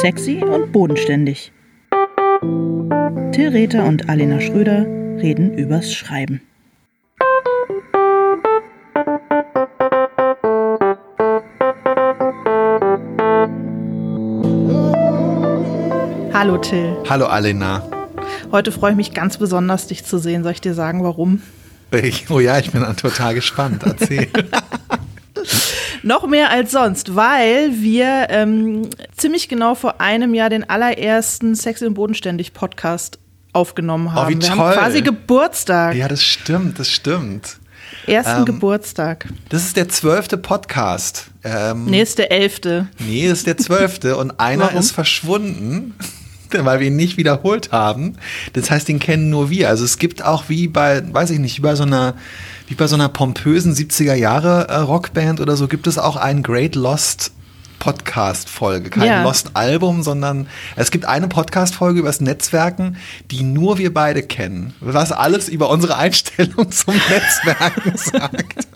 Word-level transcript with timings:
Sexy 0.00 0.42
und 0.42 0.72
bodenständig. 0.72 1.52
Till 3.32 3.50
Rether 3.50 3.84
und 3.84 4.08
Alena 4.08 4.40
Schröder 4.40 4.86
reden 5.20 5.52
übers 5.52 5.92
Schreiben. 5.92 6.40
Hallo 16.32 16.56
Till. 16.56 16.96
Hallo 17.10 17.26
Alena. 17.26 17.86
Heute 18.52 18.72
freue 18.72 18.92
ich 18.92 18.96
mich 18.96 19.12
ganz 19.12 19.36
besonders, 19.36 19.86
dich 19.86 20.06
zu 20.06 20.16
sehen. 20.16 20.44
Soll 20.44 20.52
ich 20.52 20.62
dir 20.62 20.72
sagen, 20.72 21.04
warum? 21.04 21.42
Ich, 21.90 22.30
oh 22.30 22.40
ja, 22.40 22.58
ich 22.58 22.70
bin 22.70 22.82
total 22.96 23.34
gespannt. 23.34 23.82
Erzähl. 23.84 24.28
Noch 26.02 26.26
mehr 26.26 26.50
als 26.50 26.72
sonst, 26.72 27.14
weil 27.14 27.72
wir 27.80 28.28
ähm, 28.30 28.88
ziemlich 29.20 29.48
genau 29.48 29.74
vor 29.74 30.00
einem 30.00 30.34
Jahr 30.34 30.50
den 30.50 30.68
allerersten 30.68 31.54
Sex 31.54 31.82
und 31.82 31.94
Bodenständig 31.94 32.52
Podcast 32.52 33.18
aufgenommen 33.52 34.12
haben. 34.12 34.26
Oh, 34.26 34.30
wie 34.30 34.40
wir 34.42 34.48
toll. 34.48 34.58
haben 34.58 34.72
quasi 34.74 35.02
Geburtstag. 35.02 35.94
Ja, 35.96 36.08
das 36.08 36.22
stimmt, 36.22 36.78
das 36.78 36.88
stimmt. 36.88 37.58
Ersten 38.06 38.38
Ähm, 38.40 38.44
Geburtstag. 38.44 39.26
Das 39.48 39.64
ist 39.64 39.76
der 39.76 39.88
zwölfte 39.88 40.38
Podcast. 40.38 41.26
Ähm, 41.44 41.86
Nee, 41.86 42.02
ist 42.02 42.18
der 42.18 42.30
elfte. 42.32 42.88
nee, 42.98 43.26
ist 43.26 43.46
der 43.46 43.56
zwölfte 43.56 44.16
und 44.18 44.38
einer 44.40 44.64
Warum? 44.66 44.78
ist 44.78 44.92
verschwunden. 44.92 45.94
Weil 46.52 46.80
wir 46.80 46.88
ihn 46.88 46.96
nicht 46.96 47.16
wiederholt 47.16 47.70
haben. 47.70 48.16
Das 48.54 48.72
heißt, 48.72 48.88
den 48.88 48.98
kennen 48.98 49.30
nur 49.30 49.50
wir. 49.50 49.68
Also 49.68 49.84
es 49.84 49.98
gibt 49.98 50.24
auch 50.24 50.48
wie 50.48 50.66
bei, 50.66 51.00
weiß 51.12 51.30
ich 51.30 51.38
nicht, 51.38 51.58
wie 51.58 51.62
bei 51.62 51.76
so 51.76 51.84
einer, 51.84 52.14
wie 52.66 52.74
bei 52.74 52.88
so 52.88 52.96
einer 52.96 53.08
pompösen 53.08 53.72
70er 53.72 54.14
Jahre 54.14 54.66
äh, 54.68 54.76
Rockband 54.78 55.40
oder 55.40 55.54
so, 55.54 55.68
gibt 55.68 55.86
es 55.86 55.96
auch 55.96 56.16
einen 56.16 56.42
Great 56.42 56.74
Lost 56.74 57.30
Podcast-Folge. 57.80 58.90
Kein 58.90 59.08
Ja. 59.08 59.22
Lost 59.24 59.50
Album, 59.54 60.04
sondern 60.04 60.46
es 60.76 60.92
gibt 60.92 61.06
eine 61.06 61.26
Podcast-Folge 61.26 61.98
über 61.98 62.08
das 62.08 62.20
Netzwerken, 62.20 62.96
die 63.32 63.42
nur 63.42 63.78
wir 63.78 63.92
beide 63.92 64.22
kennen. 64.22 64.74
Was 64.78 65.10
alles 65.10 65.48
über 65.48 65.68
unsere 65.70 65.96
Einstellung 65.96 66.70
zum 66.70 66.94
Netzwerken 66.94 67.92
sagt. 67.96 68.68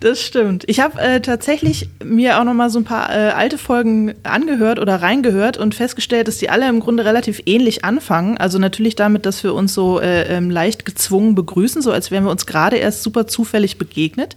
Das 0.00 0.20
stimmt. 0.20 0.64
Ich 0.66 0.80
habe 0.80 1.00
äh, 1.00 1.20
tatsächlich 1.20 1.88
mir 2.04 2.38
auch 2.38 2.44
noch 2.44 2.54
mal 2.54 2.68
so 2.70 2.78
ein 2.78 2.84
paar 2.84 3.10
äh, 3.10 3.30
alte 3.30 3.56
Folgen 3.56 4.14
angehört 4.24 4.78
oder 4.78 5.00
reingehört 5.00 5.56
und 5.56 5.74
festgestellt, 5.74 6.28
dass 6.28 6.38
die 6.38 6.50
alle 6.50 6.68
im 6.68 6.80
Grunde 6.80 7.04
relativ 7.04 7.40
ähnlich 7.46 7.84
anfangen. 7.84 8.36
Also 8.36 8.58
natürlich 8.58 8.96
damit, 8.96 9.24
dass 9.24 9.42
wir 9.44 9.54
uns 9.54 9.72
so 9.72 10.00
äh, 10.00 10.24
ähm, 10.24 10.50
leicht 10.50 10.84
gezwungen 10.84 11.34
begrüßen, 11.34 11.80
so 11.82 11.92
als 11.92 12.10
wären 12.10 12.24
wir 12.24 12.30
uns 12.30 12.46
gerade 12.46 12.76
erst 12.76 13.02
super 13.02 13.26
zufällig 13.26 13.78
begegnet. 13.78 14.36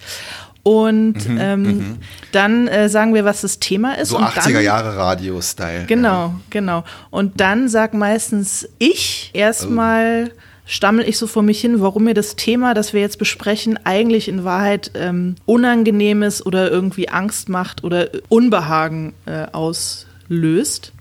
Und 0.64 1.16
ähm, 1.40 1.98
dann 2.32 2.68
äh, 2.68 2.90
sagen 2.90 3.14
wir, 3.14 3.26
was 3.26 3.42
das 3.42 3.60
Thema 3.60 3.94
ist. 3.94 4.10
So 4.10 4.18
und 4.18 4.26
80er 4.26 4.54
dann, 4.54 4.64
Jahre 4.64 4.98
Radio-Style. 4.98 5.86
Genau, 5.88 6.36
genau. 6.50 6.84
Und 7.10 7.40
dann 7.40 7.70
sag 7.70 7.94
meistens 7.94 8.68
ich 8.78 9.32
erstmal 9.34 10.32
stammel 10.70 11.10
ich 11.10 11.18
so 11.18 11.26
vor 11.26 11.42
mich 11.42 11.60
hin, 11.60 11.82
warum 11.82 12.04
mir 12.04 12.14
das 12.14 12.36
Thema, 12.36 12.76
das 12.76 12.94
wir 12.94 13.02
jetzt 13.02 13.18
besprechen, 13.18 13.80
eigentlich 13.86 14.28
in 14.28 14.44
Wahrheit 14.44 14.92
ähm, 14.94 15.36
unangenehm 15.46 16.22
ist 16.22 16.46
oder 16.46 16.70
irgendwie 16.70 17.10
Angst 17.10 17.50
macht 17.50 17.84
oder 17.84 18.10
Unbehagen 18.30 19.14
äh, 19.26 19.48
auslöst. 19.52 20.94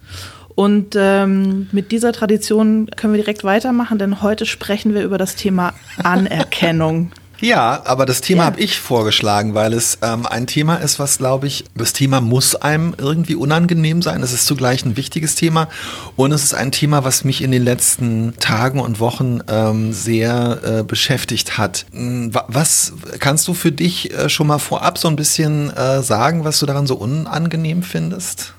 Und 0.54 0.96
ähm, 0.98 1.68
mit 1.70 1.92
dieser 1.92 2.12
Tradition 2.12 2.88
können 2.96 3.12
wir 3.12 3.20
direkt 3.20 3.44
weitermachen, 3.44 3.98
denn 3.98 4.22
heute 4.22 4.46
sprechen 4.46 4.94
wir 4.94 5.04
über 5.04 5.18
das 5.18 5.36
Thema 5.36 5.74
Anerkennung. 6.02 7.12
Ja, 7.40 7.82
aber 7.84 8.04
das 8.04 8.20
Thema 8.20 8.42
Ja. 8.42 8.46
habe 8.46 8.60
ich 8.60 8.80
vorgeschlagen, 8.80 9.54
weil 9.54 9.72
es 9.72 9.98
ähm, 10.02 10.26
ein 10.26 10.48
Thema 10.48 10.74
ist, 10.76 10.98
was, 10.98 11.18
glaube 11.18 11.46
ich, 11.46 11.64
das 11.76 11.92
Thema 11.92 12.20
muss 12.20 12.56
einem 12.56 12.94
irgendwie 12.98 13.36
unangenehm 13.36 14.02
sein. 14.02 14.22
Es 14.24 14.32
ist 14.32 14.46
zugleich 14.46 14.84
ein 14.84 14.96
wichtiges 14.96 15.36
Thema 15.36 15.68
und 16.16 16.32
es 16.32 16.42
ist 16.42 16.54
ein 16.54 16.72
Thema, 16.72 17.04
was 17.04 17.22
mich 17.22 17.40
in 17.42 17.52
den 17.52 17.62
letzten 17.62 18.34
Tagen 18.40 18.80
und 18.80 18.98
Wochen 18.98 19.38
ähm, 19.48 19.92
sehr 19.92 20.60
äh, 20.64 20.82
beschäftigt 20.82 21.58
hat. 21.58 21.86
Wa- 21.92 22.44
Was 22.48 22.92
kannst 23.20 23.46
du 23.46 23.54
für 23.54 23.70
dich 23.70 24.12
äh, 24.12 24.28
schon 24.28 24.48
mal 24.48 24.58
vorab 24.58 24.98
so 24.98 25.06
ein 25.06 25.14
bisschen 25.14 25.70
äh, 25.76 26.02
sagen, 26.02 26.44
was 26.44 26.58
du 26.58 26.66
daran 26.66 26.86
so 26.88 26.96
unangenehm 26.96 27.82
findest? 27.82 28.54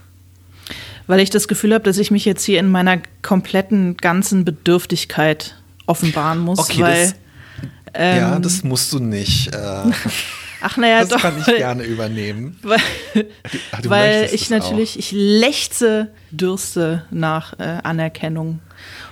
weil 1.07 1.21
ich 1.21 1.31
das 1.31 1.47
Gefühl 1.47 1.73
habe, 1.73 1.83
dass 1.83 1.97
ich 1.97 2.11
mich 2.11 2.23
jetzt 2.23 2.43
hier 2.45 2.59
in 2.59 2.69
meiner 2.69 2.99
kompletten 3.23 3.97
ganzen 3.97 4.45
Bedürftigkeit 4.45 5.55
offenbaren 5.87 6.37
muss. 6.37 6.59
Okay, 6.59 6.81
weil, 6.83 7.13
das, 7.93 8.17
ja, 8.17 8.39
das 8.39 8.63
musst 8.63 8.91
du 8.93 8.99
nicht. 8.99 9.53
Äh, 9.53 9.57
ach 10.61 10.77
naja, 10.77 11.01
das 11.01 11.09
doch. 11.09 11.21
kann 11.21 11.37
ich 11.37 11.45
gerne 11.45 11.83
übernehmen. 11.83 12.57
Weil, 12.63 12.79
Ach, 13.71 13.79
weil 13.83 14.29
ich 14.31 14.49
natürlich, 14.49 14.97
ich 14.99 15.11
lechze, 15.11 16.09
dürste 16.31 17.05
nach 17.11 17.57
äh, 17.59 17.79
Anerkennung. 17.83 18.59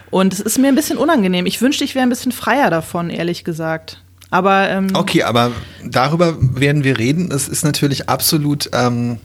Und 0.09 0.33
es 0.33 0.39
ist 0.39 0.57
mir 0.57 0.67
ein 0.67 0.75
bisschen 0.75 0.97
unangenehm. 0.97 1.45
Ich 1.45 1.61
wünschte, 1.61 1.83
ich 1.83 1.95
wäre 1.95 2.03
ein 2.03 2.09
bisschen 2.09 2.31
freier 2.31 2.69
davon, 2.69 3.09
ehrlich 3.09 3.43
gesagt. 3.43 4.01
Aber 4.29 4.69
ähm, 4.69 4.89
Okay, 4.93 5.23
aber 5.23 5.51
darüber 5.83 6.35
werden 6.39 6.83
wir 6.83 6.97
reden. 6.97 7.31
Es 7.31 7.47
ist 7.47 7.63
natürlich 7.63 8.09
absolut 8.09 8.69
ähm, 8.73 9.19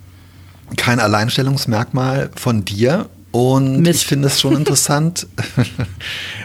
kein 0.76 1.00
Alleinstellungsmerkmal 1.00 2.30
von 2.34 2.64
dir. 2.64 3.08
Und 3.32 3.81
Mist. 3.81 4.03
ich 4.03 4.06
finde 4.06 4.28
es 4.28 4.41
schon 4.41 4.56
interessant. 4.56 5.26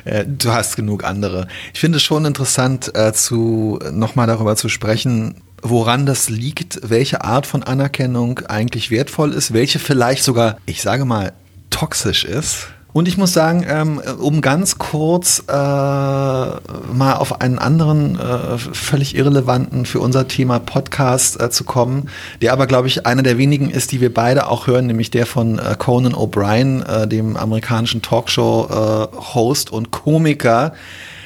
Äh, 0.06 0.26
du 0.26 0.54
hast 0.54 0.78
genug 0.78 1.04
andere. 1.04 1.50
Ich 1.74 1.82
finde 1.82 1.98
es 1.98 2.04
schon 2.04 2.24
interessant, 2.24 2.96
äh, 2.96 3.12
zu 3.12 3.78
nochmal 3.92 4.26
darüber 4.26 4.56
zu 4.56 4.70
sprechen, 4.70 5.42
woran 5.62 6.06
das 6.06 6.30
liegt, 6.30 6.80
welche 6.90 7.26
Art 7.26 7.46
von 7.46 7.62
Anerkennung 7.62 8.40
eigentlich 8.48 8.90
wertvoll 8.90 9.34
ist, 9.34 9.52
welche 9.52 9.80
vielleicht 9.80 10.24
sogar, 10.24 10.60
ich 10.66 10.82
sage 10.82 11.04
mal, 11.04 11.34
toxisch 11.72 12.24
ist. 12.24 12.68
Und 12.98 13.08
ich 13.08 13.16
muss 13.16 13.32
sagen, 13.32 13.64
ähm, 13.70 14.02
um 14.18 14.42
ganz 14.42 14.80
kurz 14.80 15.44
äh, 15.48 15.52
mal 15.52 17.14
auf 17.20 17.42
einen 17.42 17.60
anderen, 17.60 18.20
äh, 18.20 18.58
völlig 18.58 19.16
irrelevanten 19.16 19.86
für 19.86 20.00
unser 20.00 20.28
Thema 20.28 20.58
Podcast 20.58 21.40
äh, 21.40 21.52
zu 21.52 21.64
kommen, 21.64 22.10
der 22.42 22.54
aber, 22.54 22.66
glaube 22.66 22.88
ich, 22.88 23.06
einer 23.06 23.22
der 23.22 23.38
wenigen 23.38 23.70
ist, 23.70 23.92
die 23.92 24.02
wir 24.02 24.12
beide 24.12 24.48
auch 24.48 24.66
hören, 24.66 24.88
nämlich 24.88 25.12
der 25.12 25.28
von 25.28 25.60
äh, 25.60 25.76
Conan 25.78 26.16
O'Brien, 26.16 26.84
äh, 27.04 27.08
dem 27.08 27.38
amerikanischen 27.38 28.02
Talkshow-Host 28.02 29.72
und 29.72 29.92
Komiker, 29.92 30.74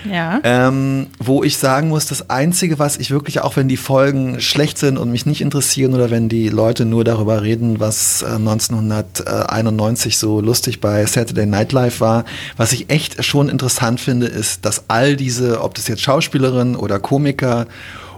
ja. 0.10 0.40
ähm, 0.44 1.08
wo 1.20 1.44
ich 1.44 1.58
sagen 1.58 1.90
muss, 1.90 2.06
das 2.06 2.30
Einzige, 2.30 2.80
was 2.80 2.98
ich 2.98 3.12
wirklich, 3.12 3.42
auch 3.42 3.56
wenn 3.56 3.68
die 3.68 3.78
Folgen 3.78 4.40
schlecht 4.40 4.78
sind 4.78 4.98
und 4.98 5.12
mich 5.12 5.26
nicht 5.26 5.42
interessieren 5.42 5.94
oder 5.94 6.12
wenn 6.12 6.30
die 6.30 6.50
Leute 6.50 6.86
nur 6.86 7.04
darüber 7.04 7.42
reden, 7.42 7.80
was 7.80 8.22
äh, 8.22 8.36
1991 8.36 10.18
so 10.18 10.42
lustig 10.42 10.82
bei 10.82 11.06
Saturday 11.06 11.46
Night 11.46 11.72
Live 11.72 12.02
war, 12.02 12.26
was 12.58 12.74
ich 12.74 12.90
echt 12.90 13.24
schon 13.24 13.50
interessant 13.50 14.00
finde, 14.00 14.28
ist, 14.28 14.66
dass 14.66 14.86
all 14.88 15.16
diese, 15.16 15.62
ob 15.62 15.76
das 15.76 15.88
jetzt 15.88 16.02
Schauspielerinnen 16.02 16.76
oder 16.76 17.00
Komiker 17.00 17.68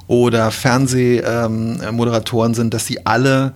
oder 0.08 0.52
Fernsehmoderatoren 0.52 2.52
ähm, 2.52 2.56
sind, 2.56 2.74
dass 2.74 2.86
sie 2.86 3.06
alle 3.06 3.54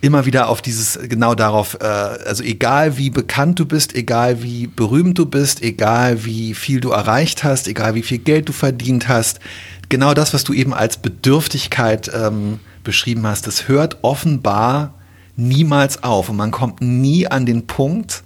immer 0.00 0.26
wieder 0.26 0.48
auf 0.48 0.62
dieses, 0.62 0.98
genau 1.08 1.34
darauf, 1.34 1.78
äh, 1.80 1.84
also 1.84 2.42
egal 2.42 2.96
wie 2.98 3.10
bekannt 3.10 3.58
du 3.58 3.66
bist, 3.66 3.94
egal 3.94 4.42
wie 4.42 4.66
berühmt 4.66 5.18
du 5.18 5.26
bist, 5.26 5.62
egal 5.62 6.24
wie 6.24 6.54
viel 6.54 6.80
du 6.80 6.90
erreicht 6.90 7.44
hast, 7.44 7.66
egal 7.68 7.94
wie 7.94 8.02
viel 8.02 8.18
Geld 8.18 8.48
du 8.48 8.52
verdient 8.52 9.08
hast, 9.08 9.40
genau 9.88 10.14
das, 10.14 10.34
was 10.34 10.44
du 10.44 10.52
eben 10.52 10.74
als 10.74 10.98
Bedürftigkeit 10.98 12.10
ähm, 12.14 12.60
beschrieben 12.84 13.26
hast, 13.26 13.46
das 13.46 13.68
hört 13.68 13.98
offenbar 14.02 14.94
niemals 15.36 16.02
auf 16.02 16.28
und 16.28 16.36
man 16.36 16.50
kommt 16.50 16.80
nie 16.80 17.26
an 17.26 17.46
den 17.46 17.66
Punkt, 17.66 18.22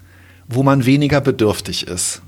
wo 0.48 0.62
man 0.62 0.84
weniger 0.84 1.20
bedürftig 1.20 1.86
ist. 1.86 2.22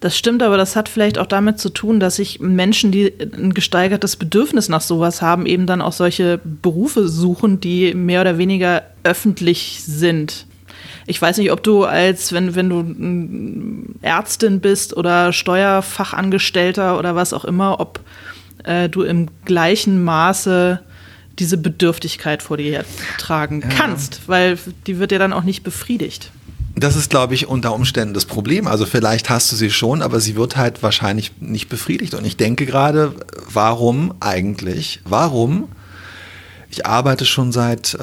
Das 0.00 0.16
stimmt, 0.16 0.42
aber 0.42 0.56
das 0.56 0.76
hat 0.76 0.88
vielleicht 0.88 1.18
auch 1.18 1.26
damit 1.26 1.58
zu 1.58 1.70
tun, 1.70 2.00
dass 2.00 2.16
sich 2.16 2.40
Menschen, 2.40 2.92
die 2.92 3.12
ein 3.20 3.54
gesteigertes 3.54 4.16
Bedürfnis 4.16 4.68
nach 4.68 4.80
sowas 4.80 5.22
haben, 5.22 5.46
eben 5.46 5.66
dann 5.66 5.82
auch 5.82 5.92
solche 5.92 6.40
Berufe 6.44 7.08
suchen, 7.08 7.60
die 7.60 7.94
mehr 7.94 8.20
oder 8.20 8.38
weniger 8.38 8.82
öffentlich 9.04 9.82
sind. 9.84 10.46
Ich 11.06 11.20
weiß 11.20 11.38
nicht, 11.38 11.50
ob 11.52 11.62
du 11.62 11.84
als, 11.84 12.32
wenn, 12.32 12.54
wenn 12.54 12.68
du 12.68 13.96
Ärztin 14.02 14.60
bist 14.60 14.96
oder 14.96 15.32
Steuerfachangestellter 15.32 16.98
oder 16.98 17.16
was 17.16 17.32
auch 17.32 17.44
immer, 17.44 17.80
ob 17.80 18.00
äh, 18.64 18.88
du 18.88 19.02
im 19.02 19.28
gleichen 19.44 20.02
Maße 20.04 20.80
diese 21.38 21.56
Bedürftigkeit 21.56 22.42
vor 22.42 22.56
dir 22.56 22.84
tragen 23.18 23.60
kannst, 23.60 24.28
weil 24.28 24.58
die 24.86 24.98
wird 24.98 25.12
ja 25.12 25.18
dann 25.18 25.32
auch 25.32 25.44
nicht 25.44 25.64
befriedigt. 25.64 26.30
Das 26.74 26.96
ist, 26.96 27.10
glaube 27.10 27.34
ich, 27.34 27.46
unter 27.48 27.74
Umständen 27.74 28.14
das 28.14 28.24
Problem. 28.24 28.66
Also 28.66 28.86
vielleicht 28.86 29.28
hast 29.28 29.52
du 29.52 29.56
sie 29.56 29.70
schon, 29.70 30.00
aber 30.00 30.20
sie 30.20 30.36
wird 30.36 30.56
halt 30.56 30.82
wahrscheinlich 30.82 31.32
nicht 31.40 31.68
befriedigt. 31.68 32.14
Und 32.14 32.24
ich 32.24 32.36
denke 32.36 32.64
gerade, 32.64 33.14
warum 33.52 34.14
eigentlich? 34.20 35.00
Warum? 35.04 35.68
Ich 36.72 36.86
arbeite 36.86 37.26
schon 37.26 37.52
seit 37.52 37.92
äh, 37.92 37.98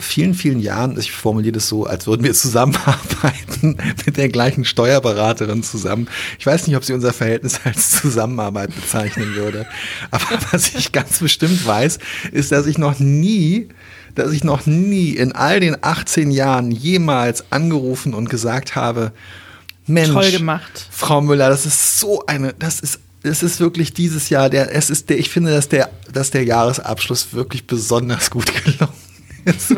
vielen, 0.00 0.34
vielen 0.34 0.58
Jahren, 0.58 0.98
ich 0.98 1.12
formuliere 1.12 1.52
das 1.52 1.68
so, 1.68 1.86
als 1.86 2.08
würden 2.08 2.24
wir 2.24 2.34
zusammenarbeiten 2.34 3.76
mit 4.04 4.16
der 4.16 4.28
gleichen 4.28 4.64
Steuerberaterin 4.64 5.62
zusammen. 5.62 6.08
Ich 6.40 6.44
weiß 6.44 6.66
nicht, 6.66 6.76
ob 6.76 6.84
sie 6.84 6.94
unser 6.94 7.12
Verhältnis 7.12 7.60
als 7.62 7.92
Zusammenarbeit 7.92 8.74
bezeichnen 8.74 9.36
würde. 9.36 9.66
Aber 10.10 10.26
was 10.50 10.74
ich 10.74 10.90
ganz 10.90 11.20
bestimmt 11.20 11.64
weiß, 11.64 12.00
ist, 12.32 12.50
dass 12.50 12.66
ich 12.66 12.76
noch 12.76 12.98
nie 12.98 13.68
dass 14.14 14.32
ich 14.32 14.44
noch 14.44 14.66
nie 14.66 15.10
in 15.10 15.32
all 15.32 15.60
den 15.60 15.76
18 15.80 16.30
Jahren 16.30 16.70
jemals 16.70 17.44
angerufen 17.50 18.14
und 18.14 18.28
gesagt 18.28 18.76
habe, 18.76 19.12
Mensch, 19.86 20.12
Toll 20.12 20.30
gemacht. 20.30 20.86
Frau 20.90 21.20
Müller, 21.20 21.48
das 21.48 21.66
ist 21.66 21.98
so 21.98 22.24
eine, 22.26 22.54
das 22.58 22.80
ist, 22.80 23.00
es 23.22 23.42
ist 23.42 23.60
wirklich 23.60 23.92
dieses 23.92 24.28
Jahr 24.28 24.50
der, 24.50 24.74
es 24.74 24.90
ist 24.90 25.10
der, 25.10 25.18
ich 25.18 25.30
finde, 25.30 25.52
dass 25.52 25.68
der, 25.68 25.90
dass 26.12 26.30
der 26.30 26.44
Jahresabschluss 26.44 27.32
wirklich 27.32 27.66
besonders 27.66 28.30
gut 28.30 28.52
gelungen 28.64 28.92
ist. 28.94 29.01
Das, 29.44 29.72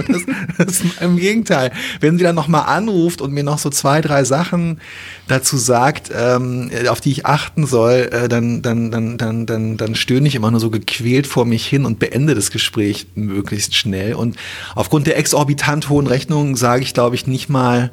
das 0.59 0.83
Im 1.01 1.17
Gegenteil, 1.17 1.73
wenn 2.01 2.19
sie 2.19 2.25
dann 2.25 2.35
nochmal 2.35 2.65
anruft 2.67 3.21
und 3.21 3.33
mir 3.33 3.45
noch 3.45 3.59
so 3.59 3.71
zwei, 3.71 4.01
drei 4.01 4.25
Sachen 4.25 4.81
dazu 5.27 5.57
sagt, 5.57 6.11
ähm, 6.15 6.71
auf 6.89 7.01
die 7.01 7.13
ich 7.13 7.27
achten 7.27 7.67
soll, 7.67 8.09
äh, 8.13 8.29
dann, 8.29 8.63
dann, 8.63 8.91
dann, 8.91 9.17
dann, 9.17 9.47
dann, 9.47 9.77
dann 9.77 9.95
stöhne 9.95 10.29
ich 10.29 10.35
immer 10.35 10.51
nur 10.51 10.61
so 10.61 10.71
gequält 10.71 11.27
vor 11.27 11.45
mich 11.47 11.67
hin 11.67 11.85
und 11.85 11.99
beende 11.99 12.35
das 12.35 12.51
Gespräch 12.51 13.07
möglichst 13.15 13.75
schnell. 13.75 14.15
Und 14.15 14.37
aufgrund 14.75 15.07
der 15.07 15.17
exorbitant 15.19 15.89
hohen 15.89 16.07
Rechnungen 16.07 16.57
sage 16.57 16.83
ich, 16.83 16.95
glaube 16.95 17.17
ich, 17.17 17.27
nicht 17.27 17.49
mal 17.49 17.93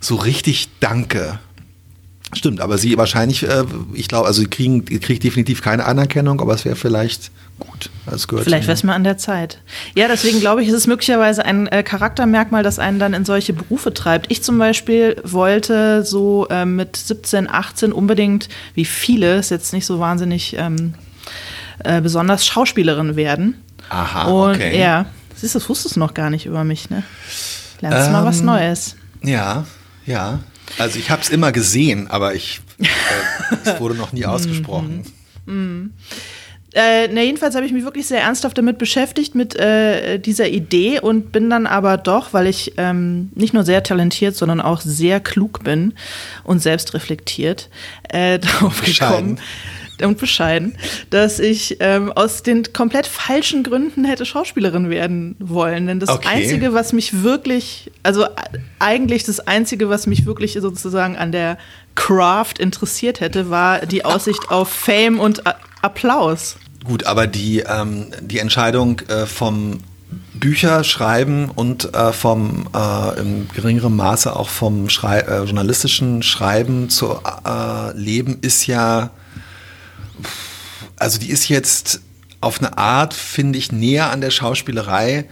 so 0.00 0.16
richtig 0.16 0.68
Danke. 0.80 1.38
Stimmt, 2.34 2.60
aber 2.60 2.78
sie 2.78 2.96
wahrscheinlich, 2.96 3.46
äh, 3.46 3.64
ich 3.92 4.08
glaube, 4.08 4.26
also 4.26 4.40
sie 4.40 4.48
kriegen, 4.48 4.84
kriegt 4.84 5.22
definitiv 5.22 5.60
keine 5.60 5.84
Anerkennung, 5.84 6.40
aber 6.40 6.54
es 6.54 6.64
wäre 6.64 6.76
vielleicht 6.76 7.30
gut. 7.58 7.90
Das 8.06 8.26
gehört 8.26 8.44
vielleicht 8.44 8.66
wäre 8.66 8.74
es 8.74 8.82
mal 8.84 8.94
an 8.94 9.04
der 9.04 9.18
Zeit. 9.18 9.60
Ja, 9.94 10.08
deswegen 10.08 10.40
glaube 10.40 10.62
ich, 10.62 10.68
ist 10.68 10.74
es 10.74 10.86
möglicherweise 10.86 11.44
ein 11.44 11.66
äh, 11.66 11.82
Charaktermerkmal, 11.82 12.62
das 12.62 12.78
einen 12.78 12.98
dann 12.98 13.12
in 13.12 13.26
solche 13.26 13.52
Berufe 13.52 13.92
treibt. 13.92 14.30
Ich 14.30 14.42
zum 14.42 14.58
Beispiel 14.58 15.16
wollte 15.24 16.04
so 16.04 16.46
äh, 16.48 16.64
mit 16.64 16.96
17, 16.96 17.50
18 17.50 17.92
unbedingt, 17.92 18.48
wie 18.74 18.86
viele, 18.86 19.36
ist 19.36 19.50
jetzt 19.50 19.74
nicht 19.74 19.84
so 19.84 19.98
wahnsinnig 19.98 20.56
ähm, 20.58 20.94
äh, 21.84 22.00
besonders 22.00 22.46
Schauspielerin 22.46 23.14
werden. 23.14 23.62
Aha, 23.90 24.28
Und 24.28 24.54
okay. 24.54 24.80
ja, 24.80 25.04
siehst 25.34 25.54
du, 25.54 25.58
das 25.58 25.68
wusstest 25.68 25.96
du 25.96 26.00
noch 26.00 26.14
gar 26.14 26.30
nicht 26.30 26.46
über 26.46 26.64
mich, 26.64 26.88
ne? 26.88 27.02
Lernst 27.80 28.06
ähm, 28.06 28.12
mal 28.12 28.24
was 28.24 28.40
Neues. 28.40 28.96
Ja, 29.22 29.66
ja. 30.06 30.40
Also 30.78 30.98
ich 30.98 31.10
habe 31.10 31.22
es 31.22 31.28
immer 31.28 31.52
gesehen, 31.52 32.08
aber 32.08 32.34
ich, 32.34 32.60
äh, 32.78 32.86
es 33.64 33.80
wurde 33.80 33.94
noch 33.94 34.12
nie 34.12 34.24
ausgesprochen. 34.26 35.04
Mm. 35.46 35.90
Äh, 36.74 37.08
na, 37.08 37.20
jedenfalls 37.20 37.54
habe 37.54 37.66
ich 37.66 37.72
mich 37.72 37.84
wirklich 37.84 38.06
sehr 38.06 38.22
ernsthaft 38.22 38.56
damit 38.56 38.78
beschäftigt, 38.78 39.34
mit 39.34 39.54
äh, 39.56 40.18
dieser 40.18 40.48
Idee 40.48 41.00
und 41.00 41.30
bin 41.30 41.50
dann 41.50 41.66
aber 41.66 41.98
doch, 41.98 42.32
weil 42.32 42.46
ich 42.46 42.72
ähm, 42.78 43.30
nicht 43.34 43.52
nur 43.52 43.64
sehr 43.64 43.82
talentiert, 43.82 44.36
sondern 44.36 44.62
auch 44.62 44.80
sehr 44.80 45.20
klug 45.20 45.64
bin 45.64 45.92
und 46.44 46.60
selbstreflektiert, 46.60 47.68
äh, 48.08 48.38
darauf 48.38 48.82
gekommen, 48.82 49.38
und 50.00 50.18
bescheiden, 50.18 50.74
dass 51.10 51.38
ich 51.38 51.76
ähm, 51.80 52.10
aus 52.12 52.42
den 52.42 52.72
komplett 52.72 53.06
falschen 53.06 53.62
Gründen 53.62 54.04
hätte 54.04 54.24
Schauspielerin 54.24 54.90
werden 54.90 55.36
wollen. 55.38 55.86
Denn 55.86 56.00
das 56.00 56.08
okay. 56.08 56.28
Einzige, 56.28 56.72
was 56.72 56.92
mich 56.92 57.22
wirklich, 57.22 57.90
also 58.02 58.26
eigentlich 58.78 59.24
das 59.24 59.40
Einzige, 59.40 59.88
was 59.88 60.06
mich 60.06 60.26
wirklich 60.26 60.54
sozusagen 60.60 61.16
an 61.16 61.32
der 61.32 61.58
Craft 61.94 62.54
interessiert 62.58 63.20
hätte, 63.20 63.50
war 63.50 63.86
die 63.86 64.04
Aussicht 64.04 64.50
auf 64.50 64.68
Fame 64.68 65.20
und 65.20 65.46
A 65.46 65.54
Applaus. 65.82 66.56
Gut, 66.84 67.06
aber 67.06 67.26
die, 67.26 67.58
ähm, 67.60 68.06
die 68.20 68.38
Entscheidung 68.38 69.00
äh, 69.08 69.26
vom 69.26 69.80
Bücher 70.32 70.84
schreiben 70.84 71.50
und 71.54 71.94
äh, 71.94 72.12
vom 72.12 72.68
äh, 72.74 73.20
im 73.20 73.48
geringeren 73.48 73.94
Maße 73.96 74.34
auch 74.34 74.48
vom 74.48 74.88
Schrei 74.88 75.20
äh, 75.20 75.44
journalistischen 75.44 76.22
Schreiben 76.22 76.88
zu 76.88 77.18
äh, 77.44 77.96
leben 77.96 78.38
ist 78.42 78.66
ja 78.66 79.10
also 80.98 81.18
die 81.18 81.30
ist 81.30 81.48
jetzt 81.48 82.00
auf 82.40 82.58
eine 82.58 82.76
Art, 82.78 83.14
finde 83.14 83.58
ich, 83.58 83.72
näher 83.72 84.10
an 84.10 84.20
der 84.20 84.30
Schauspielerei 84.30 85.26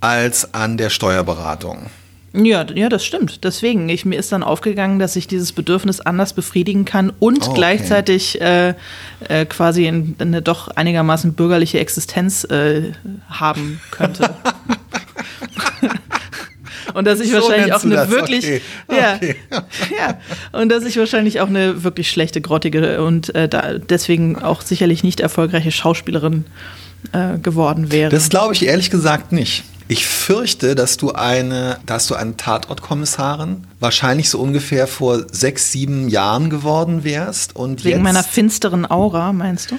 als 0.00 0.54
an 0.54 0.76
der 0.76 0.90
Steuerberatung. 0.90 1.90
Ja, 2.34 2.66
ja, 2.74 2.88
das 2.88 3.04
stimmt. 3.04 3.42
Deswegen, 3.44 3.88
ich, 3.88 4.04
mir 4.04 4.18
ist 4.18 4.32
dann 4.32 4.42
aufgegangen, 4.42 4.98
dass 4.98 5.16
ich 5.16 5.26
dieses 5.26 5.52
Bedürfnis 5.52 6.00
anders 6.00 6.34
befriedigen 6.34 6.84
kann 6.84 7.10
und 7.18 7.42
oh, 7.42 7.46
okay. 7.46 7.54
gleichzeitig 7.54 8.40
äh, 8.40 8.74
äh, 9.28 9.46
quasi 9.46 9.88
eine 9.88 10.42
doch 10.42 10.68
einigermaßen 10.68 11.32
bürgerliche 11.32 11.80
Existenz 11.80 12.44
äh, 12.44 12.92
haben 13.30 13.80
könnte. 13.90 14.34
Und 16.94 17.06
dass 17.06 17.20
ich 17.20 17.30
so 17.30 17.36
wahrscheinlich 17.36 17.72
auch 17.72 17.84
eine 17.84 17.94
das? 17.94 18.10
wirklich, 18.10 18.44
okay. 18.44 18.60
Ja, 18.90 19.14
okay. 19.14 19.36
ja, 19.98 20.18
und 20.58 20.68
dass 20.70 20.84
ich 20.84 20.96
wahrscheinlich 20.96 21.40
auch 21.40 21.48
eine 21.48 21.84
wirklich 21.84 22.10
schlechte, 22.10 22.40
grottige 22.40 23.02
und 23.02 23.34
äh, 23.34 23.48
da 23.48 23.74
deswegen 23.74 24.36
auch 24.36 24.62
sicherlich 24.62 25.04
nicht 25.04 25.20
erfolgreiche 25.20 25.70
Schauspielerin 25.70 26.44
äh, 27.12 27.38
geworden 27.38 27.92
wäre. 27.92 28.10
Das 28.10 28.28
glaube 28.28 28.54
ich 28.54 28.66
ehrlich 28.66 28.90
gesagt 28.90 29.32
nicht. 29.32 29.64
Ich 29.90 30.06
fürchte, 30.06 30.74
dass 30.74 30.98
du 30.98 31.12
eine, 31.12 31.78
dass 31.86 32.06
du 32.06 32.14
eine 32.14 32.36
Tatortkommissarin 32.36 33.66
wahrscheinlich 33.80 34.28
so 34.28 34.38
ungefähr 34.38 34.86
vor 34.86 35.24
sechs, 35.32 35.72
sieben 35.72 36.10
Jahren 36.10 36.50
geworden 36.50 37.04
wärst 37.04 37.56
und 37.56 37.84
wegen 37.84 38.02
meiner 38.02 38.22
finsteren 38.22 38.88
Aura, 38.90 39.32
meinst 39.32 39.70
du? 39.70 39.78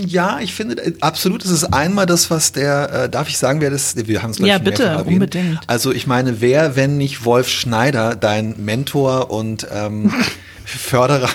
Ja, 0.00 0.38
ich 0.40 0.52
finde 0.54 0.76
äh, 0.84 0.92
absolut, 1.00 1.44
es 1.44 1.50
ist 1.50 1.64
einmal 1.64 2.06
das, 2.06 2.30
was 2.30 2.52
der, 2.52 3.04
äh, 3.04 3.08
darf 3.08 3.28
ich 3.28 3.38
sagen, 3.38 3.60
wer 3.60 3.70
das, 3.70 3.94
wir 3.96 4.22
haben 4.22 4.30
es 4.30 4.36
gleich 4.36 4.48
Ja, 4.50 4.58
bitte, 4.58 4.84
erwähnt. 4.84 5.06
unbedingt. 5.14 5.60
Also 5.66 5.92
ich 5.92 6.06
meine, 6.06 6.40
wer, 6.40 6.76
wenn 6.76 6.98
nicht 6.98 7.24
Wolf 7.24 7.48
Schneider, 7.48 8.14
dein 8.16 8.54
Mentor 8.58 9.30
und 9.30 9.66
ähm, 9.72 10.12
Förderer 10.64 11.28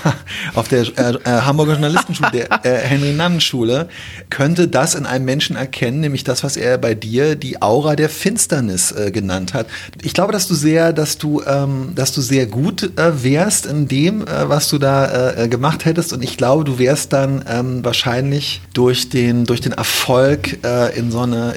auf 0.53 0.67
der 0.67 0.81
äh, 0.97 1.15
äh, 1.23 1.41
Hamburger 1.41 1.73
Journalistenschule, 1.73 2.31
der 2.33 2.65
äh, 2.65 2.87
Henry-Nannen-Schule, 2.87 3.89
könnte 4.29 4.67
das 4.67 4.95
in 4.95 5.05
einem 5.05 5.25
Menschen 5.25 5.55
erkennen, 5.55 5.99
nämlich 5.99 6.23
das, 6.23 6.43
was 6.43 6.57
er 6.57 6.77
bei 6.77 6.93
dir 6.95 7.35
die 7.35 7.61
Aura 7.61 7.95
der 7.95 8.09
Finsternis 8.09 8.91
äh, 8.91 9.11
genannt 9.11 9.53
hat. 9.53 9.67
Ich 10.01 10.13
glaube, 10.13 10.33
dass 10.33 10.47
du 10.47 10.55
sehr, 10.55 10.93
dass 10.93 11.17
du, 11.17 11.41
ähm, 11.45 11.93
dass 11.95 12.13
du 12.13 12.21
sehr 12.21 12.45
gut 12.45 12.83
äh, 12.97 13.23
wärst 13.23 13.65
in 13.65 13.87
dem, 13.87 14.21
äh, 14.21 14.49
was 14.49 14.69
du 14.69 14.77
da 14.77 15.47
gemacht 15.47 15.85
hättest. 15.85 16.13
Und 16.13 16.23
ich 16.23 16.37
glaube, 16.37 16.63
du 16.63 16.79
wärst 16.79 17.13
dann 17.13 17.43
ähm, 17.47 17.83
wahrscheinlich 17.83 18.61
durch 18.73 19.09
den, 19.09 19.45
durch 19.45 19.61
den 19.61 19.71
Erfolg 19.71 20.59
in 20.95 21.11
so 21.11 21.21
eine, 21.21 21.53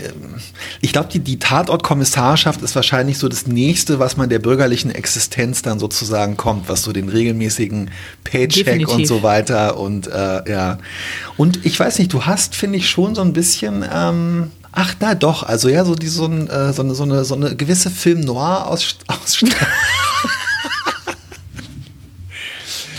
ich 0.80 0.92
glaube, 0.92 1.08
die, 1.12 1.18
die 1.20 1.38
Tatortkommissarschaft 1.38 2.62
ist 2.62 2.74
wahrscheinlich 2.74 3.18
so 3.18 3.28
das 3.28 3.46
nächste, 3.46 3.98
was 3.98 4.16
man 4.16 4.28
der 4.28 4.38
bürgerlichen 4.38 4.90
Existenz 4.90 5.62
dann 5.62 5.78
sozusagen 5.78 6.36
kommt, 6.36 6.68
was 6.68 6.82
so 6.82 6.92
den 6.92 7.08
regelmäßigen 7.08 7.59
regelmäßigen 7.60 7.90
Paycheck 8.24 8.64
Definitiv. 8.64 8.94
und 8.94 9.06
so 9.06 9.22
weiter. 9.22 9.78
Und 9.78 10.06
äh, 10.08 10.50
ja. 10.50 10.78
Und 11.36 11.64
ich 11.64 11.78
weiß 11.78 11.98
nicht, 11.98 12.12
du 12.12 12.24
hast, 12.26 12.54
finde 12.54 12.78
ich, 12.78 12.88
schon 12.88 13.14
so 13.14 13.22
ein 13.22 13.32
bisschen. 13.32 13.84
Ähm, 13.92 14.50
Ach, 14.72 14.94
na 15.00 15.16
doch, 15.16 15.42
also 15.42 15.68
ja, 15.68 15.84
so, 15.84 15.96
die, 15.96 16.06
so, 16.06 16.26
ein, 16.26 16.48
äh, 16.48 16.72
so, 16.72 16.82
eine, 16.82 16.94
so, 16.94 17.02
eine, 17.02 17.24
so 17.24 17.34
eine 17.34 17.56
gewisse 17.56 17.90
Film-Noir-Ausstrahlung. 17.90 19.50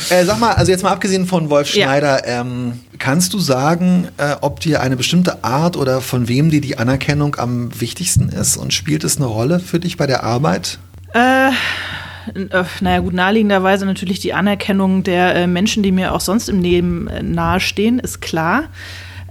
äh, 0.10 0.26
sag 0.26 0.38
mal, 0.38 0.52
also 0.52 0.70
jetzt 0.70 0.84
mal 0.84 0.92
abgesehen 0.92 1.28
von 1.28 1.50
Wolf 1.50 1.70
Schneider, 1.70 2.28
ja. 2.28 2.42
ähm, 2.42 2.82
kannst 3.00 3.32
du 3.34 3.40
sagen, 3.40 4.10
äh, 4.18 4.36
ob 4.42 4.60
dir 4.60 4.82
eine 4.82 4.98
bestimmte 4.98 5.46
Art 5.46 5.78
oder 5.78 6.02
von 6.02 6.28
wem 6.28 6.50
dir 6.50 6.60
die 6.60 6.78
Anerkennung 6.78 7.38
am 7.38 7.80
wichtigsten 7.80 8.28
ist 8.28 8.58
und 8.58 8.74
spielt 8.74 9.06
es 9.06 9.16
eine 9.16 9.28
Rolle 9.28 9.62
für 9.62 9.80
dich 9.80 9.96
bei 9.96 10.08
der 10.08 10.26
Arbeit? 10.26 10.78
Äh, 11.14 11.52
äh, 12.36 12.64
naja 12.82 13.00
gut, 13.00 13.14
naheliegenderweise 13.14 13.86
natürlich 13.86 14.20
die 14.20 14.34
Anerkennung 14.34 15.04
der 15.04 15.36
äh, 15.36 15.48
Menschen, 15.48 15.84
die 15.84 15.92
mir 15.92 16.14
auch 16.14 16.22
sonst 16.22 16.50
im 16.50 16.62
Leben 16.62 17.08
äh, 17.08 17.24
nahestehen, 17.24 18.00
ist 18.00 18.22
klar. 18.22 18.66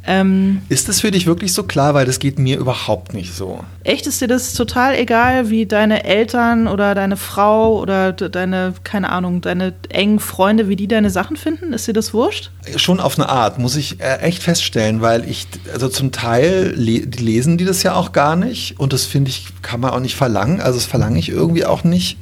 Ähm, 0.07 0.63
ist 0.69 0.89
das 0.89 1.01
für 1.01 1.11
dich 1.11 1.27
wirklich 1.27 1.53
so 1.53 1.65
klar? 1.65 1.95
Weil 1.95 2.07
das 2.07 2.19
geht 2.19 2.39
mir 2.39 2.59
überhaupt 2.59 3.13
nicht 3.13 3.35
so. 3.35 3.61
Echt 3.85 4.07
ist 4.07 4.21
dir 4.21 4.29
das 4.29 4.55
total 4.55 4.95
egal, 4.95 5.51
wie 5.51 5.67
deine 5.67 6.05
Eltern 6.05 6.69
oder 6.69 6.95
deine 6.95 7.17
Frau 7.17 7.79
oder 7.79 8.13
deine, 8.13 8.75
keine 8.83 9.11
Ahnung, 9.11 9.41
deine 9.41 9.75
engen 9.91 10.19
Freunde, 10.19 10.69
wie 10.69 10.77
die 10.77 10.89
deine 10.89 11.11
Sachen 11.11 11.37
finden? 11.37 11.73
Ist 11.73 11.87
dir 11.87 11.93
das 11.93 12.15
wurscht? 12.15 12.51
Schon 12.77 13.01
auf 13.01 13.19
eine 13.19 13.29
Art, 13.29 13.59
muss 13.59 13.77
ich 13.77 14.01
äh, 14.01 14.19
echt 14.21 14.43
feststellen, 14.43 15.01
weil 15.01 15.29
ich, 15.29 15.47
also 15.73 15.89
zum 15.89 16.13
Teil 16.13 16.73
le 16.77 17.01
lesen 17.01 17.59
die 17.59 17.65
das 17.65 17.83
ja 17.83 17.95
auch 17.95 18.13
gar 18.13 18.37
nicht 18.37 18.79
und 18.81 18.93
das 18.93 19.05
finde 19.05 19.31
ich, 19.31 19.47
kann 19.63 19.81
man 19.81 19.91
auch 19.91 20.01
nicht 20.01 20.17
verlangen. 20.17 20.61
Also 20.61 20.79
das 20.79 20.87
verlange 20.87 21.19
ich 21.19 21.29
irgendwie 21.29 21.67
auch 21.67 21.85
nicht. 21.85 22.17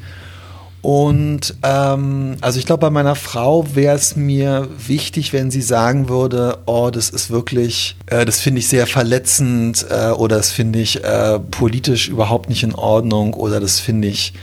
Und 0.81 1.55
ähm, 1.65 2.37
also 2.41 2.59
ich 2.59 2.67
glaube, 2.67 2.83
bei 2.83 2.91
meiner 2.91 3.17
Frau 3.17 3.75
wäre 3.75 3.97
es 3.97 4.15
mir 4.15 4.69
wichtig, 4.87 5.33
wenn 5.33 5.51
sie 5.51 5.63
sagen 5.63 6.09
würde, 6.09 6.59
oh, 6.67 6.91
das 6.93 7.11
ist 7.11 7.31
wirklich, 7.31 7.97
äh, 8.07 8.25
das 8.25 8.41
finde 8.41 8.61
ich 8.61 8.69
sehr 8.69 8.87
verletzend 8.87 9.85
äh, 9.91 10.11
oder 10.11 10.37
das 10.37 10.53
finde 10.53 10.79
ich 10.79 11.03
äh, 11.03 11.41
politisch 11.41 12.09
überhaupt 12.09 12.49
nicht 12.49 12.63
in 12.63 12.75
Ordnung 12.75 13.35
oder 13.35 13.59
das 13.59 13.81
finde 13.81 14.09
ich 14.09 14.35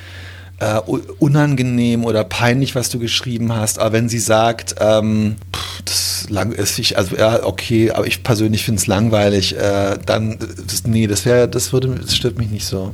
äh, 0.60 0.80
unangenehm 1.20 2.04
oder 2.04 2.24
peinlich, 2.26 2.76
was 2.76 2.90
du 2.90 3.00
geschrieben 3.00 3.56
hast. 3.56 3.80
Aber 3.80 3.94
wenn 3.94 4.10
sie 4.10 4.20
sagt, 4.20 4.76
ähm, 4.80 5.38
pff, 5.54 5.82
das 5.86 6.30
lang 6.30 6.52
ist 6.52 6.80
ich, 6.80 6.98
also 6.98 7.16
ja, 7.16 7.46
okay, 7.46 7.92
aber 7.92 8.08
ich 8.08 8.24
persönlich 8.24 8.66
finde 8.66 8.80
es 8.80 8.88
langweilig, 8.88 9.58
äh, 9.58 9.98
dann, 10.06 10.38
das, 10.68 10.86
nee, 10.86 11.08
das 11.08 11.26
wäre, 11.26 11.48
das 11.48 11.72
würde, 11.72 11.90
das 11.90 12.16
stört 12.16 12.38
mich 12.38 12.50
nicht 12.50 12.66
so. 12.66 12.94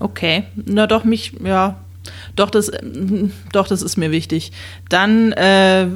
Okay, 0.00 0.44
na 0.56 0.86
doch, 0.86 1.04
mich, 1.04 1.32
ja, 1.44 1.76
Doch, 2.36 2.50
das, 2.50 2.70
doch, 3.52 3.66
das 3.66 3.82
ist 3.82 3.96
mir 3.96 4.10
wichtig. 4.10 4.52
Dann, 4.88 5.32
äh, 5.32 5.86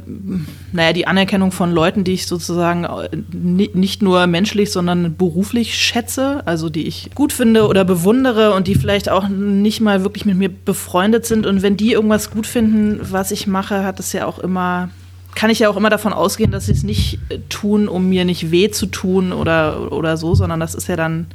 naja, 0.73 0.93
die 0.93 1.07
Anerkennung 1.07 1.53
von 1.53 1.73
Leuten, 1.73 2.05
die 2.05 2.13
ich 2.13 2.27
sozusagen 2.27 2.85
äh, 2.85 3.09
nicht 3.33 4.03
nur 4.03 4.27
menschlich, 4.27 4.71
sondern 4.71 5.17
beruflich 5.17 5.75
schätze, 5.75 6.43
also 6.47 6.69
die 6.69 6.87
ich 6.87 7.11
gut 7.15 7.33
finde 7.33 7.67
oder 7.67 7.85
bewundere 7.85 8.55
und 8.55 8.67
die 8.67 8.75
vielleicht 8.75 9.09
auch 9.09 9.29
nicht 9.29 9.81
mal 9.81 10.03
wirklich 10.03 10.27
mit 10.27 10.37
mir 10.37 10.51
befreundet 10.51 11.25
sind. 11.25 11.47
Und 11.47 11.63
wenn 11.63 11.77
die 11.77 11.93
irgendwas 11.93 12.31
gut 12.31 12.47
finden, 12.47 13.01
was 13.03 13.31
ich 13.31 13.47
mache, 13.47 13.85
hat 13.85 14.01
es 14.01 14.13
ja 14.13 14.27
auch 14.27 14.39
immer 14.39 14.91
kann 15.35 15.51
ich 15.51 15.59
ja 15.59 15.69
auch 15.69 15.77
immer 15.77 15.91
davon 15.91 16.13
ausgehen, 16.13 16.53
dass 16.53 16.67
sie 16.67 16.73
es 16.73 16.85
nicht 16.85 17.19
tun, 17.49 17.89
um 17.89 18.09
mir 18.09 18.25
nicht 18.25 18.53
weh 18.53 18.71
zu 18.71 18.87
tun 18.87 19.33
oder, 19.33 19.91
oder 19.93 20.17
so, 20.17 20.37
sondern 20.37 20.61
das 20.61 20.77
ist 20.77 20.87
ja 20.87 20.95
dann 20.95 21.27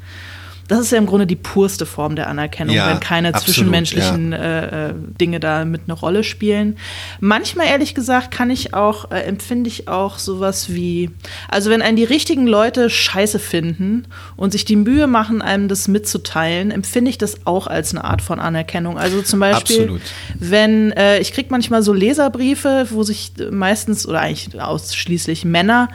das 0.70 0.80
ist 0.80 0.92
ja 0.92 1.00
im 1.00 1.08
Grunde 1.08 1.26
die 1.26 1.36
purste 1.36 1.88
Form 1.88 2.16
der 2.16 2.28
Anerkennung, 2.28 2.76
ja, 2.76 2.90
wenn 2.90 3.00
keine 3.00 3.30
absolut, 3.30 3.46
zwischenmenschlichen 3.46 4.32
ja. 4.32 4.38
äh, 4.38 4.90
äh 4.90 4.94
Dinge 5.20 5.40
da 5.40 5.66
mit 5.66 5.82
eine 5.88 5.94
Rolle 5.94 6.24
spielen. 6.24 6.78
Manchmal, 7.20 7.68
ehrlich 7.68 7.96
gesagt, 7.96 8.30
kann 8.30 8.52
ich 8.52 8.76
auch, 8.76 9.10
äh, 9.10 9.22
empfinde 9.22 9.68
ich 9.68 9.88
auch 9.88 10.20
sowas 10.20 10.72
wie, 10.72 11.10
also 11.50 11.72
wenn 11.72 11.82
einen 11.82 11.98
die 11.98 12.04
richtigen 12.04 12.46
Leute 12.46 12.92
scheiße 12.92 13.40
finden 13.40 14.06
und 14.36 14.52
sich 14.52 14.64
die 14.64 14.76
Mühe 14.76 15.08
machen, 15.08 15.42
einem 15.42 15.68
das 15.68 15.88
mitzuteilen, 15.88 16.70
empfinde 16.70 17.10
ich 17.10 17.18
das 17.18 17.48
auch 17.48 17.66
als 17.66 17.96
eine 17.96 18.04
Art 18.04 18.22
von 18.22 18.40
Anerkennung. 18.40 19.00
Also 19.00 19.24
zum 19.24 19.40
Beispiel, 19.40 19.82
absolut. 19.82 20.02
wenn, 20.38 20.92
äh, 20.92 21.20
ich 21.20 21.34
kriege 21.34 21.48
manchmal 21.50 21.82
so 21.82 21.94
Leserbriefe, 21.94 22.88
wo 22.92 23.02
sich 23.02 23.32
meistens 23.50 24.08
oder 24.08 24.22
eigentlich 24.22 24.62
ausschließlich 24.62 25.46
Männer 25.46 25.90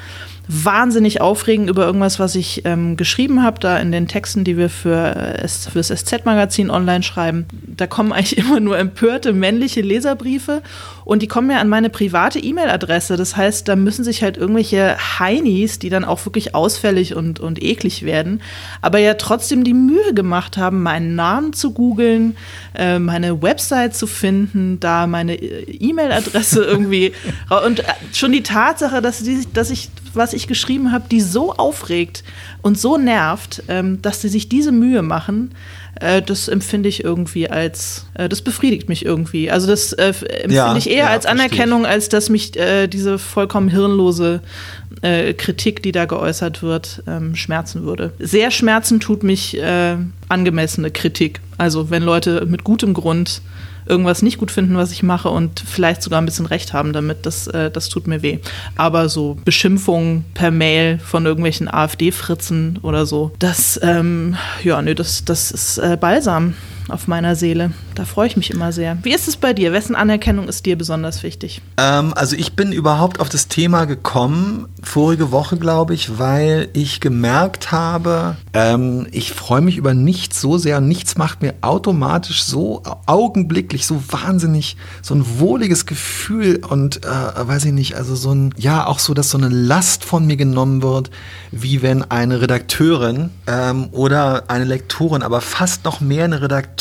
wahnsinnig 0.47 1.21
aufregen 1.21 1.69
über 1.69 1.87
irgendwas, 1.87 2.19
was 2.19 2.35
ich 2.35 2.63
ähm, 2.67 2.97
geschrieben 2.97 3.43
habe, 3.43 3.61
da 3.61 3.79
in 3.79 3.93
den 3.93 4.09
Texten, 4.09 4.45
die 4.45 4.59
wir 4.59 4.69
für, 4.69 5.17
äh, 5.17 5.49
für 5.49 5.79
das 5.79 5.89
SZ-Magazin 5.89 6.71
online 6.71 7.03
schreiben. 7.03 7.47
Da 7.67 7.87
kommen 7.87 8.13
eigentlich 8.15 8.37
immer 8.37 8.61
nur 8.61 8.79
empörte 8.79 9.33
männliche 9.33 9.81
Leserbriefe 9.81 10.63
und 11.05 11.23
die 11.23 11.29
kommen 11.29 11.51
ja 11.51 11.59
an 11.59 11.69
meine 11.69 11.89
private 11.89 12.39
E-Mail-Adresse. 12.39 13.17
Das 13.17 13.37
heißt, 13.37 13.69
da 13.69 13.77
müssen 13.77 14.05
sich 14.05 14.23
halt 14.23 14.37
irgendwelche 14.37 14.97
Heinis, 15.19 15.79
die 15.79 15.89
dann 15.89 16.05
auch 16.05 16.25
wirklich 16.27 16.55
ausfällig 16.55 17.15
und, 17.15 17.41
und 17.41 17.63
eklig 17.63 18.05
werden, 18.05 18.43
aber 18.83 18.99
ja 18.99 19.15
trotzdem 19.15 19.65
die 19.65 19.75
Mühe 19.75 20.13
gemacht 20.13 20.59
haben, 20.59 20.83
meinen 20.83 21.15
Namen 21.15 21.55
zu 21.55 21.73
googeln, 21.73 22.37
äh, 22.75 22.99
meine 22.99 23.41
Website 23.43 23.97
zu 23.97 24.07
finden, 24.07 24.79
da 24.79 25.07
meine 25.07 25.37
äh, 25.37 25.71
E-Mail-Adresse 25.71 26.65
irgendwie. 26.65 27.13
und 27.65 27.81
äh, 27.81 27.85
schon 28.13 28.33
die 28.33 28.43
Tatsache, 28.43 29.01
dass, 29.01 29.23
die, 29.23 29.47
dass 29.53 29.71
ich 29.71 29.89
was 30.17 30.33
ich 30.33 30.47
geschrieben 30.47 30.93
habe, 30.93 31.05
die 31.11 31.21
so 31.21 31.55
aufregt 31.55 32.25
und 32.63 32.79
so 32.79 32.97
nervt, 32.97 33.63
ähm, 33.69 34.01
dass 34.03 34.21
sie 34.21 34.29
sich 34.29 34.49
diese 34.49 34.73
Mühe 34.73 35.03
machen, 35.03 35.55
äh, 36.01 36.23
das 36.23 36.49
empfinde 36.49 36.89
ich 36.89 37.05
irgendwie 37.05 37.49
als, 37.49 38.07
äh, 38.15 38.29
das 38.29 38.43
befriedigt 38.43 38.89
mich 38.89 39.05
irgendwie. 39.05 39.51
Also 39.51 39.67
das 39.67 39.93
äh, 39.93 40.09
empfinde 40.09 40.55
ja, 40.55 40.77
ich 40.77 40.91
eher 40.91 41.05
ja, 41.05 41.11
als 41.11 41.27
Anerkennung, 41.27 41.87
als 41.87 42.09
dass 42.09 42.31
mich 42.31 42.57
äh, 42.57 42.89
diese 42.89 43.19
vollkommen 43.19 43.69
hirnlose 43.69 44.41
äh, 45.03 45.35
Kritik, 45.35 45.83
die 45.83 45.93
da 45.93 46.05
geäußert 46.07 46.63
wird, 46.63 47.03
ähm, 47.07 47.37
schmerzen 47.37 47.85
würde. 47.85 48.13
Sehr 48.19 48.51
schmerzen 48.51 49.01
tut 49.01 49.23
mich 49.23 49.59
äh, 49.59 49.97
angemessene 50.29 50.91
Kritik. 50.91 51.41
Also 51.59 51.91
wenn 51.91 52.03
Leute 52.03 52.47
mit 52.47 52.65
gutem 52.65 52.95
Grund 52.95 53.43
irgendwas 53.87 54.23
nicht 54.23 54.39
gut 54.39 54.51
finden, 54.51 54.77
was 54.77 54.93
ich 54.93 55.03
mache 55.03 55.29
und 55.29 55.61
vielleicht 55.61 56.03
sogar 56.03 56.21
ein 56.21 56.27
bisschen 56.27 56.47
recht 56.47 56.73
haben 56.73 56.93
damit. 56.93 57.27
Das, 57.27 57.47
äh, 57.47 57.71
das 57.71 57.89
tut 57.89 58.07
mir 58.07 58.23
weh. 58.23 58.39
Aber 58.77 59.09
so 59.09 59.37
Beschimpfungen 59.45 60.25
per 60.35 60.51
Mail 60.51 60.99
von 60.99 61.27
irgendwelchen 61.27 61.73
AfD-Fritzen 61.73 62.79
oder 62.83 63.07
so, 63.07 63.33
das, 63.39 63.79
ähm, 63.83 64.37
ja, 64.63 64.81
nö, 64.83 64.95
das, 64.95 65.25
das 65.25 65.51
ist 65.51 65.79
äh, 65.79 65.97
balsam 66.01 66.55
auf 66.89 67.09
meiner 67.09 67.37
Seele. 67.37 67.73
Da 67.95 68.05
freue 68.05 68.27
ich 68.27 68.37
mich 68.37 68.51
immer 68.51 68.73
sehr. 68.73 68.99
Wie 69.03 69.15
ist 69.15 69.29
es 69.29 69.37
bei 69.37 69.53
dir? 69.53 69.73
Wessen 69.73 69.95
Anerkennung 69.95 70.49
ist 70.49 70.67
dir 70.67 70.77
besonders 70.77 71.23
wichtig? 71.23 71.63
Ähm, 71.77 72.13
also 72.15 72.37
ich 72.37 72.55
bin 72.55 72.73
überhaupt 72.73 73.21
auf 73.21 73.29
das 73.29 73.49
Thema 73.49 73.85
gekommen, 73.85 74.67
vorige 74.83 75.31
Woche 75.31 75.57
glaube 75.57 75.95
ich, 75.95 76.19
weil 76.19 76.69
ich 76.73 77.01
gemerkt 77.01 77.73
habe, 77.73 78.37
ähm, 78.53 79.07
ich 79.13 79.33
freue 79.33 79.61
mich 79.61 79.77
über 79.77 79.95
nichts 79.95 80.41
so 80.41 80.59
sehr 80.59 80.81
nichts 80.81 81.17
macht 81.17 81.43
mir 81.43 81.55
automatisch 81.61 82.45
so 82.45 82.83
augenblicklich 83.07 83.87
so 83.87 84.03
wahnsinnig 84.11 84.77
so 85.03 85.15
ein 85.15 85.39
wohliges 85.39 85.87
Gefühl 85.87 86.65
und 86.69 87.05
äh, 87.05 87.09
weiß 87.09 87.65
ich 87.67 87.73
nicht, 87.73 87.97
also 87.97 88.15
so 88.15 88.33
ein, 88.33 88.55
ja 88.57 88.87
auch 88.87 88.99
so, 88.99 89.15
dass 89.15 89.31
so 89.31 89.39
eine 89.39 89.49
Last 89.49 90.05
von 90.05 90.27
mir 90.27 90.37
genommen 90.37 90.83
wird, 90.83 91.11
wie 91.51 91.83
wenn 91.83 92.03
eine 92.11 92.41
Redakteurin 92.41 93.31
ähm, 93.47 93.89
oder 93.93 94.45
eine 94.49 94.65
Lektorin, 94.65 95.23
aber 95.23 95.41
fast 95.41 95.85
noch 95.85 96.01
mehr 96.01 96.25
eine 96.25 96.43
Redakteurin, 96.43 96.74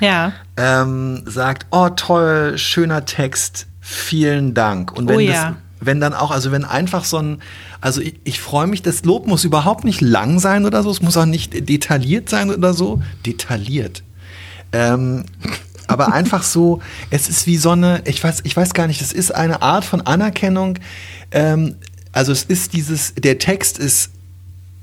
ja. 0.00 0.32
ähm, 0.56 1.22
sagt, 1.26 1.66
oh 1.70 1.88
toll, 1.90 2.58
schöner 2.58 3.04
Text, 3.04 3.66
vielen 3.80 4.54
Dank. 4.54 4.92
Und 4.92 5.08
wenn 5.08 5.16
oh, 5.16 5.20
ja. 5.20 5.32
das, 5.32 5.54
wenn 5.80 6.00
dann 6.00 6.14
auch, 6.14 6.30
also 6.30 6.52
wenn 6.52 6.64
einfach 6.64 7.04
so 7.04 7.18
ein, 7.18 7.42
also 7.80 8.00
ich, 8.00 8.20
ich 8.24 8.40
freue 8.40 8.66
mich, 8.66 8.82
das 8.82 9.04
Lob 9.04 9.26
muss 9.26 9.44
überhaupt 9.44 9.84
nicht 9.84 10.00
lang 10.00 10.38
sein 10.38 10.64
oder 10.64 10.82
so, 10.82 10.90
es 10.90 11.02
muss 11.02 11.16
auch 11.16 11.26
nicht 11.26 11.68
detailliert 11.68 12.28
sein 12.28 12.50
oder 12.50 12.74
so. 12.74 13.02
Detailliert. 13.24 14.02
Ähm, 14.72 15.24
aber 15.86 16.12
einfach 16.12 16.42
so, 16.42 16.80
es 17.10 17.28
ist 17.28 17.46
wie 17.46 17.56
so 17.56 17.70
eine, 17.70 18.02
ich 18.06 18.22
weiß, 18.22 18.40
ich 18.44 18.56
weiß 18.56 18.74
gar 18.74 18.86
nicht, 18.86 19.00
es 19.00 19.12
ist 19.12 19.34
eine 19.34 19.62
Art 19.62 19.84
von 19.84 20.00
Anerkennung. 20.02 20.78
Ähm, 21.30 21.76
also 22.12 22.32
es 22.32 22.44
ist 22.44 22.72
dieses, 22.72 23.14
der 23.14 23.38
Text 23.38 23.78
ist, 23.78 24.10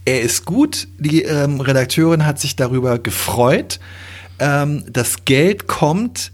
er 0.05 0.21
ist 0.21 0.45
gut, 0.45 0.87
die 0.99 1.23
ähm, 1.23 1.59
Redakteurin 1.59 2.25
hat 2.25 2.39
sich 2.39 2.55
darüber 2.55 2.99
gefreut, 2.99 3.79
ähm, 4.39 4.83
das 4.89 5.25
Geld 5.25 5.67
kommt, 5.67 6.31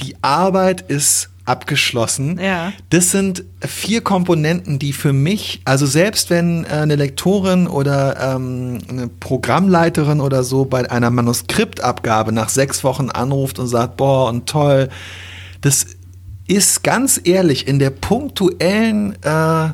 die 0.00 0.16
Arbeit 0.22 0.82
ist 0.82 1.30
abgeschlossen. 1.44 2.40
Ja. 2.40 2.72
Das 2.90 3.10
sind 3.10 3.44
vier 3.60 4.00
Komponenten, 4.00 4.78
die 4.78 4.92
für 4.92 5.12
mich, 5.12 5.60
also 5.64 5.84
selbst 5.84 6.30
wenn 6.30 6.64
äh, 6.64 6.68
eine 6.68 6.96
Lektorin 6.96 7.66
oder 7.66 8.34
ähm, 8.34 8.78
eine 8.88 9.08
Programmleiterin 9.08 10.20
oder 10.20 10.42
so 10.42 10.64
bei 10.64 10.90
einer 10.90 11.10
Manuskriptabgabe 11.10 12.32
nach 12.32 12.48
sechs 12.48 12.82
Wochen 12.82 13.10
anruft 13.10 13.58
und 13.58 13.68
sagt, 13.68 13.98
boah, 13.98 14.28
und 14.28 14.48
toll, 14.48 14.88
das 15.60 15.86
ist 16.46 16.82
ganz 16.82 17.20
ehrlich 17.22 17.68
in 17.68 17.78
der 17.78 17.90
punktuellen 17.90 19.14
äh, 19.22 19.70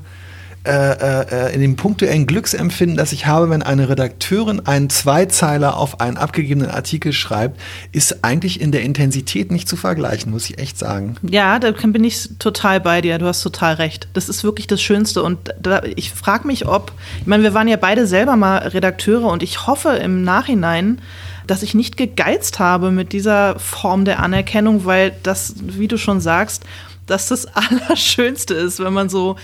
äh, 0.67 1.49
äh, 1.49 1.55
in 1.55 1.63
dem 1.63 1.77
punktuellen 1.77 2.27
Glücksempfinden, 2.27 2.97
das 2.97 3.13
ich 3.13 3.27
habe, 3.27 3.49
wenn 3.49 3.63
eine 3.63 3.89
Redakteurin 3.89 4.67
einen 4.67 4.91
Zweizeiler 4.91 5.77
auf 5.77 6.01
einen 6.03 6.19
abgegebenen 6.19 6.71
Artikel 6.71 7.15
schreibt, 7.15 7.59
ist 7.93 8.25
eigentlich 8.25 8.61
in 8.61 8.71
der 8.71 8.83
Intensität 8.83 9.51
nicht 9.51 9.69
zu 9.69 9.77
vergleichen, 9.77 10.31
muss 10.31 10.51
ich 10.51 10.59
echt 10.59 10.79
sagen. 10.79 11.17
Ja, 11.23 11.59
da 11.59 11.71
bin 11.71 12.05
ich 12.05 12.29
total 12.39 12.79
bei 12.79 13.01
dir. 13.01 13.17
Du 13.17 13.25
hast 13.25 13.41
total 13.41 13.75
recht. 13.75 14.09
Das 14.13 14.29
ist 14.29 14.45
wirklich 14.45 14.67
das 14.67 14.83
Schönste. 14.83 15.23
Und 15.23 15.55
da, 15.59 15.81
ich 15.97 16.11
frage 16.11 16.47
mich, 16.47 16.67
ob, 16.67 16.93
ich 17.21 17.27
meine, 17.27 17.43
wir 17.43 17.55
waren 17.55 17.67
ja 17.67 17.77
beide 17.77 18.07
selber 18.07 18.37
mal 18.37 18.59
Redakteure 18.59 19.31
und 19.31 19.43
ich 19.43 19.67
hoffe 19.67 19.91
im 19.91 20.25
Nachhinein, 20.25 21.01
dass 21.47 21.63
ich 21.63 21.75
nicht 21.75 21.97
gegeizt 21.97 22.59
habe 22.59 22.91
mit 22.91 23.15
dieser 23.15 23.59
Form 23.59 24.05
der 24.05 24.21
Anerkennung, 24.21 24.85
weil 24.85 25.13
das, 25.23 25.55
wie 25.63 25.89
du 25.89 25.97
schon 25.97 26.21
sagst, 26.21 26.65
dass 27.07 27.29
das 27.29 27.47
Allerschönste 27.55 28.53
ist, 28.53 28.79
wenn 28.79 28.93
man 28.93 29.09
so 29.09 29.37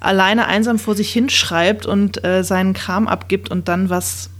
alleine 0.00 0.46
einsam 0.46 0.78
vor 0.78 0.94
sich 0.94 1.12
hinschreibt 1.12 1.86
und 1.86 2.24
äh, 2.24 2.42
seinen 2.42 2.72
Kram 2.72 3.06
abgibt 3.06 3.50
und 3.50 3.68
dann 3.68 3.90
was. 3.90 4.30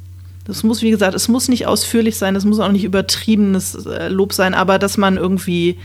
Das 0.47 0.63
muss, 0.65 0.83
wie 0.83 0.91
gesagt, 0.91 1.15
es 1.15 1.29
muss 1.29 1.49
nicht 1.49 1.67
ausführlich 1.67 2.17
sein, 2.17 2.35
es 2.35 2.45
muss 2.45 2.59
auch 2.59 2.73
nicht 2.73 2.83
übertriebenes 2.83 3.87
äh, 3.87 4.09
Lob 4.09 4.33
sein, 4.33 4.55
aber 4.55 4.79
dass 4.79 4.97
man 4.97 5.17
irgendwie 5.17 5.79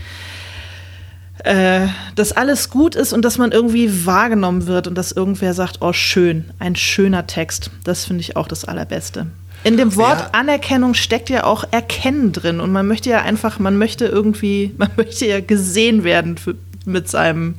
äh, 1.44 1.86
dass 2.14 2.32
alles 2.32 2.70
gut 2.70 2.96
ist 2.96 3.12
und 3.12 3.24
dass 3.24 3.38
man 3.38 3.52
irgendwie 3.52 4.06
wahrgenommen 4.06 4.66
wird 4.66 4.88
und 4.88 4.96
dass 4.96 5.12
irgendwer 5.12 5.54
sagt, 5.54 5.78
oh 5.80 5.92
schön, 5.92 6.46
ein 6.58 6.74
schöner 6.74 7.26
Text. 7.26 7.70
Das 7.84 8.06
finde 8.06 8.22
ich 8.22 8.36
auch 8.36 8.48
das 8.48 8.64
Allerbeste. 8.64 9.26
In 9.62 9.76
dem 9.76 9.96
Wort 9.96 10.18
ja. 10.18 10.28
Anerkennung 10.32 10.94
steckt 10.94 11.28
ja 11.28 11.44
auch 11.44 11.64
Erkennen 11.70 12.32
drin 12.32 12.60
und 12.60 12.72
man 12.72 12.86
möchte 12.86 13.10
ja 13.10 13.22
einfach, 13.22 13.58
man 13.58 13.76
möchte 13.78 14.06
irgendwie, 14.06 14.74
man 14.78 14.90
möchte 14.96 15.26
ja 15.26 15.40
gesehen 15.40 16.04
werden 16.04 16.38
für, 16.38 16.54
mit 16.84 17.08
seinem 17.08 17.56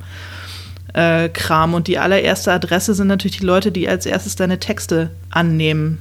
äh, 0.94 1.28
Kram. 1.28 1.74
Und 1.74 1.86
die 1.86 1.98
allererste 1.98 2.52
Adresse 2.52 2.94
sind 2.94 3.08
natürlich 3.08 3.38
die 3.38 3.46
Leute, 3.46 3.72
die 3.72 3.88
als 3.88 4.06
erstes 4.06 4.36
deine 4.36 4.58
Texte 4.58 5.10
annehmen. 5.30 5.98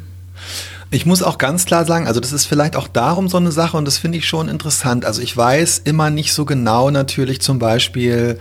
Ich 0.90 1.06
muss 1.06 1.22
auch 1.22 1.38
ganz 1.38 1.66
klar 1.66 1.84
sagen, 1.86 2.08
also 2.08 2.22
das 2.22 2.32
ist 2.32 2.46
vielleicht 2.46 2.78
auch 2.78 2.88
darum 2.88 3.28
so 3.28 3.38
eine 3.38 3.52
Sache 3.52 3.76
und 3.76 3.86
das 3.86 3.98
finde 3.98 4.20
ich 4.20 4.28
schon 4.28 4.48
interessant. 4.48 5.04
Also 5.04 5.22
ich 5.22 5.36
weiß 5.36 5.82
immer 5.84 6.10
nicht 6.10 6.34
so 6.34 6.46
genau 6.46 6.92
natürlich 6.92 7.42
zum 7.42 7.60
Beispiel, 7.60 8.40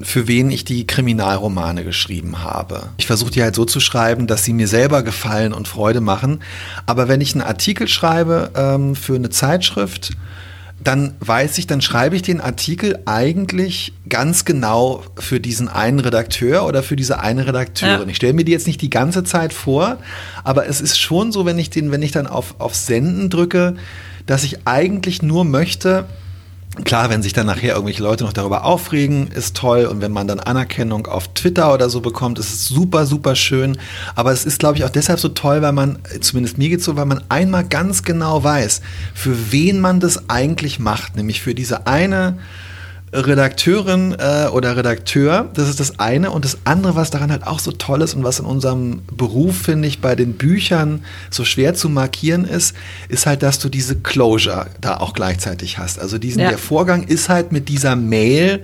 für 0.00 0.26
wen 0.26 0.50
ich 0.50 0.64
die 0.64 0.86
Kriminalromane 0.86 1.84
geschrieben 1.84 2.42
habe. 2.42 2.88
Ich 2.96 3.06
versuche 3.06 3.30
die 3.30 3.42
halt 3.42 3.54
so 3.54 3.64
zu 3.64 3.80
schreiben, 3.80 4.26
dass 4.26 4.44
sie 4.44 4.54
mir 4.54 4.68
selber 4.68 5.02
gefallen 5.02 5.52
und 5.52 5.68
Freude 5.68 6.00
machen. 6.00 6.40
Aber 6.86 7.08
wenn 7.08 7.20
ich 7.20 7.34
einen 7.34 7.42
Artikel 7.42 7.88
schreibe 7.88 8.50
ähm, 8.54 8.94
für 8.94 9.14
eine 9.14 9.30
Zeitschrift, 9.30 10.12
dann 10.82 11.14
weiß 11.20 11.58
ich, 11.58 11.66
dann 11.66 11.80
schreibe 11.80 12.16
ich 12.16 12.22
den 12.22 12.40
Artikel 12.40 12.98
eigentlich 13.06 13.94
ganz 14.08 14.44
genau 14.44 15.02
für 15.18 15.40
diesen 15.40 15.68
einen 15.68 16.00
Redakteur 16.00 16.66
oder 16.66 16.82
für 16.82 16.96
diese 16.96 17.18
eine 17.18 17.46
Redakteurin. 17.46 18.02
Ja. 18.02 18.08
Ich 18.08 18.16
stelle 18.16 18.34
mir 18.34 18.44
die 18.44 18.52
jetzt 18.52 18.66
nicht 18.66 18.82
die 18.82 18.90
ganze 18.90 19.24
Zeit 19.24 19.52
vor, 19.52 19.98
aber 20.44 20.68
es 20.68 20.80
ist 20.80 20.98
schon 20.98 21.32
so, 21.32 21.46
wenn 21.46 21.58
ich 21.58 21.70
den, 21.70 21.90
wenn 21.92 22.02
ich 22.02 22.12
dann 22.12 22.26
auf, 22.26 22.56
auf 22.58 22.74
Senden 22.74 23.30
drücke, 23.30 23.76
dass 24.26 24.44
ich 24.44 24.66
eigentlich 24.66 25.22
nur 25.22 25.44
möchte, 25.44 26.04
Klar, 26.84 27.08
wenn 27.08 27.22
sich 27.22 27.32
dann 27.32 27.46
nachher 27.46 27.74
irgendwelche 27.74 28.02
Leute 28.02 28.24
noch 28.24 28.34
darüber 28.34 28.64
aufregen, 28.64 29.28
ist 29.28 29.56
toll. 29.56 29.86
Und 29.86 30.02
wenn 30.02 30.12
man 30.12 30.28
dann 30.28 30.40
Anerkennung 30.40 31.06
auf 31.06 31.28
Twitter 31.28 31.72
oder 31.72 31.88
so 31.88 32.00
bekommt, 32.00 32.38
ist 32.38 32.52
es 32.52 32.68
super, 32.68 33.06
super 33.06 33.34
schön. 33.34 33.78
Aber 34.14 34.32
es 34.32 34.44
ist, 34.44 34.58
glaube 34.58 34.76
ich, 34.76 34.84
auch 34.84 34.90
deshalb 34.90 35.18
so 35.18 35.30
toll, 35.30 35.62
weil 35.62 35.72
man, 35.72 35.98
zumindest 36.20 36.58
mir 36.58 36.68
geht 36.68 36.82
so, 36.82 36.96
weil 36.96 37.06
man 37.06 37.22
einmal 37.30 37.64
ganz 37.64 38.02
genau 38.02 38.44
weiß, 38.44 38.82
für 39.14 39.52
wen 39.52 39.80
man 39.80 40.00
das 40.00 40.28
eigentlich 40.28 40.78
macht. 40.78 41.16
Nämlich 41.16 41.40
für 41.40 41.54
diese 41.54 41.86
eine 41.86 42.38
Redakteurin 43.12 44.16
äh, 44.18 44.48
oder 44.48 44.76
Redakteur, 44.76 45.48
das 45.54 45.68
ist 45.68 45.78
das 45.78 45.98
eine. 45.98 46.30
Und 46.32 46.44
das 46.44 46.58
andere, 46.64 46.96
was 46.96 47.10
daran 47.10 47.30
halt 47.30 47.46
auch 47.46 47.60
so 47.60 47.70
toll 47.72 48.02
ist 48.02 48.14
und 48.14 48.24
was 48.24 48.40
in 48.40 48.46
unserem 48.46 49.02
Beruf, 49.16 49.56
finde 49.56 49.86
ich, 49.86 50.00
bei 50.00 50.16
den 50.16 50.34
Büchern 50.34 51.04
so 51.30 51.44
schwer 51.44 51.74
zu 51.74 51.88
markieren 51.88 52.44
ist, 52.44 52.74
ist 53.08 53.26
halt, 53.26 53.42
dass 53.42 53.58
du 53.58 53.68
diese 53.68 53.96
Closure 53.96 54.66
da 54.80 54.96
auch 54.96 55.12
gleichzeitig 55.12 55.78
hast. 55.78 56.00
Also 56.00 56.18
diesen, 56.18 56.42
ja. 56.42 56.48
der 56.48 56.58
Vorgang 56.58 57.04
ist 57.04 57.28
halt 57.28 57.52
mit 57.52 57.68
dieser 57.68 57.94
Mail, 57.94 58.62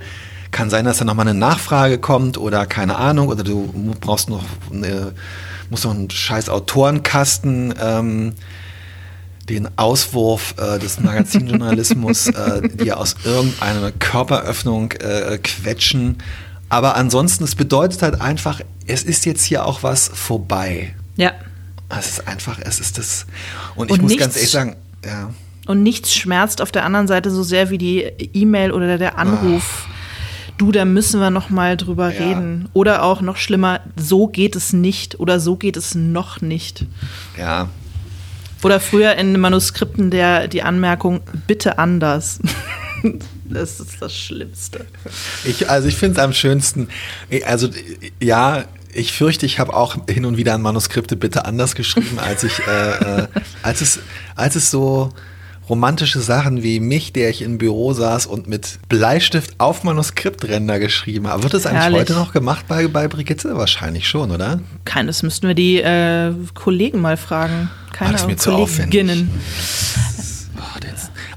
kann 0.51 0.69
sein, 0.69 0.85
dass 0.85 0.97
da 0.97 1.05
nochmal 1.05 1.27
eine 1.27 1.39
Nachfrage 1.39 1.97
kommt 1.97 2.37
oder 2.37 2.65
keine 2.65 2.97
Ahnung, 2.97 3.29
oder 3.29 3.43
du 3.43 3.73
brauchst 4.01 4.29
noch 4.29 4.43
eine, 4.71 5.13
musst 5.69 5.85
noch 5.85 5.95
einen 5.95 6.09
scheiß 6.09 6.49
Autorenkasten 6.49 7.73
ähm, 7.81 8.33
den 9.49 9.67
Auswurf 9.77 10.55
äh, 10.57 10.79
des 10.79 10.99
Magazinjournalismus, 10.99 12.27
äh, 12.27 12.67
die 12.73 12.93
aus 12.93 13.15
irgendeiner 13.23 13.91
Körperöffnung 13.91 14.91
äh, 14.93 15.37
quetschen. 15.37 16.17
Aber 16.69 16.95
ansonsten, 16.95 17.43
es 17.43 17.55
bedeutet 17.55 18.01
halt 18.01 18.21
einfach, 18.21 18.61
es 18.87 19.03
ist 19.03 19.25
jetzt 19.25 19.43
hier 19.43 19.65
auch 19.65 19.83
was 19.83 20.09
vorbei. 20.13 20.95
Ja. 21.17 21.31
Es 21.89 22.09
ist 22.09 22.27
einfach, 22.27 22.57
es 22.61 22.79
ist 22.79 22.97
das. 22.97 23.25
Und 23.75 23.91
ich 23.91 23.97
und 23.97 24.03
muss 24.03 24.17
ganz 24.17 24.35
ehrlich 24.35 24.49
sagen, 24.49 24.75
ja. 25.05 25.31
Und 25.65 25.83
nichts 25.83 26.13
schmerzt 26.13 26.61
auf 26.61 26.71
der 26.71 26.83
anderen 26.83 27.07
Seite 27.07 27.29
so 27.29 27.43
sehr 27.43 27.69
wie 27.69 27.77
die 27.77 28.01
E-Mail 28.33 28.71
oder 28.71 28.97
der 28.97 29.17
Anruf. 29.17 29.85
Ach. 29.87 29.93
Du, 30.57 30.71
da 30.71 30.85
müssen 30.85 31.19
wir 31.19 31.29
noch 31.29 31.49
mal 31.49 31.77
drüber 31.77 32.11
ja. 32.11 32.25
reden. 32.25 32.69
Oder 32.73 33.03
auch 33.03 33.21
noch 33.21 33.37
schlimmer, 33.37 33.81
so 33.95 34.27
geht 34.27 34.55
es 34.55 34.73
nicht 34.73 35.19
oder 35.19 35.39
so 35.39 35.55
geht 35.55 35.77
es 35.77 35.95
noch 35.95 36.41
nicht. 36.41 36.85
Ja, 37.37 37.69
oder 38.63 38.79
früher 38.79 39.15
in 39.15 39.39
Manuskripten 39.39 40.11
der, 40.11 40.47
die 40.47 40.63
Anmerkung, 40.63 41.21
bitte 41.47 41.77
anders. 41.77 42.39
das 43.43 43.79
ist 43.79 44.01
das 44.01 44.15
Schlimmste. 44.15 44.85
Ich, 45.43 45.69
also 45.69 45.87
ich 45.87 45.95
finde 45.95 46.19
es 46.19 46.23
am 46.23 46.33
schönsten, 46.33 46.87
also 47.45 47.69
ja, 48.21 48.65
ich 48.93 49.11
fürchte, 49.11 49.45
ich 49.45 49.59
habe 49.59 49.73
auch 49.73 49.97
hin 50.07 50.25
und 50.25 50.37
wieder 50.37 50.53
an 50.53 50.61
Manuskripte 50.61 51.15
bitte 51.15 51.45
anders 51.45 51.75
geschrieben, 51.75 52.19
als 52.19 52.43
ich, 52.43 52.59
äh, 52.67 53.21
äh, 53.21 53.27
als 53.63 53.81
es, 53.81 53.99
als 54.35 54.55
es 54.55 54.69
so 54.69 55.11
romantische 55.73 56.21
Sachen 56.21 56.61
wie 56.61 56.79
mich, 56.79 57.13
der 57.13 57.31
ich 57.31 57.41
im 57.41 57.57
Büro 57.57 57.93
saß 57.93 58.27
und 58.27 58.47
mit 58.47 58.77
Bleistift 58.89 59.55
auf 59.57 59.83
Manuskriptränder 59.83 60.77
geschrieben 60.77 61.27
habe. 61.27 61.41
Wird 61.41 61.55
das 61.55 61.65
eigentlich 61.65 61.81
Herrlich. 61.81 62.01
heute 62.01 62.13
noch 62.13 62.31
gemacht 62.31 62.65
bei, 62.67 62.87
bei 62.87 63.07
Brigitte? 63.07 63.57
Wahrscheinlich 63.57 64.07
schon, 64.07 64.29
oder? 64.29 64.59
Keines 64.85 65.23
müssten 65.23 65.47
wir 65.47 65.55
die 65.55 65.81
äh, 65.81 66.31
Kollegen 66.53 67.01
mal 67.01 67.17
fragen. 67.17 67.71
Keine 67.91 68.35
zu 68.35 68.51
aufwendig. 68.51 69.25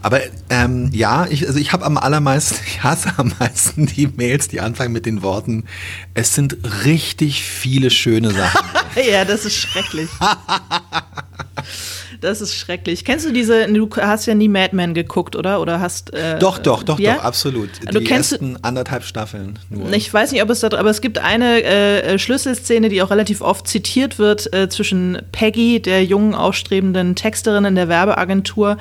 Aber 0.02 0.20
ähm, 0.50 0.90
ja, 0.92 1.26
ich, 1.30 1.46
also 1.46 1.58
ich 1.58 1.72
habe 1.72 1.86
am 1.86 1.96
allermeisten, 1.96 2.56
ich 2.66 2.82
hasse 2.82 3.14
am 3.16 3.32
meisten 3.38 3.86
die 3.86 4.06
Mails, 4.06 4.48
die 4.48 4.60
anfangen 4.60 4.92
mit 4.92 5.06
den 5.06 5.22
Worten, 5.22 5.64
es 6.12 6.34
sind 6.34 6.58
richtig 6.84 7.42
viele 7.42 7.90
schöne 7.90 8.32
Sachen. 8.32 8.60
ja, 9.10 9.24
das 9.24 9.46
ist 9.46 9.56
schrecklich. 9.56 10.10
Das 12.20 12.40
ist 12.40 12.54
schrecklich. 12.54 13.04
Kennst 13.04 13.26
du 13.26 13.32
diese, 13.32 13.66
du 13.66 13.88
hast 13.96 14.26
ja 14.26 14.34
nie 14.34 14.48
Mad 14.48 14.74
Men 14.74 14.94
geguckt, 14.94 15.36
oder? 15.36 15.60
Oder 15.60 15.80
hast. 15.80 16.12
Äh, 16.12 16.38
doch, 16.38 16.58
doch, 16.58 16.82
doch, 16.82 16.98
ja? 16.98 17.14
doch, 17.14 17.24
absolut. 17.24 17.70
Du 17.90 17.98
die 17.98 18.04
kennst 18.04 18.32
ersten 18.32 18.58
anderthalb 18.62 19.04
Staffeln 19.04 19.58
nur. 19.70 19.92
Ich 19.92 20.12
weiß 20.12 20.32
nicht, 20.32 20.42
ob 20.42 20.50
es 20.50 20.60
da, 20.60 20.68
aber 20.68 20.90
es 20.90 21.00
gibt 21.00 21.18
eine 21.18 21.62
äh, 21.62 22.18
Schlüsselszene, 22.18 22.88
die 22.88 23.02
auch 23.02 23.10
relativ 23.10 23.40
oft 23.40 23.66
zitiert 23.66 24.18
wird, 24.18 24.52
äh, 24.52 24.68
zwischen 24.68 25.18
Peggy, 25.32 25.80
der 25.80 26.04
jungen, 26.04 26.34
aufstrebenden 26.34 27.14
Texterin 27.14 27.64
in 27.64 27.74
der 27.74 27.88
Werbeagentur, 27.88 28.76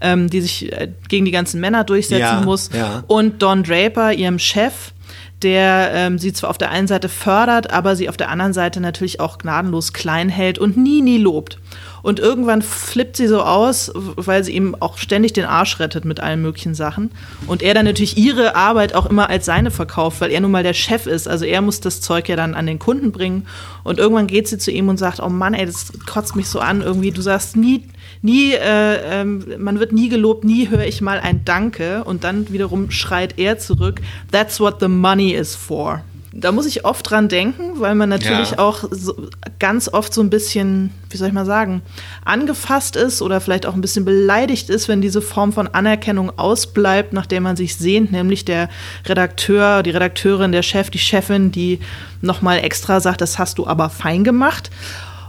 ähm, 0.00 0.30
die 0.30 0.40
sich 0.40 0.72
äh, 0.72 0.88
gegen 1.08 1.24
die 1.24 1.30
ganzen 1.30 1.60
Männer 1.60 1.84
durchsetzen 1.84 2.20
ja, 2.20 2.40
muss, 2.40 2.70
ja. 2.72 3.04
und 3.06 3.42
Don 3.42 3.62
Draper, 3.62 4.12
ihrem 4.12 4.38
Chef 4.38 4.93
der 5.42 5.90
ähm, 5.92 6.18
sie 6.18 6.32
zwar 6.32 6.50
auf 6.50 6.58
der 6.58 6.70
einen 6.70 6.86
Seite 6.86 7.08
fördert, 7.08 7.70
aber 7.70 7.96
sie 7.96 8.08
auf 8.08 8.16
der 8.16 8.30
anderen 8.30 8.52
Seite 8.52 8.80
natürlich 8.80 9.20
auch 9.20 9.38
gnadenlos 9.38 9.92
klein 9.92 10.28
hält 10.28 10.58
und 10.58 10.76
nie, 10.76 11.02
nie 11.02 11.18
lobt. 11.18 11.58
Und 12.02 12.20
irgendwann 12.20 12.60
flippt 12.60 13.16
sie 13.16 13.26
so 13.26 13.42
aus, 13.42 13.90
weil 13.94 14.44
sie 14.44 14.52
ihm 14.52 14.76
auch 14.78 14.98
ständig 14.98 15.32
den 15.32 15.46
Arsch 15.46 15.80
rettet 15.80 16.04
mit 16.04 16.20
allen 16.20 16.42
möglichen 16.42 16.74
Sachen. 16.74 17.10
Und 17.46 17.62
er 17.62 17.72
dann 17.72 17.86
natürlich 17.86 18.18
ihre 18.18 18.54
Arbeit 18.56 18.94
auch 18.94 19.06
immer 19.06 19.30
als 19.30 19.46
seine 19.46 19.70
verkauft, 19.70 20.20
weil 20.20 20.30
er 20.30 20.40
nun 20.40 20.50
mal 20.50 20.62
der 20.62 20.74
Chef 20.74 21.06
ist. 21.06 21.26
Also 21.26 21.46
er 21.46 21.62
muss 21.62 21.80
das 21.80 22.02
Zeug 22.02 22.28
ja 22.28 22.36
dann 22.36 22.54
an 22.54 22.66
den 22.66 22.78
Kunden 22.78 23.10
bringen. 23.10 23.46
Und 23.84 23.98
irgendwann 23.98 24.26
geht 24.26 24.48
sie 24.48 24.58
zu 24.58 24.70
ihm 24.70 24.90
und 24.90 24.98
sagt, 24.98 25.20
oh 25.20 25.30
Mann, 25.30 25.54
ey, 25.54 25.64
das 25.64 25.92
kotzt 26.04 26.36
mich 26.36 26.48
so 26.48 26.60
an. 26.60 26.82
Irgendwie, 26.82 27.10
du 27.10 27.22
sagst 27.22 27.56
nie, 27.56 27.84
nie, 28.24 28.52
äh, 28.52 29.20
äh, 29.22 29.24
man 29.24 29.78
wird 29.78 29.92
nie 29.92 30.08
gelobt, 30.08 30.44
nie 30.44 30.68
höre 30.68 30.86
ich 30.86 31.00
mal 31.00 31.20
ein 31.20 31.44
Danke. 31.44 32.04
Und 32.04 32.24
dann 32.24 32.50
wiederum 32.52 32.90
schreit 32.90 33.38
er 33.38 33.58
zurück, 33.58 34.00
that's 34.32 34.58
what 34.58 34.80
the 34.80 34.88
money 34.88 35.32
is 35.32 35.54
for 35.54 36.02
da 36.36 36.50
muss 36.50 36.66
ich 36.66 36.84
oft 36.84 37.08
dran 37.08 37.28
denken, 37.28 37.78
weil 37.80 37.94
man 37.94 38.08
natürlich 38.08 38.52
ja. 38.52 38.58
auch 38.58 38.84
so 38.90 39.14
ganz 39.60 39.88
oft 39.88 40.12
so 40.12 40.20
ein 40.20 40.30
bisschen, 40.30 40.90
wie 41.10 41.16
soll 41.16 41.28
ich 41.28 41.34
mal 41.34 41.46
sagen, 41.46 41.80
angefasst 42.24 42.96
ist 42.96 43.22
oder 43.22 43.40
vielleicht 43.40 43.66
auch 43.66 43.74
ein 43.74 43.80
bisschen 43.80 44.04
beleidigt 44.04 44.68
ist, 44.68 44.88
wenn 44.88 45.00
diese 45.00 45.22
Form 45.22 45.52
von 45.52 45.68
Anerkennung 45.68 46.36
ausbleibt, 46.36 47.12
nachdem 47.12 47.44
man 47.44 47.56
sich 47.56 47.76
sehnt, 47.76 48.10
nämlich 48.10 48.44
der 48.44 48.68
Redakteur, 49.06 49.84
die 49.84 49.90
Redakteurin, 49.90 50.50
der 50.50 50.62
Chef, 50.62 50.90
die 50.90 50.98
Chefin, 50.98 51.52
die 51.52 51.78
nochmal 52.20 52.58
extra 52.58 53.00
sagt, 53.00 53.20
das 53.20 53.38
hast 53.38 53.58
du 53.58 53.66
aber 53.68 53.88
fein 53.88 54.24
gemacht. 54.24 54.70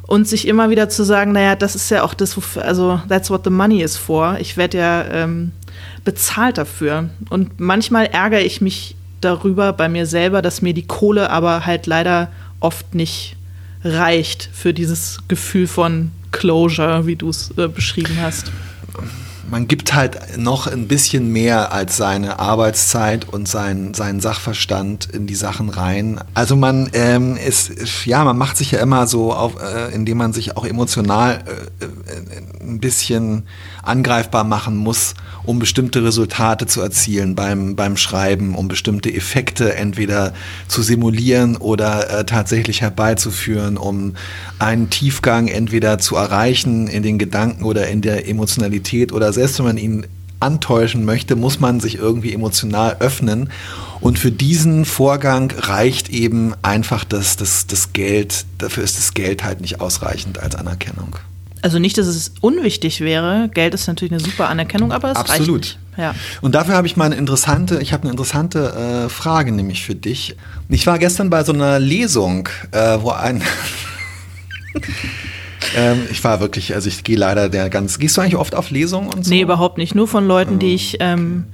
Und 0.08 0.28
sich 0.28 0.48
immer 0.48 0.70
wieder 0.70 0.88
zu 0.88 1.04
sagen, 1.04 1.32
naja, 1.32 1.56
das 1.56 1.76
ist 1.76 1.89
ja 1.89 2.04
auch 2.04 2.13
das, 2.13 2.38
also 2.58 3.02
that's 3.10 3.30
what 3.30 3.44
the 3.44 3.50
money 3.50 3.82
is 3.82 3.98
for. 3.98 4.38
Ich 4.39 4.56
werde 4.56 4.78
ja 4.78 5.06
ähm, 5.06 5.52
bezahlt 6.04 6.58
dafür. 6.58 7.10
Und 7.30 7.60
manchmal 7.60 8.06
ärgere 8.06 8.41
ich 8.41 8.62
mich 8.62 8.96
darüber 9.22 9.74
bei 9.74 9.89
mir 9.89 10.06
selber, 10.06 10.41
dass 10.41 10.62
mir 10.62 10.74
die 10.74 10.86
Kohle 10.86 11.32
aber 11.32 11.65
halt 11.65 11.88
leider 11.88 12.30
oft 12.60 12.94
nicht 12.94 13.36
reicht 13.84 14.50
für 14.54 14.74
dieses 14.74 15.20
Gefühl 15.28 15.68
von 15.68 16.12
Closure, 16.32 17.08
wie 17.08 17.15
du 17.15 17.30
es 17.30 17.52
äh, 17.58 17.68
beschrieben 17.68 18.18
hast 18.22 18.52
man 19.49 19.67
gibt 19.67 19.93
halt 19.93 20.38
noch 20.38 20.67
ein 20.67 20.88
bisschen 20.88 21.31
mehr 21.31 21.71
als 21.71 21.97
seine 21.97 22.39
Arbeitszeit 22.39 23.27
und 23.29 23.47
sein, 23.47 23.93
seinen 23.93 24.19
Sachverstand 24.19 25.05
in 25.05 25.27
die 25.27 25.36
Sachen 25.36 25.69
rein. 25.69 26.19
Also 26.34 26.55
man 26.55 26.89
ähm, 26.93 27.38
ist, 27.38 28.05
ja, 28.05 28.23
man 28.23 28.38
macht 28.38 28.58
sich 28.58 28.71
ja 28.71 28.79
immer 28.79 29.08
so, 29.08 29.34
auf, 29.34 29.62
äh, 29.62 29.93
indem 29.93 30.17
man 30.17 30.34
sich 30.34 30.58
auch 30.58 30.65
emotional 30.65 31.43
äh, 31.79 31.86
äh, 31.86 32.63
ein 32.63 32.79
bisschen 32.79 33.43
angreifbar 33.88 34.43
machen 34.43 34.76
muss, 34.78 35.13
um 35.43 35.60
bestimmte 35.60 36.04
Resultate 36.04 36.65
zu 36.65 36.82
erzielen 36.82 37.36
beim, 37.36 37.76
beim 37.76 37.98
Schreiben, 37.98 38.56
um 38.56 38.67
bestimmte 38.67 39.13
Effekte 39.13 39.76
entweder 39.76 40.34
zu 40.67 40.82
simulieren 40.82 41.56
oder 41.58 42.10
äh, 42.10 42.26
tatsächlich 42.26 42.82
herbeizuführen, 42.82 43.78
um 43.78 44.15
einen 44.60 44.89
Tiefgang 44.89 45.48
entweder 45.48 46.00
zu 46.00 46.15
erreichen 46.15 46.88
in 46.88 47.04
den 47.04 47.19
Gedanken 47.19 47.63
oder 47.63 47.88
in 47.88 48.02
der 48.02 48.28
Emotionalität 48.28 49.12
oder 49.12 49.32
selbst 49.34 49.60
wenn 49.60 49.65
man 49.65 49.78
ihn 49.78 50.08
antäuschen 50.39 51.06
möchte, 51.06 51.36
muss 51.36 51.60
man 51.60 51.80
sich 51.80 51.95
irgendwie 51.95 52.34
emotional 52.34 52.98
öffnen. 53.00 53.50
Und 54.02 54.19
für 54.19 54.32
diesen 54.32 54.86
Vorgang 54.86 55.52
reicht 55.52 56.10
eben 56.10 56.54
einfach 56.62 57.04
das, 57.04 57.38
das, 57.38 57.67
das 57.67 57.93
Geld, 57.93 58.45
dafür 58.58 58.84
ist 58.84 58.98
das 58.98 59.13
Geld 59.13 59.43
halt 59.43 59.62
nicht 59.62 59.80
ausreichend 59.82 60.39
als 60.39 60.56
Anerkennung. 60.56 61.15
Also 61.65 61.80
nicht, 61.80 61.97
dass 61.97 62.06
es 62.06 62.32
unwichtig 62.41 63.01
wäre. 63.01 63.49
Geld 63.51 63.73
ist 63.73 63.88
natürlich 63.88 64.12
eine 64.12 64.19
super 64.19 64.49
Anerkennung, 64.49 64.91
aber 64.91 65.10
es 65.10 65.17
Absolut. 65.17 65.63
reicht 65.63 65.63
nicht. 65.63 65.80
Ja. 65.97 66.13
Und 66.41 66.54
dafür 66.54 66.75
habe 66.75 66.86
ich 66.86 66.95
mal 66.95 67.06
eine 67.06 67.15
interessante, 67.15 67.80
ich 67.82 67.91
habe 67.91 68.04
eine 68.04 68.12
interessante 68.12 69.06
äh, 69.06 69.10
Frage 69.10 69.51
nämlich 69.51 69.84
für 69.84 69.95
dich. 69.95 70.36
Ich 70.69 70.86
war 70.86 70.99
gestern 70.99 71.32
bei 71.32 71.43
so 71.43 71.54
einer 71.54 71.80
Lesung, 71.80 72.49
äh, 72.69 72.99
wo 73.01 73.10
ein 73.10 73.41
ähm, 75.75 76.04
ich 76.12 76.23
war 76.23 76.39
wirklich, 76.39 76.75
also 76.75 76.88
ich 76.88 77.04
gehe 77.04 77.17
leider 77.17 77.49
der 77.49 77.71
ganz. 77.71 77.97
Gehst 77.97 78.15
du 78.15 78.21
eigentlich 78.21 78.36
oft 78.36 78.54
auf 78.54 78.69
Lesungen 78.69 79.12
und 79.12 79.25
so? 79.25 79.32
Nee, 79.32 79.41
überhaupt 79.41 79.80
nicht. 79.80 79.95
Nur 79.95 80.08
von 80.08 80.28
Leuten, 80.28 80.60
die 80.60 80.75
ich, 80.75 80.97
ähm, 80.99 81.45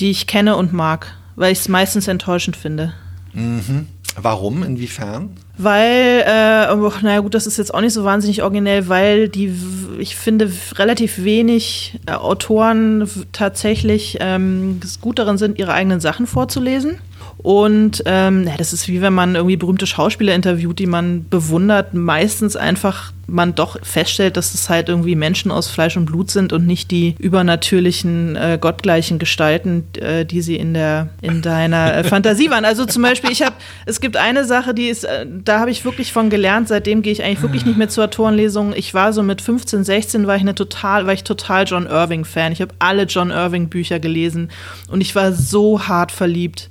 die 0.00 0.10
ich 0.10 0.26
kenne 0.26 0.56
und 0.56 0.74
mag, 0.74 1.14
weil 1.36 1.50
ich 1.50 1.60
es 1.60 1.68
meistens 1.68 2.08
enttäuschend 2.08 2.58
finde. 2.58 2.92
Mhm. 3.32 3.86
Warum? 4.16 4.62
Inwiefern? 4.62 5.30
Weil, 5.56 6.24
äh, 6.26 6.72
oh, 6.72 6.92
naja 7.02 7.20
gut, 7.20 7.34
das 7.34 7.46
ist 7.46 7.58
jetzt 7.58 7.72
auch 7.72 7.80
nicht 7.80 7.92
so 7.92 8.04
wahnsinnig 8.04 8.42
originell, 8.42 8.88
weil 8.88 9.28
die, 9.28 9.54
ich 9.98 10.16
finde, 10.16 10.50
relativ 10.74 11.22
wenig 11.22 12.00
äh, 12.06 12.12
Autoren 12.12 13.08
tatsächlich 13.32 14.18
ähm, 14.20 14.80
gut 15.00 15.18
darin 15.18 15.38
sind, 15.38 15.58
ihre 15.58 15.72
eigenen 15.72 16.00
Sachen 16.00 16.26
vorzulesen. 16.26 16.98
Und 17.42 18.02
ähm, 18.04 18.48
das 18.58 18.74
ist 18.74 18.86
wie 18.88 19.00
wenn 19.00 19.14
man 19.14 19.34
irgendwie 19.34 19.56
berühmte 19.56 19.86
Schauspieler 19.86 20.34
interviewt, 20.34 20.78
die 20.78 20.86
man 20.86 21.26
bewundert. 21.28 21.94
Meistens 21.94 22.54
einfach 22.54 23.12
man 23.26 23.54
doch 23.54 23.78
feststellt, 23.82 24.36
dass 24.36 24.54
es 24.54 24.68
halt 24.68 24.88
irgendwie 24.88 25.14
Menschen 25.14 25.50
aus 25.50 25.70
Fleisch 25.70 25.96
und 25.96 26.06
Blut 26.06 26.30
sind 26.30 26.52
und 26.52 26.66
nicht 26.66 26.90
die 26.90 27.14
übernatürlichen, 27.18 28.36
äh, 28.36 28.58
gottgleichen 28.60 29.18
Gestalten, 29.18 29.84
äh, 29.98 30.26
die 30.26 30.42
sie 30.42 30.56
in 30.56 30.74
der 30.74 31.10
in 31.22 31.40
deiner 31.40 31.96
äh, 31.96 32.04
Fantasie 32.04 32.50
waren. 32.50 32.64
Also 32.64 32.84
zum 32.84 33.02
Beispiel, 33.02 33.30
ich 33.30 33.42
habe, 33.42 33.54
es 33.86 34.00
gibt 34.00 34.16
eine 34.16 34.44
Sache, 34.44 34.74
die 34.74 34.88
ist, 34.88 35.04
äh, 35.04 35.26
da 35.44 35.60
habe 35.60 35.70
ich 35.70 35.84
wirklich 35.84 36.12
von 36.12 36.28
gelernt. 36.28 36.68
Seitdem 36.68 37.02
gehe 37.02 37.12
ich 37.12 37.22
eigentlich 37.22 37.42
wirklich 37.42 37.64
nicht 37.64 37.78
mehr 37.78 37.88
zu 37.88 38.02
Autorenlesungen. 38.02 38.74
Ich 38.76 38.92
war 38.92 39.12
so 39.12 39.22
mit 39.22 39.40
15, 39.40 39.84
16 39.84 40.26
war 40.26 40.36
ich 40.36 40.42
eine 40.42 40.54
total, 40.54 41.06
war 41.06 41.12
ich 41.12 41.24
total 41.24 41.64
John 41.66 41.86
Irving 41.86 42.24
Fan. 42.24 42.52
Ich 42.52 42.60
habe 42.60 42.74
alle 42.80 43.04
John 43.04 43.30
Irving 43.30 43.68
Bücher 43.68 44.00
gelesen 44.00 44.50
und 44.90 45.00
ich 45.00 45.14
war 45.14 45.32
so 45.32 45.86
hart 45.86 46.12
verliebt 46.12 46.68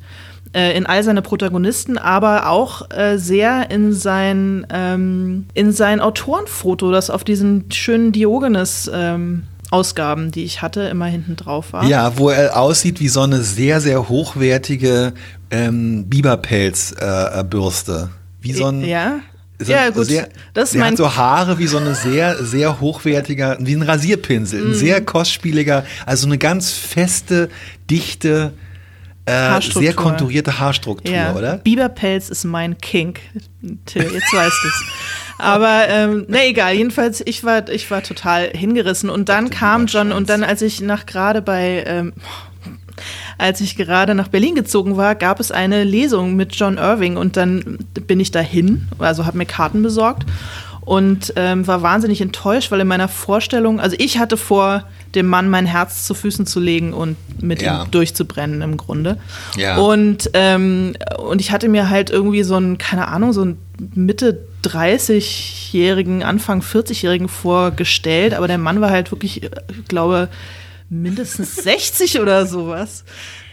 äh, 0.53 0.75
in 0.75 0.85
all 0.85 1.03
seine 1.03 1.21
Protagonisten, 1.21 1.97
aber 1.97 2.49
auch 2.49 2.89
äh, 2.91 3.17
sehr 3.17 3.69
in 3.69 3.93
sein, 3.93 4.65
ähm, 4.71 5.45
in 5.53 5.71
sein 5.71 5.99
Autorenfoto, 5.99 6.91
das 6.91 7.09
auf 7.09 7.23
diesen 7.23 7.71
schönen 7.71 8.11
Diogenes 8.11 8.89
ähm, 8.93 9.43
Ausgaben, 9.71 10.31
die 10.31 10.43
ich 10.43 10.63
hatte, 10.63 10.81
immer 10.81 11.05
hinten 11.05 11.35
drauf 11.35 11.73
war. 11.73 11.85
Ja, 11.85 12.17
wo 12.17 12.29
er 12.29 12.59
aussieht 12.59 12.99
wie 12.99 13.07
so 13.07 13.21
eine 13.21 13.43
sehr, 13.43 13.81
sehr 13.81 14.09
hochwertige 14.09 15.13
ähm, 15.51 16.05
Biberpelzbürste. 16.07 18.09
Äh, 18.11 18.15
wie 18.41 18.53
so 18.53 18.65
ein. 18.65 18.83
Ja. 18.83 19.19
So, 19.61 19.73
ja, 19.73 19.89
gut. 19.89 20.05
Sehr, 20.05 20.29
das 20.53 20.71
der 20.71 20.85
hat 20.85 20.97
so 20.97 21.17
Haare 21.17 21.59
wie 21.59 21.67
so 21.67 21.77
eine 21.77 21.93
sehr, 21.93 22.43
sehr 22.43 22.79
hochwertiger, 22.79 23.57
wie 23.59 23.73
ein 23.73 23.81
Rasierpinsel, 23.81 24.61
ein 24.61 24.71
mm. 24.71 24.73
sehr 24.73 25.01
kostspieliger, 25.01 25.83
also 26.05 26.27
eine 26.27 26.37
ganz 26.37 26.71
feste, 26.71 27.49
dichte, 27.89 28.53
äh, 29.29 29.61
sehr 29.61 29.93
konturierte 29.93 30.59
Haarstruktur, 30.59 31.13
ja. 31.13 31.35
oder? 31.35 31.57
Biberpelz 31.57 32.29
ist 32.29 32.43
mein 32.43 32.77
Kink. 32.77 33.19
Till, 33.85 34.03
jetzt 34.03 34.33
weißt 34.33 34.57
du 34.63 34.67
es. 34.67 34.83
Aber 35.37 35.87
ähm, 35.87 36.25
na 36.27 36.45
egal, 36.45 36.73
jedenfalls, 36.73 37.21
ich 37.25 37.43
war, 37.43 37.69
ich 37.69 37.89
war 37.89 38.03
total 38.03 38.49
hingerissen. 38.49 39.09
Und 39.09 39.29
dann 39.29 39.49
kam 39.49 39.85
John, 39.85 40.11
und 40.11 40.29
dann, 40.29 40.43
als 40.43 40.61
ich 40.61 40.81
nach 40.81 41.05
gerade 41.05 41.41
bei 41.41 41.83
ähm, 41.85 42.13
als 43.37 43.61
ich 43.61 43.77
gerade 43.77 44.15
nach 44.15 44.27
Berlin 44.27 44.53
gezogen 44.53 44.97
war, 44.97 45.15
gab 45.15 45.39
es 45.39 45.51
eine 45.51 45.85
Lesung 45.85 46.35
mit 46.35 46.55
John 46.55 46.77
Irving 46.77 47.15
und 47.15 47.37
dann 47.37 47.79
bin 48.05 48.19
ich 48.19 48.31
dahin, 48.31 48.89
also 48.99 49.25
habe 49.25 49.37
mir 49.37 49.45
Karten 49.45 49.81
besorgt 49.81 50.25
und 50.89 51.33
ähm, 51.35 51.67
war 51.67 51.83
wahnsinnig 51.83 52.19
enttäuscht, 52.19 52.71
weil 52.71 52.79
in 52.79 52.87
meiner 52.87 53.07
Vorstellung, 53.07 53.79
also 53.79 53.95
ich 53.99 54.17
hatte 54.17 54.37
vor, 54.37 54.85
dem 55.13 55.27
Mann 55.27 55.47
mein 55.47 55.67
Herz 55.67 56.03
zu 56.07 56.15
Füßen 56.15 56.47
zu 56.47 56.59
legen 56.59 56.93
und 56.93 57.15
mit 57.39 57.61
ja. 57.61 57.83
ihm 57.83 57.91
durchzubrennen 57.91 58.63
im 58.63 58.75
Grunde. 58.75 59.17
Ja. 59.55 59.77
Und, 59.77 60.31
ähm, 60.33 60.95
und 61.19 61.41
ich 61.41 61.51
hatte 61.51 61.69
mir 61.69 61.91
halt 61.91 62.09
irgendwie 62.09 62.41
so 62.41 62.55
einen, 62.55 62.79
keine 62.79 63.07
Ahnung, 63.07 63.33
so 63.33 63.43
einen 63.43 63.59
Mitte 63.93 64.47
30-Jährigen, 64.63 66.23
Anfang 66.23 66.61
40-Jährigen 66.61 67.27
vorgestellt, 67.27 68.33
aber 68.33 68.47
der 68.47 68.57
Mann 68.57 68.81
war 68.81 68.89
halt 68.89 69.11
wirklich, 69.11 69.43
ich 69.43 69.85
glaube, 69.87 70.27
mindestens 70.89 71.55
60 71.63 72.19
oder 72.19 72.47
sowas. 72.47 73.03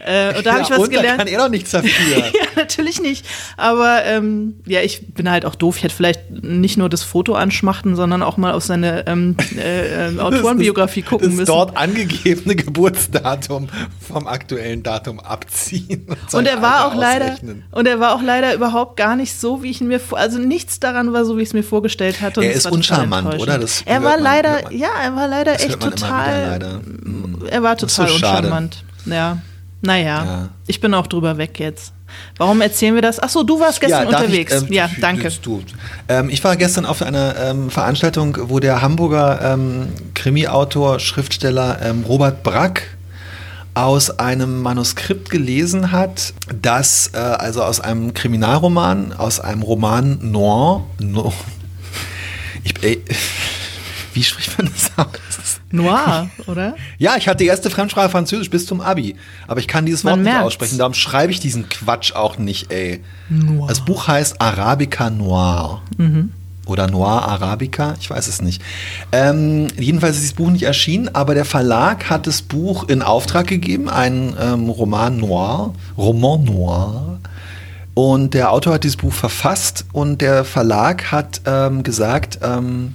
Äh, 0.07 0.37
und 0.37 0.45
da 0.45 0.53
habe 0.53 0.61
ich 0.61 0.69
was 0.69 0.79
und 0.79 0.89
gelernt. 0.89 1.19
Da 1.19 1.25
kann 1.25 1.27
er 1.27 1.39
doch 1.39 1.49
nichts 1.49 1.71
dafür. 1.71 2.17
ja, 2.17 2.23
natürlich 2.55 3.01
nicht. 3.01 3.25
Aber 3.57 4.05
ähm, 4.05 4.61
ja, 4.65 4.81
ich 4.81 5.13
bin 5.13 5.29
halt 5.29 5.45
auch 5.45 5.55
doof. 5.55 5.77
Ich 5.77 5.83
hätte 5.83 5.95
vielleicht 5.95 6.29
nicht 6.31 6.77
nur 6.77 6.89
das 6.89 7.03
Foto 7.03 7.33
anschmachten, 7.33 7.95
sondern 7.95 8.23
auch 8.23 8.37
mal 8.37 8.53
auf 8.53 8.63
seine 8.63 9.05
ähm, 9.07 9.35
äh, 9.57 10.09
äh, 10.15 10.19
Autorenbiografie 10.19 11.01
gucken 11.01 11.29
das 11.29 11.35
müssen. 11.35 11.45
Das 11.47 11.55
dort 11.55 11.77
angegebene 11.77 12.55
Geburtsdatum 12.55 13.67
vom 13.99 14.27
aktuellen 14.27 14.83
Datum 14.83 15.19
abziehen. 15.19 16.07
Und, 16.07 16.33
und 16.33 16.45
er 16.47 16.61
war 16.61 16.87
auch 16.87 16.95
leider 16.95 17.37
und 17.71 17.87
er 17.87 17.99
war 17.99 18.15
auch 18.15 18.21
leider 18.21 18.53
überhaupt 18.53 18.97
gar 18.97 19.15
nicht 19.15 19.37
so, 19.39 19.63
wie 19.63 19.71
ich 19.71 19.81
ihn 19.81 19.87
mir 19.87 19.99
also 20.11 20.39
nichts 20.39 20.79
daran 20.79 21.13
war 21.13 21.25
so, 21.25 21.37
wie 21.37 21.41
ich 21.41 21.49
es 21.49 21.53
mir 21.53 21.63
vorgestellt 21.63 22.21
hatte. 22.21 22.43
er 22.43 22.53
ist 22.53 22.71
uncharmant, 22.71 23.39
oder? 23.39 23.57
Das 23.57 23.81
er 23.85 24.03
war 24.03 24.13
man, 24.13 24.23
leider, 24.23 24.63
man, 24.63 24.77
ja, 24.77 24.89
er 25.01 25.15
war 25.15 25.27
leider 25.27 25.53
echt 25.53 25.79
total. 25.79 26.59
Hm. 26.83 27.43
Er 27.49 27.63
war 27.63 27.77
total 27.77 28.07
so 28.07 28.15
uncharmant. 28.15 28.83
Ja. 29.05 29.39
Naja, 29.81 30.25
ja. 30.25 30.49
ich 30.65 30.81
bin 30.81 30.93
auch 30.93 31.07
drüber 31.07 31.37
weg 31.37 31.59
jetzt. 31.59 31.93
Warum 32.37 32.61
erzählen 32.61 32.95
wir 32.95 33.01
das? 33.01 33.19
Achso, 33.19 33.43
du 33.43 33.59
warst 33.59 33.81
gestern 33.81 34.09
ja, 34.09 34.17
unterwegs. 34.17 34.53
Ich, 34.53 34.67
ähm, 34.69 34.73
ja, 34.73 34.89
danke. 35.01 35.29
Ähm, 36.07 36.29
ich 36.29 36.43
war 36.43 36.55
gestern 36.55 36.85
auf 36.85 37.01
einer 37.01 37.35
ähm, 37.37 37.69
Veranstaltung, 37.69 38.37
wo 38.43 38.59
der 38.59 38.81
Hamburger 38.81 39.53
ähm, 39.53 39.89
Krimi-Autor, 40.13 40.99
Schriftsteller 40.99 41.79
ähm, 41.83 42.03
Robert 42.07 42.43
Brack 42.43 42.97
aus 43.73 44.09
einem 44.19 44.61
Manuskript 44.63 45.29
gelesen 45.29 45.91
hat, 45.91 46.33
das 46.61 47.11
äh, 47.13 47.17
also 47.17 47.61
aus 47.61 47.79
einem 47.79 48.13
Kriminalroman, 48.15 49.13
aus 49.13 49.39
einem 49.39 49.61
Roman 49.61 50.17
Noir, 50.31 50.87
no, 50.99 51.31
ich, 52.63 52.73
ey, 52.81 53.03
wie 54.13 54.23
spricht 54.23 54.57
man 54.57 54.71
das 54.73 54.91
aus? 54.97 55.56
Noir, 55.71 56.29
oder? 56.47 56.75
Ja, 56.97 57.15
ich 57.17 57.27
hatte 57.27 57.37
die 57.37 57.47
erste 57.47 57.69
Fremdsprache 57.69 58.09
Französisch 58.09 58.49
bis 58.49 58.65
zum 58.65 58.81
Abi. 58.81 59.15
Aber 59.47 59.59
ich 59.59 59.67
kann 59.67 59.85
dieses 59.85 60.05
Wort 60.05 60.19
nicht 60.19 60.35
aussprechen. 60.35 60.77
Darum 60.77 60.93
schreibe 60.93 61.31
ich 61.31 61.39
diesen 61.39 61.69
Quatsch 61.69 62.13
auch 62.13 62.37
nicht, 62.37 62.71
ey. 62.71 63.03
Noir. 63.29 63.67
Das 63.67 63.83
Buch 63.83 64.07
heißt 64.07 64.41
Arabica 64.41 65.09
Noir. 65.09 65.81
Mhm. 65.97 66.31
Oder 66.67 66.87
Noir 66.87 67.23
Arabica, 67.23 67.95
ich 67.99 68.09
weiß 68.09 68.27
es 68.27 68.41
nicht. 68.41 68.61
Ähm, 69.13 69.67
jedenfalls 69.77 70.15
ist 70.17 70.23
dieses 70.23 70.35
Buch 70.35 70.49
nicht 70.49 70.63
erschienen, 70.63 71.09
aber 71.13 71.33
der 71.33 71.45
Verlag 71.45 72.09
hat 72.09 72.27
das 72.27 72.41
Buch 72.41 72.89
in 72.89 73.01
Auftrag 73.01 73.47
gegeben, 73.47 73.87
ein 73.89 74.35
ähm, 74.39 74.69
Roman 74.69 75.17
Noir, 75.17 75.73
Roman 75.97 76.43
Noir. 76.43 77.19
Und 77.93 78.33
der 78.33 78.51
Autor 78.51 78.73
hat 78.73 78.83
dieses 78.83 78.97
Buch 78.97 79.13
verfasst 79.13 79.85
und 79.91 80.21
der 80.21 80.43
Verlag 80.45 81.11
hat 81.11 81.41
ähm, 81.45 81.83
gesagt, 81.83 82.39
ähm, 82.43 82.93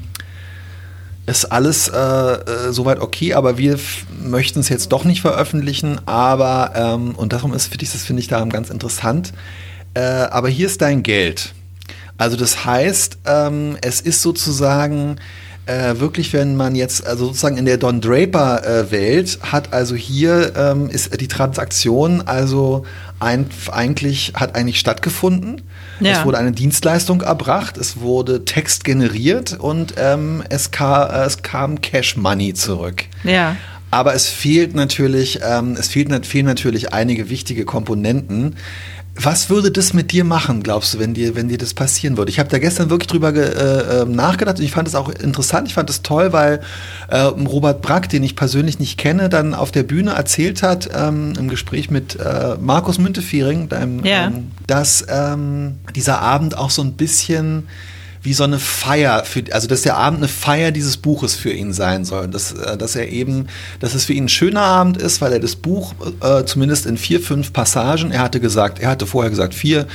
ist 1.27 1.47
alles 1.47 1.89
äh, 1.89 1.97
äh, 1.97 2.73
soweit 2.73 3.01
okay, 3.01 3.35
aber 3.35 3.57
wir 3.59 3.79
möchten 4.23 4.61
es 4.61 4.69
jetzt 4.69 4.91
doch 4.91 5.05
nicht 5.05 5.21
veröffentlichen. 5.21 6.01
Aber, 6.07 6.73
ähm, 6.75 7.15
und 7.15 7.33
darum 7.33 7.55
ist, 7.55 7.67
finde 7.69 7.85
ich, 7.85 7.93
das 7.93 8.03
finde 8.03 8.21
ich 8.21 8.29
daran 8.29 8.51
ganz 8.51 8.71
interessant. 8.71 9.33
Äh, 9.95 10.01
aber 10.01 10.49
hier 10.49 10.67
ist 10.67 10.83
dein 10.83 11.03
Geld. 11.03 11.55
Also 12.19 12.37
das 12.37 12.65
heißt, 12.65 13.19
ähm, 13.27 13.77
es 13.83 14.01
ist 14.01 14.23
sozusagen 14.23 15.17
äh, 15.67 16.01
wirklich, 16.01 16.33
wenn 16.33 16.57
man 16.57 16.75
jetzt 16.75 17.07
also 17.07 17.27
sozusagen 17.27 17.57
in 17.57 17.65
der 17.65 17.77
Don 17.77 18.01
Draper 18.01 18.65
äh, 18.65 18.91
Welt 18.91 19.39
hat, 19.43 19.73
also 19.73 19.95
hier 19.95 20.53
ähm, 20.57 20.89
ist 20.89 21.21
die 21.21 21.29
Transaktion 21.29 22.23
also 22.23 22.85
ein, 23.21 23.47
eigentlich 23.71 24.33
hat 24.35 24.57
eigentlich 24.57 24.81
stattgefunden. 24.81 25.63
Ja. 26.01 26.19
Es 26.19 26.25
wurde 26.25 26.39
eine 26.39 26.53
Dienstleistung 26.53 27.21
erbracht, 27.21 27.77
es 27.77 28.01
wurde 28.01 28.45
Text 28.45 28.83
generiert 28.83 29.59
und 29.59 29.95
ähm, 29.99 30.43
es, 30.49 30.73
kam, 30.73 31.11
äh, 31.11 31.25
es 31.27 31.43
kam 31.43 31.81
Cash 31.81 32.17
Money 32.17 32.55
zurück. 32.55 33.05
Ja. 33.23 33.57
Aber 33.93 34.15
es 34.15 34.27
fehlt 34.27 34.75
natürlich, 34.75 35.41
ähm, 35.47 35.77
es 35.79 35.89
fehlt, 35.89 36.27
fehlen 36.27 36.47
natürlich 36.47 36.93
einige 36.93 37.31
wichtige 37.31 37.65
Komponenten. 37.65 38.57
Was 39.15 39.51
würde 39.51 39.71
das 39.71 39.93
mit 39.93 40.11
dir 40.11 40.25
machen, 40.25 40.63
glaubst 40.63 40.95
du, 40.95 40.99
wenn 40.99 41.13
dir, 41.13 41.35
wenn 41.35 41.49
dir 41.49 41.59
das 41.59 41.75
passieren 41.75 42.17
würde? 42.17 42.31
Ich 42.31 42.39
habe 42.39 42.49
da 42.49 42.59
gestern 42.59 42.89
wirklich 42.89 43.09
drüber 43.09 43.35
äh, 43.35 44.03
ähm, 44.03 44.13
nachgedacht 44.13 44.59
und 44.59 44.65
ich 44.65 44.73
fand 44.73 44.89
es 44.89 44.95
auch 44.95 45.11
interessant, 45.11 45.69
ich 45.69 45.75
fand 45.75 45.91
es 45.91 46.01
toll, 46.03 46.33
weil 46.33 46.61
äh, 47.09 47.19
Robert 47.19 47.83
Brack, 47.83 48.09
den 48.09 48.23
ich 48.23 48.37
persönlich 48.37 48.79
nicht 48.79 48.99
kenne, 48.99 49.29
dann 49.29 49.53
auf 49.53 49.71
der 49.71 49.83
Bühne 49.83 50.13
erzählt 50.13 50.63
hat, 50.63 50.89
ähm, 50.95 51.35
im 51.39 51.49
Gespräch 51.49 51.91
mit 51.91 52.19
äh, 52.19 52.57
Markus 52.59 52.99
Müntefering, 52.99 53.69
ja. 54.03 54.29
ähm, 54.29 54.51
dass 54.67 55.05
ähm, 55.09 55.77
dieser 55.95 56.21
Abend 56.21 56.57
auch 56.57 56.71
so 56.71 56.81
ein 56.81 56.95
bisschen 56.95 57.69
wie 58.23 58.33
so 58.33 58.45
eine 58.45 58.59
Feier, 58.59 59.25
für, 59.25 59.43
also 59.51 59.67
dass 59.67 59.83
der 59.83 59.97
Abend 59.97 60.19
eine 60.19 60.29
Feier 60.29 60.71
dieses 60.71 60.97
Buches 60.97 61.35
für 61.35 61.53
ihn 61.53 61.73
sein 61.73 62.05
soll. 62.05 62.29
Dass, 62.29 62.53
äh, 62.53 62.77
dass 62.77 62.95
er 62.95 63.09
eben, 63.09 63.49
dass 63.81 63.95
es 63.95 64.05
für 64.05 64.13
ihn 64.13 64.25
ein 64.25 64.29
schöner 64.29 64.63
Abend 64.63 64.97
ist, 64.97 65.21
weil 65.21 65.33
er 65.33 65.41
das 65.41 65.57
Buch 65.57 65.95
äh, 66.21 66.45
zumindest 66.45 66.87
in 66.87 66.97
vier, 66.97 67.21
fünf 67.21 67.53
Passagen, 67.53 68.13
er 68.13 68.21
hatte 68.21 68.41
gesagt, 68.41 68.79
er 68.79 68.91
hatte 68.91 69.07
vorher 69.07 69.31
gesagt 69.31 69.55
vier, 69.55 69.87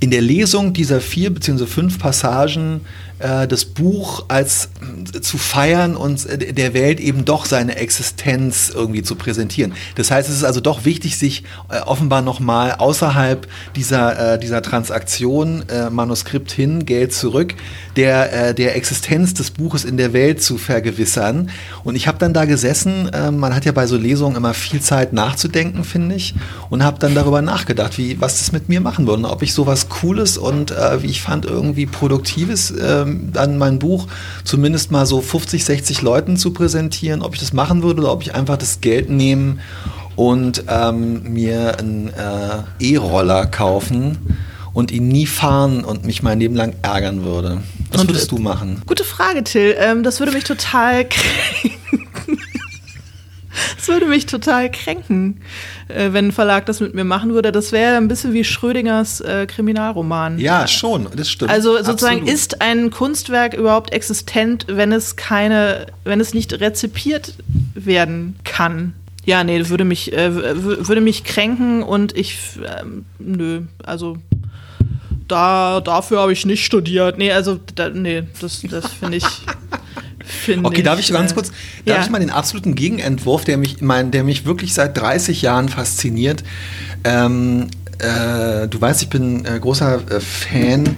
in 0.00 0.10
der 0.10 0.20
Lesung 0.20 0.74
dieser 0.74 1.00
vier 1.00 1.32
bzw. 1.32 1.66
fünf 1.66 1.98
Passagen 1.98 2.82
äh, 3.20 3.46
das 3.46 3.64
Buch 3.64 4.24
als 4.26 4.70
äh, 5.14 5.20
zu 5.20 5.38
feiern 5.38 5.94
und 5.94 6.26
äh, 6.26 6.52
der 6.52 6.74
Welt 6.74 6.98
eben 6.98 7.24
doch 7.24 7.46
seine 7.46 7.76
Existenz 7.76 8.72
irgendwie 8.74 9.02
zu 9.02 9.14
präsentieren. 9.14 9.72
Das 9.94 10.10
heißt, 10.10 10.28
es 10.28 10.36
ist 10.36 10.44
also 10.44 10.60
doch 10.60 10.84
wichtig, 10.84 11.16
sich 11.16 11.44
offenbar 11.86 12.22
nochmal 12.22 12.72
außerhalb 12.72 13.46
dieser, 13.76 14.38
dieser 14.38 14.62
Transaktion 14.62 15.64
Manuskript 15.90 16.50
hin, 16.50 16.86
Geld 16.86 17.12
zurück, 17.12 17.54
der, 17.96 18.54
der 18.54 18.76
Existenz 18.76 19.34
des 19.34 19.50
Buches 19.50 19.84
in 19.84 19.96
der 19.96 20.12
Welt 20.12 20.42
zu 20.42 20.58
vergewissern. 20.58 21.50
Und 21.84 21.96
ich 21.96 22.08
habe 22.08 22.18
dann 22.18 22.32
da 22.32 22.44
gesessen, 22.44 23.08
äh, 23.08 23.30
man 23.30 23.54
hat 23.54 23.64
ja 23.64 23.72
bei 23.72 23.86
so 23.86 23.96
Lesungen 23.96 24.36
immer 24.36 24.54
viel 24.54 24.80
Zeit 24.80 25.12
nachzudenken, 25.12 25.84
finde 25.84 26.16
ich, 26.16 26.34
und 26.70 26.82
habe 26.82 26.98
dann 26.98 27.14
darüber 27.14 27.42
nachgedacht, 27.42 27.98
wie, 27.98 28.20
was 28.20 28.38
das 28.38 28.52
mit 28.52 28.68
mir 28.68 28.80
machen 28.80 29.06
würde, 29.06 29.28
ob 29.28 29.42
ich 29.42 29.54
sowas 29.54 29.88
Cooles 29.88 30.38
und 30.38 30.70
wie 31.00 31.06
ich 31.06 31.22
fand, 31.22 31.44
irgendwie 31.44 31.86
Produktives 31.86 32.72
dann 33.04 33.58
mein 33.58 33.78
Buch 33.78 34.06
zumindest 34.44 34.90
mal 34.90 35.06
so 35.06 35.20
50, 35.20 35.64
60 35.64 36.02
Leuten 36.02 36.36
zu 36.36 36.52
präsentieren, 36.52 37.22
ob 37.22 37.34
ich 37.34 37.40
das 37.40 37.52
machen 37.52 37.82
würde 37.82 38.00
oder 38.02 38.12
ob 38.12 38.22
ich 38.22 38.34
einfach 38.34 38.56
das 38.56 38.80
Geld 38.80 39.10
nehmen 39.10 39.60
und 40.16 40.64
ähm, 40.68 41.32
mir 41.32 41.78
einen 41.78 42.08
äh, 42.08 42.62
E-Roller 42.78 43.46
kaufen 43.46 44.18
und 44.72 44.90
ihn 44.90 45.08
nie 45.08 45.26
fahren 45.26 45.84
und 45.84 46.04
mich 46.04 46.22
mein 46.22 46.38
Leben 46.40 46.54
lang 46.56 46.74
ärgern 46.82 47.24
würde. 47.24 47.62
Was 47.92 48.00
Und- 48.02 48.10
würdest 48.10 48.30
du 48.32 48.38
machen? 48.38 48.82
Gute 48.86 49.04
Frage, 49.04 49.44
Till. 49.44 49.74
Ähm, 49.78 50.02
das 50.02 50.18
würde 50.20 50.32
mich 50.32 50.44
total 50.44 51.04
kränken. 51.08 52.38
Das 53.76 53.86
würde 53.86 54.06
mich 54.06 54.26
total 54.26 54.68
kränken, 54.70 55.40
äh, 55.88 56.12
wenn 56.12 56.28
ein 56.28 56.32
Verlag 56.32 56.66
das 56.66 56.80
mit 56.80 56.94
mir 56.94 57.04
machen 57.04 57.34
würde. 57.34 57.52
Das 57.52 57.72
wäre 57.72 57.96
ein 57.96 58.08
bisschen 58.08 58.32
wie 58.32 58.44
Schrödingers 58.44 59.20
äh, 59.20 59.46
Kriminalroman. 59.46 60.38
Ja, 60.38 60.66
schon, 60.66 61.08
das 61.14 61.30
stimmt. 61.30 61.50
Also 61.50 61.76
sozusagen 61.76 62.20
Absolut. 62.20 62.34
ist 62.34 62.60
ein 62.60 62.90
Kunstwerk 62.90 63.54
überhaupt 63.54 63.92
existent, 63.92 64.66
wenn 64.68 64.92
es 64.92 65.16
keine, 65.16 65.86
wenn 66.04 66.20
es 66.20 66.34
nicht 66.34 66.52
rezipiert 66.60 67.34
werden 67.74 68.36
kann. 68.44 68.94
Ja, 69.26 69.42
nee, 69.42 69.68
würde 69.68 69.84
mich, 69.84 70.12
äh, 70.12 70.34
würde 70.34 71.00
mich 71.00 71.24
kränken 71.24 71.82
und 71.82 72.16
ich, 72.16 72.38
ähm, 72.80 73.06
nö, 73.18 73.62
also 73.82 74.18
da, 75.28 75.80
dafür 75.80 76.20
habe 76.20 76.32
ich 76.32 76.44
nicht 76.44 76.64
studiert. 76.64 77.18
Nee, 77.18 77.32
also, 77.32 77.58
da, 77.74 77.88
nee, 77.88 78.24
das, 78.40 78.62
das 78.62 78.92
finde 78.92 79.18
ich. 79.18 79.24
Find 80.24 80.64
Okay, 80.64 80.82
darf 80.82 80.98
ich 80.98 81.12
ganz 81.12 81.32
äh, 81.32 81.34
kurz, 81.34 81.48
darf 81.84 81.98
ja. 81.98 82.02
ich 82.02 82.10
mal 82.10 82.18
den 82.18 82.30
absoluten 82.30 82.74
Gegenentwurf, 82.74 83.44
der 83.44 83.56
mich, 83.58 83.80
mein, 83.80 84.10
der 84.10 84.24
mich 84.24 84.46
wirklich 84.46 84.74
seit 84.74 84.96
30 84.96 85.42
Jahren 85.42 85.68
fasziniert. 85.68 86.42
Ähm, 87.04 87.68
äh, 87.98 88.66
du 88.66 88.80
weißt, 88.80 89.02
ich 89.02 89.08
bin 89.08 89.44
äh, 89.44 89.58
großer 89.60 90.00
äh, 90.10 90.20
Fan 90.20 90.96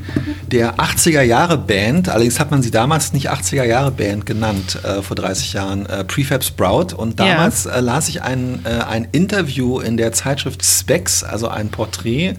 der 0.50 0.76
80er 0.76 1.22
Jahre 1.22 1.58
Band. 1.58 2.08
Allerdings 2.08 2.40
hat 2.40 2.50
man 2.50 2.62
sie 2.62 2.70
damals 2.70 3.12
nicht 3.12 3.30
80er 3.30 3.64
Jahre 3.64 3.90
Band 3.90 4.24
genannt, 4.26 4.78
äh, 4.82 5.02
vor 5.02 5.14
30 5.16 5.52
Jahren, 5.52 5.86
äh, 5.86 6.04
Prefab 6.04 6.42
Sprout. 6.44 6.94
Und 6.96 7.18
Ja. 7.20 7.26
damals 7.26 7.66
äh, 7.66 7.80
las 7.80 8.08
ich 8.08 8.22
ein, 8.22 8.64
ein 8.64 9.08
Interview 9.12 9.80
in 9.80 9.96
der 9.96 10.12
Zeitschrift 10.12 10.64
Specs, 10.64 11.22
also 11.22 11.48
ein 11.48 11.68
Porträt 11.68 12.34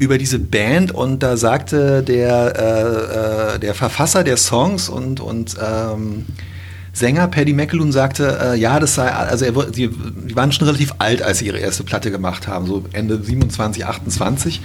über 0.00 0.16
diese 0.16 0.38
Band 0.38 0.92
und 0.92 1.22
da 1.22 1.36
sagte 1.36 2.02
der, 2.02 2.56
äh, 2.56 3.56
äh, 3.56 3.58
der 3.58 3.74
Verfasser 3.74 4.24
der 4.24 4.38
Songs 4.38 4.88
und, 4.88 5.20
und 5.20 5.56
ähm, 5.62 6.24
Sänger 6.94 7.28
Paddy 7.28 7.52
McAloon 7.52 7.92
sagte, 7.92 8.38
äh, 8.42 8.58
ja, 8.58 8.80
das 8.80 8.94
sei, 8.94 9.12
also 9.12 9.44
er, 9.44 9.52
die, 9.70 9.88
die 9.88 10.34
waren 10.34 10.52
schon 10.52 10.66
relativ 10.66 10.94
alt, 10.98 11.20
als 11.20 11.38
sie 11.38 11.46
ihre 11.46 11.58
erste 11.58 11.84
Platte 11.84 12.10
gemacht 12.10 12.48
haben, 12.48 12.66
so 12.66 12.82
Ende 12.92 13.22
27, 13.22 13.84
28. 13.84 14.62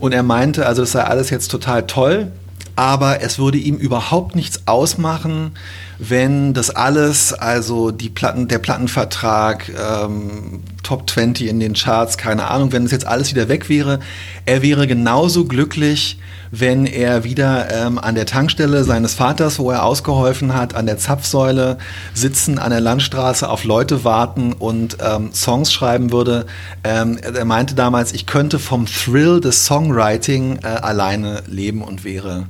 Und 0.00 0.12
er 0.12 0.24
meinte, 0.24 0.66
also 0.66 0.82
das 0.82 0.90
sei 0.90 1.04
alles 1.04 1.30
jetzt 1.30 1.52
total 1.52 1.86
toll, 1.86 2.32
aber 2.74 3.22
es 3.22 3.38
würde 3.38 3.58
ihm 3.58 3.76
überhaupt 3.76 4.34
nichts 4.34 4.66
ausmachen, 4.66 5.52
wenn 5.98 6.54
das 6.54 6.70
alles, 6.70 7.32
also 7.32 7.90
die 7.90 8.08
Platten, 8.08 8.48
der 8.48 8.58
Plattenvertrag, 8.58 9.70
ähm, 9.70 10.60
Top 10.82 11.08
20 11.08 11.48
in 11.48 11.60
den 11.60 11.74
Charts, 11.74 12.18
keine 12.18 12.48
Ahnung, 12.48 12.72
wenn 12.72 12.84
es 12.84 12.90
jetzt 12.90 13.06
alles 13.06 13.30
wieder 13.30 13.48
weg 13.48 13.68
wäre, 13.68 14.00
er 14.44 14.62
wäre 14.62 14.86
genauso 14.86 15.44
glücklich, 15.44 16.18
wenn 16.50 16.84
er 16.84 17.24
wieder 17.24 17.70
ähm, 17.72 17.98
an 17.98 18.14
der 18.14 18.26
Tankstelle 18.26 18.84
seines 18.84 19.14
Vaters, 19.14 19.58
wo 19.58 19.70
er 19.70 19.84
ausgeholfen 19.84 20.54
hat, 20.54 20.74
an 20.74 20.84
der 20.86 20.98
Zapfsäule 20.98 21.78
sitzen, 22.12 22.58
an 22.58 22.70
der 22.70 22.80
Landstraße 22.80 23.48
auf 23.48 23.64
Leute 23.64 24.04
warten 24.04 24.52
und 24.52 24.98
ähm, 25.00 25.32
Songs 25.32 25.72
schreiben 25.72 26.12
würde. 26.12 26.44
Ähm, 26.84 27.18
er 27.18 27.44
meinte 27.46 27.74
damals, 27.74 28.12
ich 28.12 28.26
könnte 28.26 28.58
vom 28.58 28.84
Thrill 28.86 29.40
des 29.40 29.64
Songwriting 29.64 30.58
äh, 30.62 30.66
alleine 30.66 31.42
leben 31.46 31.82
und 31.82 32.04
wäre 32.04 32.46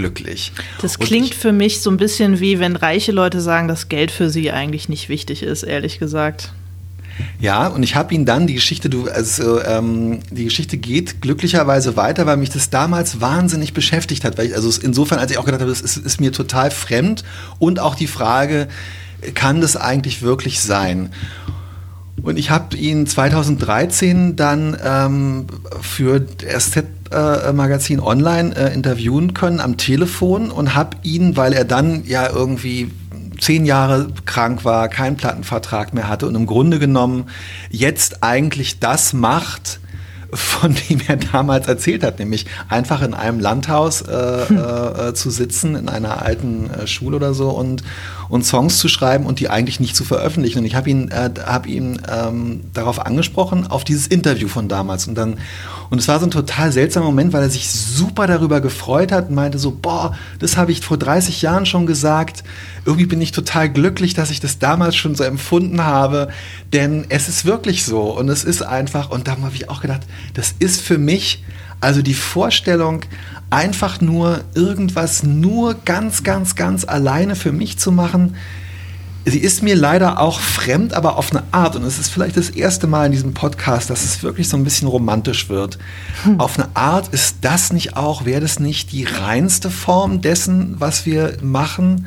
glücklich. 0.00 0.52
Das 0.80 0.98
klingt 0.98 1.34
für 1.34 1.52
mich 1.52 1.82
so 1.82 1.90
ein 1.90 1.98
bisschen 1.98 2.40
wie, 2.40 2.58
wenn 2.58 2.76
reiche 2.76 3.12
Leute 3.12 3.40
sagen, 3.40 3.68
dass 3.68 3.88
Geld 3.88 4.10
für 4.10 4.30
sie 4.30 4.50
eigentlich 4.50 4.88
nicht 4.88 5.08
wichtig 5.08 5.42
ist, 5.42 5.62
ehrlich 5.62 5.98
gesagt. 5.98 6.52
Ja, 7.38 7.66
und 7.66 7.82
ich 7.82 7.96
habe 7.96 8.14
ihn 8.14 8.24
dann 8.24 8.46
die 8.46 8.54
Geschichte, 8.54 8.88
du, 8.88 9.08
also 9.08 9.62
ähm, 9.62 10.20
die 10.30 10.44
Geschichte 10.44 10.78
geht 10.78 11.20
glücklicherweise 11.20 11.96
weiter, 11.96 12.24
weil 12.24 12.38
mich 12.38 12.48
das 12.48 12.70
damals 12.70 13.20
wahnsinnig 13.20 13.74
beschäftigt 13.74 14.24
hat. 14.24 14.38
Weil 14.38 14.46
ich, 14.46 14.54
also 14.54 14.70
insofern, 14.80 15.18
als 15.18 15.30
ich 15.30 15.36
auch 15.36 15.44
gedacht 15.44 15.60
habe, 15.60 15.70
das 15.70 15.82
ist, 15.82 15.98
ist 15.98 16.20
mir 16.20 16.32
total 16.32 16.70
fremd 16.70 17.24
und 17.58 17.78
auch 17.78 17.94
die 17.94 18.06
Frage, 18.06 18.68
kann 19.34 19.60
das 19.60 19.76
eigentlich 19.76 20.22
wirklich 20.22 20.60
sein? 20.60 21.10
Und 22.22 22.38
ich 22.38 22.50
habe 22.50 22.76
ihn 22.76 23.06
2013 23.06 24.36
dann 24.36 24.76
ähm, 24.82 25.46
für 25.80 26.20
das 26.20 26.70
SZ-Magazin 27.10 28.00
online 28.00 28.54
äh, 28.56 28.72
interviewen 28.72 29.34
können 29.34 29.60
am 29.60 29.76
Telefon 29.76 30.50
und 30.50 30.74
habe 30.74 30.96
ihn, 31.02 31.36
weil 31.36 31.52
er 31.52 31.64
dann 31.64 32.04
ja 32.04 32.28
irgendwie 32.28 32.90
zehn 33.40 33.64
Jahre 33.64 34.08
krank 34.26 34.64
war, 34.64 34.88
keinen 34.88 35.16
Plattenvertrag 35.16 35.94
mehr 35.94 36.08
hatte 36.08 36.26
und 36.26 36.34
im 36.34 36.46
Grunde 36.46 36.78
genommen 36.78 37.26
jetzt 37.70 38.22
eigentlich 38.22 38.80
das 38.80 39.12
macht, 39.12 39.80
von 40.32 40.74
dem 40.88 41.00
er 41.06 41.16
damals 41.16 41.66
erzählt 41.66 42.04
hat, 42.04 42.18
nämlich 42.18 42.46
einfach 42.68 43.02
in 43.02 43.14
einem 43.14 43.40
Landhaus 43.40 44.02
äh, 44.08 44.14
äh, 44.16 45.14
zu 45.14 45.30
sitzen, 45.30 45.74
in 45.74 45.88
einer 45.88 46.22
alten 46.22 46.70
äh, 46.70 46.86
Schule 46.86 47.16
oder 47.16 47.34
so 47.34 47.50
und, 47.50 47.82
und 48.30 48.44
Songs 48.44 48.78
zu 48.78 48.88
schreiben 48.88 49.26
und 49.26 49.40
die 49.40 49.50
eigentlich 49.50 49.80
nicht 49.80 49.96
zu 49.96 50.04
veröffentlichen. 50.04 50.60
Und 50.60 50.64
ich 50.64 50.76
habe 50.76 50.88
ihn, 50.88 51.08
äh, 51.08 51.30
hab 51.44 51.66
ihn 51.66 52.00
ähm, 52.10 52.60
darauf 52.72 53.04
angesprochen, 53.04 53.66
auf 53.66 53.84
dieses 53.84 54.06
Interview 54.06 54.48
von 54.48 54.68
damals. 54.68 55.08
Und 55.08 55.16
dann, 55.16 55.38
und 55.90 55.98
es 55.98 56.06
war 56.08 56.20
so 56.20 56.26
ein 56.26 56.30
total 56.30 56.70
seltsamer 56.70 57.06
Moment, 57.06 57.32
weil 57.32 57.42
er 57.42 57.50
sich 57.50 57.68
super 57.68 58.28
darüber 58.28 58.60
gefreut 58.60 59.10
hat 59.10 59.28
und 59.28 59.34
meinte 59.34 59.58
so, 59.58 59.72
boah, 59.72 60.16
das 60.38 60.56
habe 60.56 60.70
ich 60.70 60.80
vor 60.80 60.96
30 60.96 61.42
Jahren 61.42 61.66
schon 61.66 61.86
gesagt. 61.86 62.44
Irgendwie 62.84 63.06
bin 63.06 63.20
ich 63.20 63.32
total 63.32 63.68
glücklich, 63.68 64.14
dass 64.14 64.30
ich 64.30 64.38
das 64.38 64.60
damals 64.60 64.94
schon 64.94 65.16
so 65.16 65.24
empfunden 65.24 65.84
habe, 65.84 66.28
denn 66.72 67.06
es 67.08 67.28
ist 67.28 67.44
wirklich 67.44 67.84
so 67.84 68.16
und 68.16 68.28
es 68.28 68.44
ist 68.44 68.62
einfach, 68.62 69.10
und 69.10 69.26
da 69.26 69.32
habe 69.32 69.54
ich 69.54 69.68
auch 69.68 69.80
gedacht, 69.80 70.02
das 70.34 70.54
ist 70.58 70.80
für 70.80 70.98
mich, 70.98 71.42
also 71.80 72.02
die 72.02 72.14
Vorstellung, 72.14 73.02
einfach 73.50 74.00
nur 74.00 74.40
irgendwas 74.54 75.22
nur 75.22 75.74
ganz, 75.84 76.22
ganz, 76.22 76.54
ganz 76.54 76.84
alleine 76.84 77.34
für 77.36 77.52
mich 77.52 77.78
zu 77.78 77.90
machen, 77.90 78.36
sie 79.24 79.38
ist 79.38 79.62
mir 79.62 79.76
leider 79.76 80.18
auch 80.18 80.40
fremd, 80.40 80.94
aber 80.94 81.16
auf 81.16 81.30
eine 81.30 81.42
Art. 81.52 81.76
Und 81.76 81.84
es 81.84 81.98
ist 81.98 82.08
vielleicht 82.08 82.36
das 82.36 82.50
erste 82.50 82.86
Mal 82.86 83.06
in 83.06 83.12
diesem 83.12 83.34
Podcast, 83.34 83.90
dass 83.90 84.04
es 84.04 84.22
wirklich 84.22 84.48
so 84.48 84.56
ein 84.56 84.64
bisschen 84.64 84.88
romantisch 84.88 85.48
wird. 85.48 85.78
Auf 86.38 86.58
eine 86.58 86.68
Art 86.74 87.08
ist 87.08 87.36
das 87.42 87.72
nicht 87.72 87.96
auch, 87.96 88.24
wäre 88.24 88.40
das 88.40 88.60
nicht 88.60 88.92
die 88.92 89.04
reinste 89.04 89.70
Form 89.70 90.20
dessen, 90.20 90.76
was 90.78 91.06
wir 91.06 91.36
machen? 91.42 92.06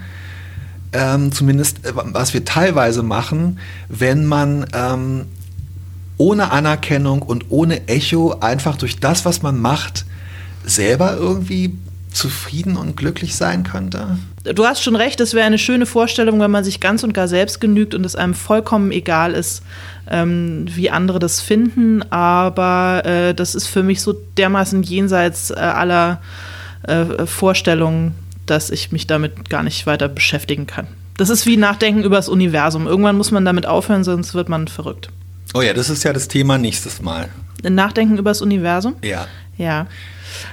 Ähm, 0.92 1.32
zumindest 1.32 1.86
äh, 1.86 1.94
was 1.96 2.36
wir 2.36 2.46
teilweise 2.46 3.02
machen, 3.02 3.58
wenn 3.90 4.26
man 4.26 4.68
ähm, 4.74 5.26
ohne 6.24 6.52
Anerkennung 6.52 7.22
und 7.22 7.48
ohne 7.50 7.90
Echo 7.90 8.38
einfach 8.40 8.78
durch 8.78 9.02
das, 9.02 9.26
was 9.26 9.42
man 9.42 9.60
macht, 9.60 10.06
selber 10.64 11.18
irgendwie 11.18 11.78
zufrieden 12.14 12.78
und 12.78 12.96
glücklich 12.96 13.36
sein 13.36 13.64
könnte? 13.64 14.18
Du 14.46 14.66
hast 14.66 14.82
schon 14.82 14.96
recht, 14.96 15.20
es 15.20 15.34
wäre 15.34 15.46
eine 15.46 15.58
schöne 15.58 15.86
Vorstellung, 15.86 16.40
wenn 16.40 16.50
man 16.50 16.64
sich 16.64 16.80
ganz 16.80 17.04
und 17.04 17.14
gar 17.14 17.28
selbst 17.28 17.60
genügt 17.60 17.94
und 17.94 18.06
es 18.06 18.16
einem 18.16 18.36
vollkommen 18.36 18.94
egal 18.94 19.34
ist, 19.34 19.64
ähm, 20.10 20.66
wie 20.74 20.90
andere 20.90 21.20
das 21.20 21.42
finden. 21.42 22.04
Aber 22.10 23.02
äh, 23.04 23.34
das 23.34 23.54
ist 23.54 23.68
für 23.68 23.84
mich 23.84 24.02
so 24.02 24.14
dermaßen 24.38 24.82
jenseits 24.82 25.52
äh, 25.52 25.56
aller 25.56 26.22
äh, 26.84 27.26
Vorstellungen, 27.26 28.16
dass 28.46 28.70
ich 28.70 28.94
mich 28.94 29.08
damit 29.08 29.50
gar 29.50 29.64
nicht 29.64 29.86
weiter 29.88 30.08
beschäftigen 30.08 30.68
kann. 30.68 30.88
Das 31.18 31.30
ist 31.30 31.46
wie 31.46 31.58
Nachdenken 31.58 32.04
über 32.04 32.16
das 32.16 32.30
Universum. 32.30 32.88
Irgendwann 32.88 33.18
muss 33.18 33.32
man 33.32 33.44
damit 33.44 33.66
aufhören, 33.66 34.06
sonst 34.06 34.34
wird 34.36 34.48
man 34.48 34.70
verrückt. 34.70 35.10
Oh 35.54 35.62
ja, 35.62 35.74
das 35.74 35.90
ist 35.90 36.04
ja 36.04 36.14
das 36.14 36.28
Thema 36.28 36.58
nächstes 36.58 37.02
Mal. 37.02 37.30
Nachdenken 37.64 38.18
über 38.18 38.32
das 38.32 38.42
Universum? 38.42 38.96
Ja. 39.04 39.28
Ja. 39.58 39.88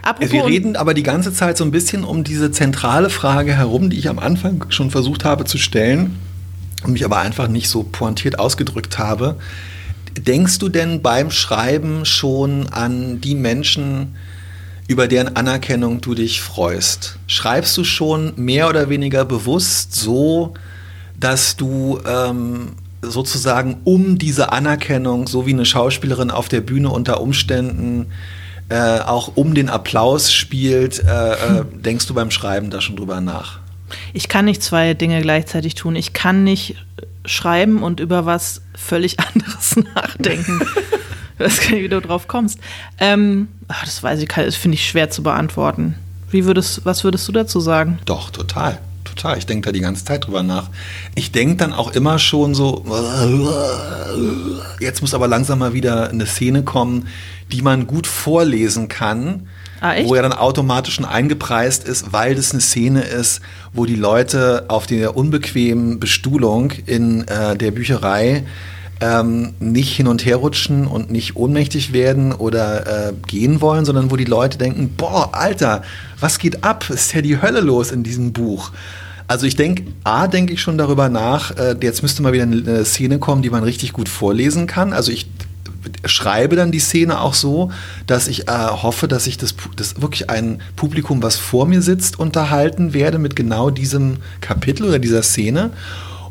Apropos 0.03 0.33
Wir 0.33 0.44
reden 0.44 0.76
aber 0.76 0.94
die 0.94 1.03
ganze 1.03 1.33
Zeit 1.33 1.57
so 1.57 1.64
ein 1.64 1.70
bisschen 1.70 2.05
um 2.05 2.24
diese 2.24 2.50
zentrale 2.50 3.11
Frage 3.11 3.55
herum, 3.55 3.90
die 3.90 3.98
ich 3.98 4.09
am 4.09 4.18
Anfang 4.18 4.66
schon 4.70 4.90
versucht 4.90 5.24
habe 5.24 5.44
zu 5.44 5.59
stellen 5.59 6.16
und 6.85 6.92
mich 6.92 7.05
aber 7.05 7.18
einfach 7.18 7.48
nicht 7.48 7.68
so 7.68 7.83
pointiert 7.83 8.38
ausgedrückt 8.38 8.98
habe. 8.98 9.37
Denkst 10.18 10.59
du 10.59 10.68
denn 10.68 11.03
beim 11.03 11.31
Schreiben 11.31 12.05
schon 12.05 12.68
an 12.68 13.20
die 13.20 13.35
Menschen, 13.35 14.16
über 14.87 15.07
deren 15.07 15.37
Anerkennung 15.37 16.00
du 16.00 16.14
dich 16.14 16.40
freust? 16.40 17.16
Schreibst 17.26 17.76
du 17.76 17.85
schon 17.85 18.33
mehr 18.37 18.68
oder 18.68 18.88
weniger 18.88 19.24
bewusst 19.24 19.94
so, 19.94 20.55
dass 21.18 21.57
du 21.57 22.00
ähm, 22.07 22.72
sozusagen 23.02 23.80
um 23.84 24.18
diese 24.18 24.52
Anerkennung, 24.52 25.26
so 25.26 25.46
wie 25.46 25.52
eine 25.52 25.64
Schauspielerin 25.64 26.30
auf 26.30 26.48
der 26.48 26.60
Bühne 26.60 26.90
unter 26.90 27.20
Umständen 27.20 28.06
äh, 28.68 29.00
auch 29.00 29.36
um 29.36 29.54
den 29.54 29.68
Applaus 29.68 30.32
spielt, 30.32 31.02
äh, 31.02 31.32
äh, 31.32 31.64
denkst 31.72 32.06
du 32.06 32.14
beim 32.14 32.30
Schreiben 32.30 32.70
da 32.70 32.80
schon 32.80 32.96
drüber 32.96 33.20
nach? 33.20 33.58
Ich 34.12 34.28
kann 34.28 34.44
nicht 34.44 34.62
zwei 34.62 34.94
Dinge 34.94 35.20
gleichzeitig 35.22 35.74
tun. 35.74 35.96
Ich 35.96 36.12
kann 36.12 36.44
nicht 36.44 36.76
schreiben 37.24 37.82
und 37.82 38.00
über 38.00 38.26
was 38.26 38.62
völlig 38.74 39.18
anderes 39.34 39.76
nachdenken. 39.94 40.60
ich 41.34 41.44
weiß 41.44 41.60
gar 41.60 41.70
nicht, 41.72 41.82
wie 41.82 41.88
du 41.88 42.00
drauf 42.00 42.28
kommst. 42.28 42.60
Ähm, 42.98 43.48
ach, 43.68 43.84
das 43.84 44.02
weiß 44.02 44.20
ich, 44.20 44.28
das 44.28 44.56
finde 44.56 44.76
ich 44.76 44.86
schwer 44.86 45.10
zu 45.10 45.22
beantworten. 45.22 45.96
Wie 46.30 46.44
würdest, 46.44 46.84
was 46.84 47.02
würdest 47.02 47.26
du 47.26 47.32
dazu 47.32 47.58
sagen? 47.58 47.98
Doch, 48.04 48.30
total. 48.30 48.78
Total. 49.14 49.38
Ich 49.38 49.46
denke 49.46 49.66
da 49.66 49.73
die 49.73 49.81
ganze 49.81 50.05
Zeit 50.05 50.27
drüber 50.27 50.42
nach. 50.42 50.68
Ich 51.14 51.33
denke 51.33 51.57
dann 51.57 51.73
auch 51.73 51.92
immer 51.92 52.18
schon 52.18 52.55
so, 52.55 52.85
jetzt 54.81 55.01
muss 55.01 55.14
aber 55.14 55.29
langsam 55.29 55.59
mal 55.59 55.73
wieder 55.73 56.11
eine 56.11 56.27
Szene 56.27 56.62
kommen, 56.62 57.09
die 57.53 57.62
man 57.62 57.87
gut 57.87 58.07
vorlesen 58.07 58.88
kann. 58.88 59.49
Ah, 59.83 59.94
wo 60.05 60.14
ja 60.14 60.20
dann 60.20 60.35
automatisch 60.35 60.96
schon 60.96 61.07
eingepreist 61.07 61.85
ist, 61.85 62.12
weil 62.12 62.35
das 62.35 62.53
eine 62.53 62.61
Szene 62.61 63.01
ist, 63.01 63.40
wo 63.73 63.87
die 63.87 63.96
Leute 63.96 64.66
auf 64.68 64.87
der 64.87 65.16
unbequemen 65.16 65.99
Bestuhlung 65.99 66.70
in 66.85 67.27
äh, 67.27 67.57
der 67.57 67.70
Bücherei 67.70 68.44
ähm, 69.00 69.54
nicht 69.60 69.94
hin 69.96 70.06
und 70.06 70.24
her 70.24 70.36
rutschen 70.36 70.86
und 70.86 71.10
nicht 71.10 71.36
ohnmächtig 71.36 71.92
werden 71.92 72.32
oder 72.32 73.08
äh, 73.08 73.12
gehen 73.26 73.60
wollen, 73.60 73.84
sondern 73.84 74.10
wo 74.10 74.16
die 74.16 74.24
Leute 74.24 74.58
denken, 74.58 74.90
boah, 74.96 75.30
Alter, 75.32 75.82
was 76.18 76.38
geht 76.38 76.64
ab? 76.64 76.88
Ist 76.90 77.14
ja 77.14 77.22
die 77.22 77.40
Hölle 77.40 77.60
los 77.60 77.92
in 77.92 78.02
diesem 78.02 78.32
Buch. 78.32 78.72
Also 79.26 79.46
ich 79.46 79.56
denke, 79.56 79.84
A, 80.04 80.26
denke 80.26 80.52
ich 80.52 80.60
schon 80.60 80.76
darüber 80.76 81.08
nach, 81.08 81.56
äh, 81.56 81.76
jetzt 81.80 82.02
müsste 82.02 82.20
mal 82.22 82.32
wieder 82.32 82.42
eine 82.42 82.84
Szene 82.84 83.18
kommen, 83.18 83.42
die 83.42 83.50
man 83.50 83.62
richtig 83.62 83.92
gut 83.92 84.08
vorlesen 84.08 84.66
kann. 84.66 84.92
Also 84.92 85.12
ich 85.12 85.28
schreibe 86.04 86.56
dann 86.56 86.72
die 86.72 86.78
Szene 86.78 87.20
auch 87.20 87.34
so, 87.34 87.70
dass 88.06 88.28
ich 88.28 88.48
äh, 88.48 88.52
hoffe, 88.52 89.08
dass 89.08 89.26
ich 89.26 89.38
das, 89.38 89.54
das 89.76 90.00
wirklich 90.00 90.28
ein 90.30 90.60
Publikum, 90.76 91.22
was 91.22 91.36
vor 91.36 91.66
mir 91.66 91.80
sitzt, 91.80 92.18
unterhalten 92.18 92.92
werde 92.92 93.18
mit 93.18 93.36
genau 93.36 93.70
diesem 93.70 94.18
Kapitel 94.40 94.86
oder 94.86 94.98
dieser 94.98 95.22
Szene. 95.22 95.70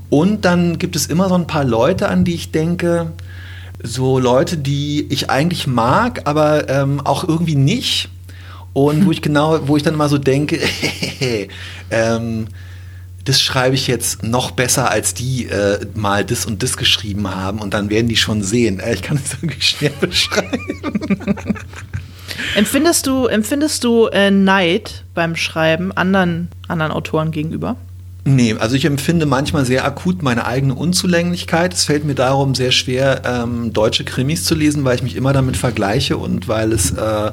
Und 0.10 0.46
dann 0.46 0.80
gibt 0.80 0.96
es 0.96 1.08
immer 1.08 1.30
so 1.30 1.36
ein 1.36 1.48
paar 1.48 1.64
Leute, 1.64 2.10
an 2.10 2.24
die 2.24 2.34
ich 2.34 2.52
denke, 2.52 3.12
so 3.82 4.20
Leute, 4.20 4.58
die 4.58 5.08
ich 5.10 5.30
eigentlich 5.30 5.68
mag, 5.68 6.22
aber 6.26 6.70
ähm, 6.70 7.02
auch 7.02 7.28
irgendwie 7.28 7.56
nicht. 7.56 8.10
Und 8.74 9.06
wo 9.06 9.12
ich 9.12 9.22
genau, 9.22 9.68
wo 9.68 9.78
ich 9.78 9.84
dann 9.84 9.96
mal 9.96 10.10
so 10.10 10.18
denke, 10.18 10.60
ähm, 11.92 12.48
das 13.26 13.42
schreibe 13.42 13.76
ich 13.76 13.86
jetzt 13.86 14.24
noch 14.24 14.52
besser, 14.52 14.90
als 14.90 15.14
die 15.14 15.46
äh, 15.46 15.86
mal 15.94 16.26
das 16.26 16.46
und 16.46 16.64
das 16.64 16.78
geschrieben 16.78 17.30
haben. 17.30 17.60
Und 17.60 17.74
dann 17.76 17.90
werden 17.90 18.08
die 18.08 18.18
schon 18.18 18.42
sehen. 18.42 18.80
Äh, 18.80 18.96
ich 18.96 19.04
kann 19.04 19.20
es 19.24 19.42
wirklich 19.42 19.70
schwer 19.70 19.92
beschreiben. 19.92 20.58
empfindest 22.56 23.06
du, 23.06 23.28
empfindest 23.28 23.84
du 23.84 24.08
äh, 24.08 24.32
Neid 24.32 25.04
beim 25.14 25.36
Schreiben 25.36 25.92
anderen, 25.92 26.50
anderen 26.68 26.92
Autoren 26.92 27.32
gegenüber? 27.32 27.76
Nee, 28.32 28.56
also 28.60 28.76
ich 28.76 28.86
empfinde 28.86 29.26
manchmal 29.26 29.66
sehr 29.66 29.84
akut 29.86 30.22
meine 30.22 30.46
eigene 30.46 30.76
Unzulänglichkeit. 30.76 31.74
Es 31.74 31.86
fällt 31.86 32.06
mir 32.06 32.14
darum 32.14 32.54
sehr 32.54 32.70
schwer, 32.70 33.24
ähm, 33.26 33.74
deutsche 33.74 34.04
Krimis 34.04 34.46
zu 34.46 34.54
lesen, 34.54 34.84
weil 34.84 34.98
ich 34.98 35.02
mich 35.02 35.16
immer 35.16 35.34
damit 35.34 35.58
vergleiche 35.58 36.16
und 36.16 36.48
weil 36.48 36.72
es, 36.72 36.92
äh, 36.92 37.32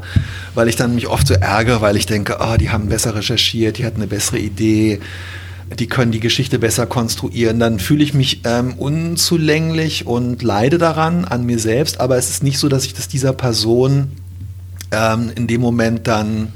weil 0.55 0.69
ich 0.69 0.77
dann 0.77 0.95
mich 0.95 1.07
oft 1.07 1.27
so 1.27 1.35
ärgere, 1.35 1.83
weil 1.83 1.99
ich 1.99 2.07
denke, 2.07 2.39
oh, 2.41 2.57
die 2.57 2.71
haben 2.71 2.89
besser 2.89 3.15
recherchiert, 3.15 3.77
die 3.77 3.85
hatten 3.85 3.99
eine 3.99 4.07
bessere 4.07 4.39
Idee, 4.39 5.01
die 5.79 5.87
können 5.87 6.13
die 6.13 6.21
Geschichte 6.21 6.59
besser 6.59 6.87
konstruieren. 6.87 7.61
Dann 7.61 7.79
fühle 7.79 8.03
ich 8.03 8.15
mich 8.15 8.41
ähm, 8.45 8.73
unzulänglich 8.73 10.07
und 10.07 10.43
leide 10.43 10.79
daran 10.79 11.27
an 11.27 11.45
mir 11.45 11.59
selbst, 11.59 12.01
aber 12.01 12.17
es 12.17 12.31
ist 12.31 12.43
nicht 12.43 12.59
so, 12.59 12.71
dass 12.71 12.87
ich 12.87 12.95
das 12.95 13.07
dieser 13.07 13.35
Person 13.35 14.13
ähm, 14.93 15.31
in 15.35 15.47
dem 15.47 15.61
Moment 15.61 16.07
dann 16.07 16.55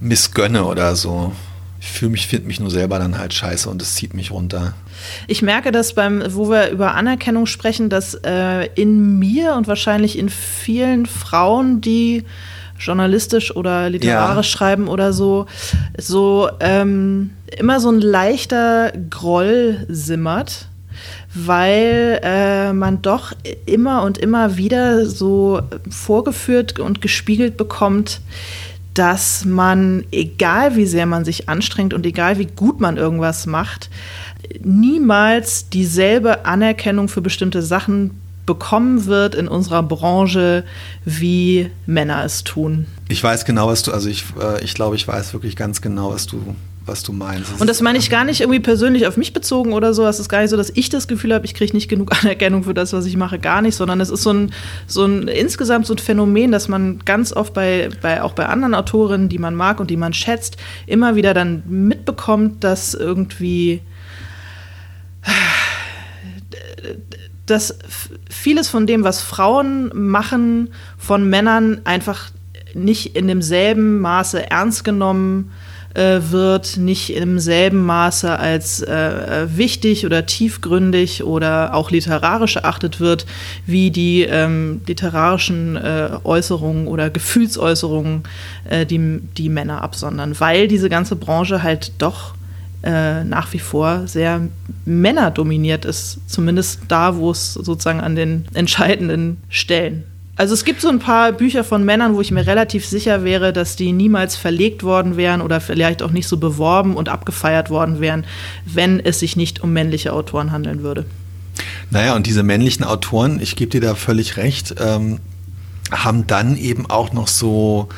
missgönne 0.00 0.66
oder 0.66 0.96
so 0.96 1.32
ich 1.80 1.88
fühle 1.88 2.12
mich, 2.12 2.26
finde 2.26 2.48
mich 2.48 2.60
nur 2.60 2.70
selber 2.70 2.98
dann 2.98 3.18
halt 3.18 3.32
scheiße 3.34 3.68
und 3.68 3.80
es 3.82 3.94
zieht 3.94 4.14
mich 4.14 4.30
runter. 4.30 4.74
Ich 5.28 5.42
merke 5.42 5.70
das 5.70 5.94
beim, 5.94 6.22
wo 6.34 6.50
wir 6.50 6.70
über 6.70 6.94
Anerkennung 6.94 7.46
sprechen, 7.46 7.88
dass 7.88 8.14
äh, 8.24 8.68
in 8.74 9.18
mir 9.18 9.54
und 9.54 9.68
wahrscheinlich 9.68 10.18
in 10.18 10.28
vielen 10.28 11.06
Frauen, 11.06 11.80
die 11.80 12.24
journalistisch 12.78 13.54
oder 13.54 13.90
literarisch 13.90 14.52
ja. 14.52 14.58
schreiben 14.58 14.88
oder 14.88 15.12
so, 15.12 15.46
so 15.96 16.48
ähm, 16.60 17.30
immer 17.56 17.80
so 17.80 17.90
ein 17.90 18.00
leichter 18.00 18.92
Groll 19.10 19.86
simmert 19.88 20.68
weil 21.34 22.20
äh, 22.22 22.72
man 22.72 23.02
doch 23.02 23.32
immer 23.66 24.02
und 24.02 24.18
immer 24.18 24.56
wieder 24.56 25.06
so 25.06 25.60
vorgeführt 25.88 26.80
und 26.80 27.00
gespiegelt 27.00 27.56
bekommt, 27.56 28.20
dass 28.98 29.44
man, 29.44 30.04
egal 30.10 30.74
wie 30.74 30.86
sehr 30.86 31.06
man 31.06 31.24
sich 31.24 31.48
anstrengt 31.48 31.94
und 31.94 32.04
egal 32.04 32.38
wie 32.38 32.46
gut 32.46 32.80
man 32.80 32.96
irgendwas 32.96 33.46
macht, 33.46 33.90
niemals 34.60 35.68
dieselbe 35.68 36.44
Anerkennung 36.46 37.08
für 37.08 37.20
bestimmte 37.20 37.62
Sachen 37.62 38.20
bekommen 38.44 39.06
wird 39.06 39.36
in 39.36 39.46
unserer 39.46 39.84
Branche, 39.84 40.64
wie 41.04 41.70
Männer 41.86 42.24
es 42.24 42.42
tun. 42.42 42.86
Ich 43.08 43.22
weiß 43.22 43.44
genau, 43.44 43.68
was 43.68 43.84
du, 43.84 43.92
also 43.92 44.08
ich, 44.08 44.24
äh, 44.40 44.64
ich 44.64 44.74
glaube, 44.74 44.96
ich 44.96 45.06
weiß 45.06 45.32
wirklich 45.32 45.54
ganz 45.54 45.80
genau, 45.80 46.12
was 46.12 46.26
du 46.26 46.56
was 46.88 47.02
du 47.02 47.12
meinst. 47.12 47.52
Das 47.52 47.60
und 47.60 47.68
das 47.68 47.80
meine 47.80 47.98
ich 47.98 48.10
gar 48.10 48.24
nicht 48.24 48.40
irgendwie 48.40 48.60
persönlich 48.60 49.06
auf 49.06 49.16
mich 49.16 49.32
bezogen 49.32 49.72
oder 49.72 49.94
so. 49.94 50.06
Es 50.06 50.18
ist 50.18 50.28
gar 50.28 50.40
nicht 50.40 50.50
so, 50.50 50.56
dass 50.56 50.70
ich 50.74 50.88
das 50.88 51.06
Gefühl 51.06 51.34
habe, 51.34 51.44
ich 51.44 51.54
kriege 51.54 51.74
nicht 51.74 51.88
genug 51.88 52.12
Anerkennung 52.20 52.64
für 52.64 52.74
das, 52.74 52.92
was 52.92 53.06
ich 53.06 53.16
mache, 53.16 53.38
gar 53.38 53.62
nicht, 53.62 53.76
sondern 53.76 54.00
es 54.00 54.10
ist 54.10 54.22
so 54.22 54.32
ein, 54.32 54.52
so 54.86 55.04
ein 55.04 55.28
insgesamt 55.28 55.86
so 55.86 55.94
ein 55.94 55.98
Phänomen, 55.98 56.50
dass 56.50 56.68
man 56.68 57.00
ganz 57.04 57.32
oft 57.32 57.54
bei, 57.54 57.90
bei 58.02 58.22
auch 58.22 58.32
bei 58.32 58.46
anderen 58.46 58.74
Autorinnen, 58.74 59.28
die 59.28 59.38
man 59.38 59.54
mag 59.54 59.78
und 59.80 59.90
die 59.90 59.96
man 59.96 60.12
schätzt, 60.12 60.56
immer 60.86 61.14
wieder 61.14 61.34
dann 61.34 61.62
mitbekommt, 61.66 62.64
dass 62.64 62.94
irgendwie 62.94 63.82
dass 67.46 67.78
vieles 68.30 68.68
von 68.68 68.86
dem, 68.86 69.04
was 69.04 69.22
Frauen 69.22 69.90
machen, 69.94 70.70
von 70.96 71.28
Männern 71.28 71.80
einfach 71.84 72.30
nicht 72.74 73.16
in 73.16 73.26
demselben 73.26 74.00
Maße 74.00 74.50
ernst 74.50 74.84
genommen 74.84 75.50
äh, 75.98 76.30
wird, 76.30 76.76
nicht 76.76 77.14
im 77.14 77.38
selben 77.40 77.84
Maße 77.84 78.38
als 78.38 78.80
äh, 78.82 79.46
wichtig 79.48 80.06
oder 80.06 80.26
tiefgründig 80.26 81.24
oder 81.24 81.74
auch 81.74 81.90
literarisch 81.90 82.56
erachtet 82.56 83.00
wird, 83.00 83.26
wie 83.66 83.90
die 83.90 84.22
ähm, 84.22 84.80
literarischen 84.86 85.76
äh, 85.76 86.10
Äußerungen 86.22 86.86
oder 86.86 87.10
Gefühlsäußerungen, 87.10 88.22
äh, 88.68 88.86
die, 88.86 89.20
die 89.36 89.48
Männer 89.48 89.82
absondern, 89.82 90.38
weil 90.38 90.68
diese 90.68 90.88
ganze 90.88 91.16
Branche 91.16 91.62
halt 91.62 91.92
doch 91.98 92.34
äh, 92.82 93.24
nach 93.24 93.52
wie 93.52 93.58
vor 93.58 94.06
sehr 94.06 94.42
männerdominiert 94.84 95.84
ist, 95.84 96.20
zumindest 96.28 96.82
da, 96.86 97.16
wo 97.16 97.32
es 97.32 97.54
sozusagen 97.54 98.00
an 98.00 98.14
den 98.14 98.46
entscheidenden 98.54 99.38
Stellen 99.48 100.04
also 100.38 100.54
es 100.54 100.64
gibt 100.64 100.80
so 100.80 100.88
ein 100.88 101.00
paar 101.00 101.32
Bücher 101.32 101.64
von 101.64 101.84
Männern, 101.84 102.14
wo 102.14 102.20
ich 102.20 102.30
mir 102.30 102.46
relativ 102.46 102.86
sicher 102.86 103.24
wäre, 103.24 103.52
dass 103.52 103.74
die 103.74 103.92
niemals 103.92 104.36
verlegt 104.36 104.84
worden 104.84 105.16
wären 105.16 105.40
oder 105.40 105.60
vielleicht 105.60 106.00
auch 106.00 106.12
nicht 106.12 106.28
so 106.28 106.36
beworben 106.36 106.96
und 106.96 107.08
abgefeiert 107.08 107.70
worden 107.70 108.00
wären, 108.00 108.24
wenn 108.64 109.00
es 109.00 109.18
sich 109.18 109.34
nicht 109.34 109.64
um 109.64 109.72
männliche 109.72 110.12
Autoren 110.12 110.52
handeln 110.52 110.84
würde. 110.84 111.04
Naja, 111.90 112.14
und 112.14 112.26
diese 112.26 112.44
männlichen 112.44 112.84
Autoren, 112.84 113.40
ich 113.40 113.56
gebe 113.56 113.72
dir 113.72 113.80
da 113.80 113.96
völlig 113.96 114.36
recht, 114.36 114.76
ähm, 114.78 115.18
haben 115.90 116.28
dann 116.28 116.56
eben 116.56 116.88
auch 116.88 117.12
noch 117.12 117.26
so 117.26 117.88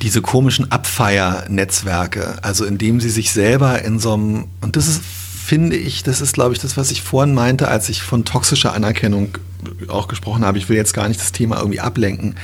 diese 0.00 0.22
komischen 0.22 0.72
Abfeiernetzwerke, 0.72 2.36
also 2.42 2.64
indem 2.64 3.00
sie 3.00 3.10
sich 3.10 3.32
selber 3.32 3.82
in 3.82 3.98
so 3.98 4.14
einem, 4.14 4.44
und 4.62 4.76
das 4.76 4.88
ist 4.88 5.02
finde 5.46 5.76
ich, 5.76 6.02
das 6.02 6.20
ist, 6.20 6.32
glaube 6.32 6.54
ich, 6.54 6.58
das, 6.58 6.76
was 6.76 6.90
ich 6.90 7.02
vorhin 7.02 7.32
meinte, 7.32 7.68
als 7.68 7.88
ich 7.88 8.02
von 8.02 8.24
toxischer 8.24 8.74
Anerkennung 8.74 9.38
auch 9.88 10.08
gesprochen 10.08 10.44
habe. 10.44 10.58
Ich 10.58 10.68
will 10.68 10.76
jetzt 10.76 10.94
gar 10.94 11.08
nicht 11.08 11.20
das 11.20 11.32
Thema 11.32 11.58
irgendwie 11.58 11.80
ablenken. 11.80 12.36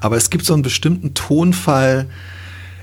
Aber 0.00 0.16
es 0.16 0.30
gibt 0.30 0.44
so 0.44 0.52
einen 0.54 0.62
bestimmten 0.62 1.14
Tonfall, 1.14 2.06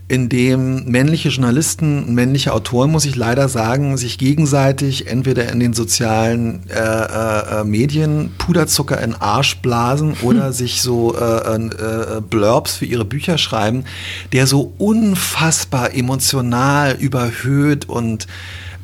in 0.10 0.30
dem 0.30 0.86
männliche 0.86 1.30
Journalisten, 1.30 2.14
männliche 2.14 2.54
Autoren, 2.54 2.92
muss 2.92 3.04
ich 3.04 3.18
leider 3.18 3.50
sagen, 3.50 3.98
sich 3.98 4.18
gegenseitig 4.18 5.08
entweder 5.08 5.52
in 5.52 5.60
den 5.60 5.74
sozialen 5.74 6.62
äh, 6.70 6.80
äh, 6.80 7.64
Medien 7.66 8.32
Puderzucker 8.38 9.02
in 9.02 9.16
Arsch 9.16 9.58
blasen 9.58 10.14
oder 10.22 10.48
hm. 10.48 10.54
sich 10.54 10.82
so 10.82 11.14
äh, 11.18 11.56
äh, 11.56 12.22
Blurbs 12.22 12.78
für 12.78 12.86
ihre 12.86 13.04
Bücher 13.04 13.38
schreiben, 13.38 13.84
der 14.32 14.48
so 14.48 14.74
unfassbar 14.78 15.94
emotional 15.94 16.96
überhöht 16.96 17.90
und 17.90 18.28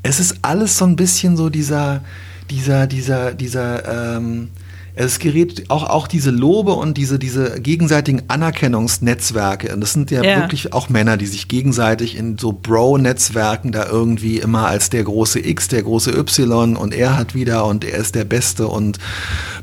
es 0.04 0.20
ist 0.20 0.40
alles 0.42 0.78
so 0.78 0.84
ein 0.84 0.98
bisschen 0.98 1.38
so 1.38 1.50
dieser, 1.50 2.02
dieser, 2.50 2.86
dieser, 2.86 3.34
dieser, 3.34 4.18
ähm, 4.18 4.50
es 4.96 5.18
gerät 5.18 5.70
auch, 5.70 5.90
auch 5.90 6.08
diese 6.08 6.30
Lobe 6.30 6.74
und 6.74 6.98
diese, 6.98 7.18
diese 7.18 7.60
gegenseitigen 7.60 8.24
Anerkennungsnetzwerke. 8.28 9.74
Und 9.74 9.82
das 9.82 9.94
sind 9.94 10.12
ja, 10.12 10.24
ja, 10.24 10.38
wirklich 10.38 10.72
auch 10.72 10.90
Männer, 10.90 11.18
die 11.18 11.26
sich 11.26 11.48
gegenseitig 11.48 12.16
in 12.16 12.38
so 12.38 12.52
Bro-Netzwerken 12.52 13.72
da 13.72 13.88
irgendwie 13.88 14.38
immer 14.38 14.68
als 14.68 14.92
der 14.92 15.04
große 15.04 15.40
X, 15.40 15.68
der 15.68 15.82
große 15.82 16.12
Y 16.12 16.76
und 16.76 16.94
er 16.94 17.18
hat 17.18 17.34
wieder 17.34 17.66
und 17.66 17.84
er 17.84 17.98
ist 17.98 18.14
der 18.14 18.26
Beste 18.26 18.68
und 18.68 19.00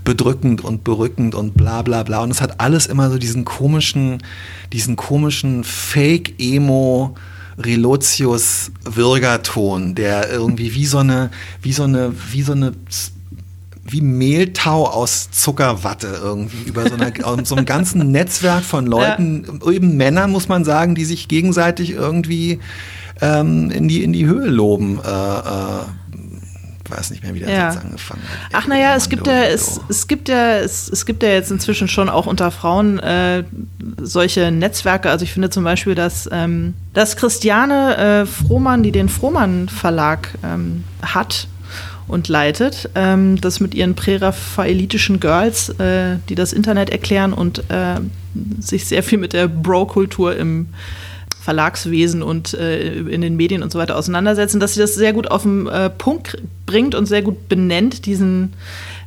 bedrückend 0.04 0.64
und 0.64 0.82
berückend 0.82 1.36
und 1.36 1.54
bla 1.54 1.82
bla 1.82 2.02
bla. 2.02 2.22
Und 2.22 2.32
es 2.32 2.40
hat 2.40 2.60
alles 2.60 2.86
immer 2.86 3.10
so 3.10 3.18
diesen 3.18 3.44
komischen, 3.44 4.22
diesen 4.72 4.96
komischen 4.96 5.62
Fake-Emo- 5.64 7.14
Relotius 7.58 8.70
Würgerton, 8.84 9.94
der 9.94 10.30
irgendwie 10.30 10.74
wie 10.74 10.86
so 10.86 10.98
eine, 10.98 11.30
wie 11.60 11.74
so 11.74 11.82
eine, 11.82 12.14
wie 12.32 12.40
so 12.40 12.52
eine 12.52 12.72
wie 13.92 14.00
Mehltau 14.00 14.86
aus 14.86 15.30
Zuckerwatte 15.30 16.18
irgendwie 16.22 16.68
über 16.68 16.88
so, 16.88 16.94
einer, 16.94 17.12
so 17.44 17.56
einem 17.56 17.66
ganzen 17.66 18.10
Netzwerk 18.10 18.62
von 18.62 18.86
Leuten, 18.86 19.60
ja. 19.62 19.70
eben 19.70 19.96
Männern 19.96 20.30
muss 20.30 20.48
man 20.48 20.64
sagen, 20.64 20.94
die 20.94 21.04
sich 21.04 21.28
gegenseitig 21.28 21.90
irgendwie 21.90 22.60
ähm, 23.20 23.70
in, 23.70 23.88
die, 23.88 24.02
in 24.02 24.12
die 24.12 24.26
Höhe 24.26 24.46
loben. 24.46 25.00
Äh, 25.04 25.08
äh, 25.08 25.84
weiß 26.90 27.10
nicht 27.10 27.22
mehr, 27.22 27.34
wie 27.34 27.40
der 27.40 27.50
Ja. 27.50 27.72
Satz 27.72 27.84
angefangen 27.84 28.22
hat. 28.22 28.50
Ach 28.52 28.66
naja, 28.66 28.96
es 28.96 29.08
gibt 29.08 29.26
ja, 29.26 29.44
es, 29.44 29.80
es 29.88 30.08
gibt 30.08 30.28
ja, 30.28 30.56
es, 30.56 30.88
es 30.88 31.06
gibt 31.06 31.22
ja 31.22 31.30
jetzt 31.30 31.50
inzwischen 31.50 31.88
schon 31.88 32.08
auch 32.08 32.26
unter 32.26 32.50
Frauen 32.50 32.98
äh, 32.98 33.44
solche 34.00 34.50
Netzwerke. 34.50 35.10
Also 35.10 35.24
ich 35.24 35.32
finde 35.32 35.50
zum 35.50 35.64
Beispiel, 35.64 35.94
dass, 35.94 36.28
ähm, 36.32 36.74
dass 36.92 37.16
Christiane 37.16 37.96
äh, 37.96 38.26
Frohmann, 38.26 38.82
die 38.82 38.92
den 38.92 39.08
Frohmann 39.08 39.68
Verlag 39.68 40.28
ähm, 40.42 40.84
hat 41.02 41.46
und 42.10 42.28
leitet, 42.28 42.90
ähm, 42.94 43.40
das 43.40 43.60
mit 43.60 43.74
ihren 43.74 43.94
präraphaelitischen 43.94 45.20
Girls, 45.20 45.70
äh, 45.78 46.16
die 46.28 46.34
das 46.34 46.52
Internet 46.52 46.90
erklären 46.90 47.32
und 47.32 47.60
äh, 47.70 48.00
sich 48.60 48.86
sehr 48.86 49.02
viel 49.02 49.18
mit 49.18 49.32
der 49.32 49.48
Bro-Kultur 49.48 50.36
im 50.36 50.68
Verlagswesen 51.40 52.22
und 52.22 52.52
äh, 52.52 52.92
in 52.92 53.22
den 53.22 53.36
Medien 53.36 53.62
und 53.62 53.72
so 53.72 53.78
weiter 53.78 53.96
auseinandersetzen, 53.96 54.60
dass 54.60 54.74
sie 54.74 54.80
das 54.80 54.94
sehr 54.94 55.14
gut 55.14 55.30
auf 55.30 55.42
den 55.42 55.66
äh, 55.66 55.88
Punkt 55.88 56.36
bringt 56.66 56.94
und 56.94 57.06
sehr 57.06 57.22
gut 57.22 57.48
benennt, 57.48 58.04
diesen, 58.04 58.52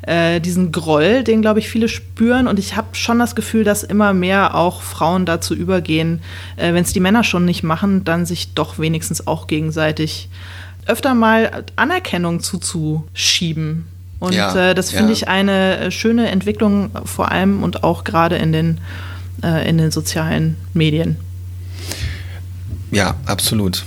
äh, 0.01 0.41
diesen 0.41 0.71
Groll, 0.71 1.23
den, 1.23 1.43
glaube 1.43 1.59
ich, 1.59 1.69
viele 1.69 1.87
spüren. 1.87 2.47
Und 2.47 2.57
ich 2.57 2.75
habe 2.75 2.87
schon 2.93 3.19
das 3.19 3.35
Gefühl, 3.35 3.63
dass 3.63 3.83
immer 3.83 4.13
mehr 4.13 4.55
auch 4.55 4.81
Frauen 4.81 5.27
dazu 5.27 5.53
übergehen, 5.53 6.21
äh, 6.57 6.73
wenn 6.73 6.83
es 6.83 6.91
die 6.91 6.99
Männer 6.99 7.23
schon 7.23 7.45
nicht 7.45 7.61
machen, 7.61 8.03
dann 8.03 8.25
sich 8.25 8.55
doch 8.55 8.79
wenigstens 8.79 9.27
auch 9.27 9.45
gegenseitig 9.45 10.27
öfter 10.87 11.13
mal 11.13 11.63
Anerkennung 11.75 12.41
zuzuschieben. 12.41 13.85
Und 14.19 14.33
Ja, 14.33 14.69
äh, 14.69 14.75
das 14.75 14.91
finde 14.91 15.07
ja. 15.07 15.11
ich 15.11 15.27
eine 15.27 15.77
äh, 15.77 15.91
schöne 15.91 16.29
Entwicklung, 16.29 16.91
vor 17.05 17.31
allem 17.31 17.61
und 17.63 17.83
auch 17.83 18.03
gerade 18.03 18.37
in 18.37 18.53
den, 18.53 18.79
äh, 19.43 19.67
in 19.67 19.77
den 19.77 19.91
sozialen 19.91 20.55
Medien. 20.73 21.17
Ja, 22.91 23.15
absolut. 23.25 23.83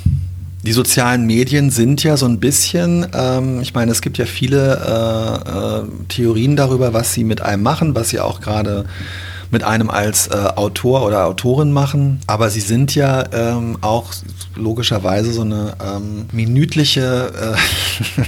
Die 0.62 0.72
sozialen 0.72 1.26
Medien 1.26 1.70
sind 1.70 2.02
ja 2.02 2.16
so 2.16 2.26
ein 2.26 2.40
bisschen, 2.40 3.06
ähm, 3.14 3.60
ich 3.60 3.72
meine, 3.72 3.92
es 3.92 4.02
gibt 4.02 4.18
ja 4.18 4.26
viele 4.26 4.76
äh, 4.76 5.84
äh, 5.84 6.06
Theorien 6.08 6.56
darüber, 6.56 6.92
was 6.92 7.14
sie 7.14 7.22
mit 7.22 7.40
einem 7.40 7.62
machen, 7.62 7.94
was 7.94 8.08
sie 8.08 8.18
auch 8.18 8.40
gerade 8.40 8.84
mit 9.50 9.62
einem 9.64 9.90
als 9.90 10.26
äh, 10.28 10.34
Autor 10.34 11.04
oder 11.04 11.26
Autorin 11.26 11.72
machen. 11.72 12.20
Aber 12.26 12.50
sie 12.50 12.60
sind 12.60 12.94
ja 12.94 13.24
ähm, 13.32 13.78
auch 13.80 14.12
logischerweise 14.56 15.32
so 15.32 15.42
eine 15.42 15.74
ähm, 15.84 16.26
minütliche 16.32 17.54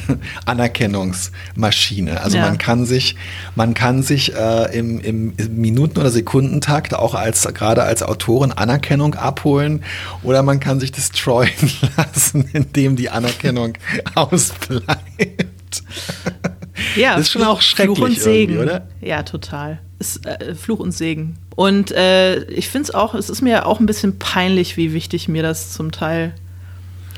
äh, 0.09 0.15
Anerkennungsmaschine. 0.47 2.21
Also 2.21 2.37
Ja. 2.37 2.45
man 2.45 2.59
kann 2.59 2.87
sich, 2.87 3.17
man 3.55 3.75
kann 3.75 4.03
sich 4.03 4.35
äh, 4.35 4.79
im, 4.79 5.01
im 5.01 5.35
Minuten- 5.57 5.99
oder 5.99 6.11
Sekundentakt 6.11 6.95
auch 6.95 7.15
als 7.15 7.43
gerade 7.55 7.83
als 7.83 8.03
Autorin 8.03 8.53
Anerkennung 8.53 9.15
abholen 9.15 9.83
oder 10.23 10.43
man 10.43 10.61
kann 10.61 10.81
sich 10.81 10.93
destroyen 10.93 11.51
lassen, 11.97 12.49
indem 12.53 12.97
die 12.97 13.11
Anerkennung 13.11 13.75
ausbleibt. 14.15 15.83
Ja, 16.97 17.13
Das 17.17 17.23
ist 17.23 17.33
schon 17.33 17.43
auch 17.43 17.61
schrecklich 17.61 17.97
Fluch 17.99 18.09
und 18.09 18.21
Segen, 18.21 18.59
oder? 18.59 18.87
Ja, 19.01 19.23
total. 19.23 19.81
Ist, 19.99 20.25
äh, 20.27 20.55
Fluch 20.55 20.79
und 20.79 20.93
Segen. 20.93 21.39
Und 21.57 21.91
äh, 21.91 22.45
ich 22.45 22.69
finde 22.69 22.89
es 22.89 22.95
auch, 22.95 23.15
es 23.15 23.31
ist 23.31 23.43
mir 23.43 23.67
auch 23.67 23.81
ein 23.81 23.87
bisschen 23.87 24.19
peinlich, 24.19 24.77
wie 24.77 24.93
wichtig 24.93 25.29
mir 25.29 25.43
das 25.43 25.73
zum 25.73 25.91
Teil 25.91 26.35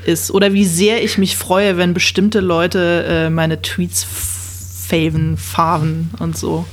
ist. 0.05 0.31
Oder 0.31 0.53
wie 0.53 0.65
sehr 0.65 1.03
ich 1.03 1.17
mich 1.17 1.37
freue, 1.37 1.77
wenn 1.77 1.93
bestimmte 1.93 2.39
Leute 2.39 3.05
äh, 3.07 3.29
meine 3.29 3.61
Tweets 3.61 4.05
faven, 4.87 5.37
faven 5.37 6.09
und 6.19 6.37
so. 6.37 6.65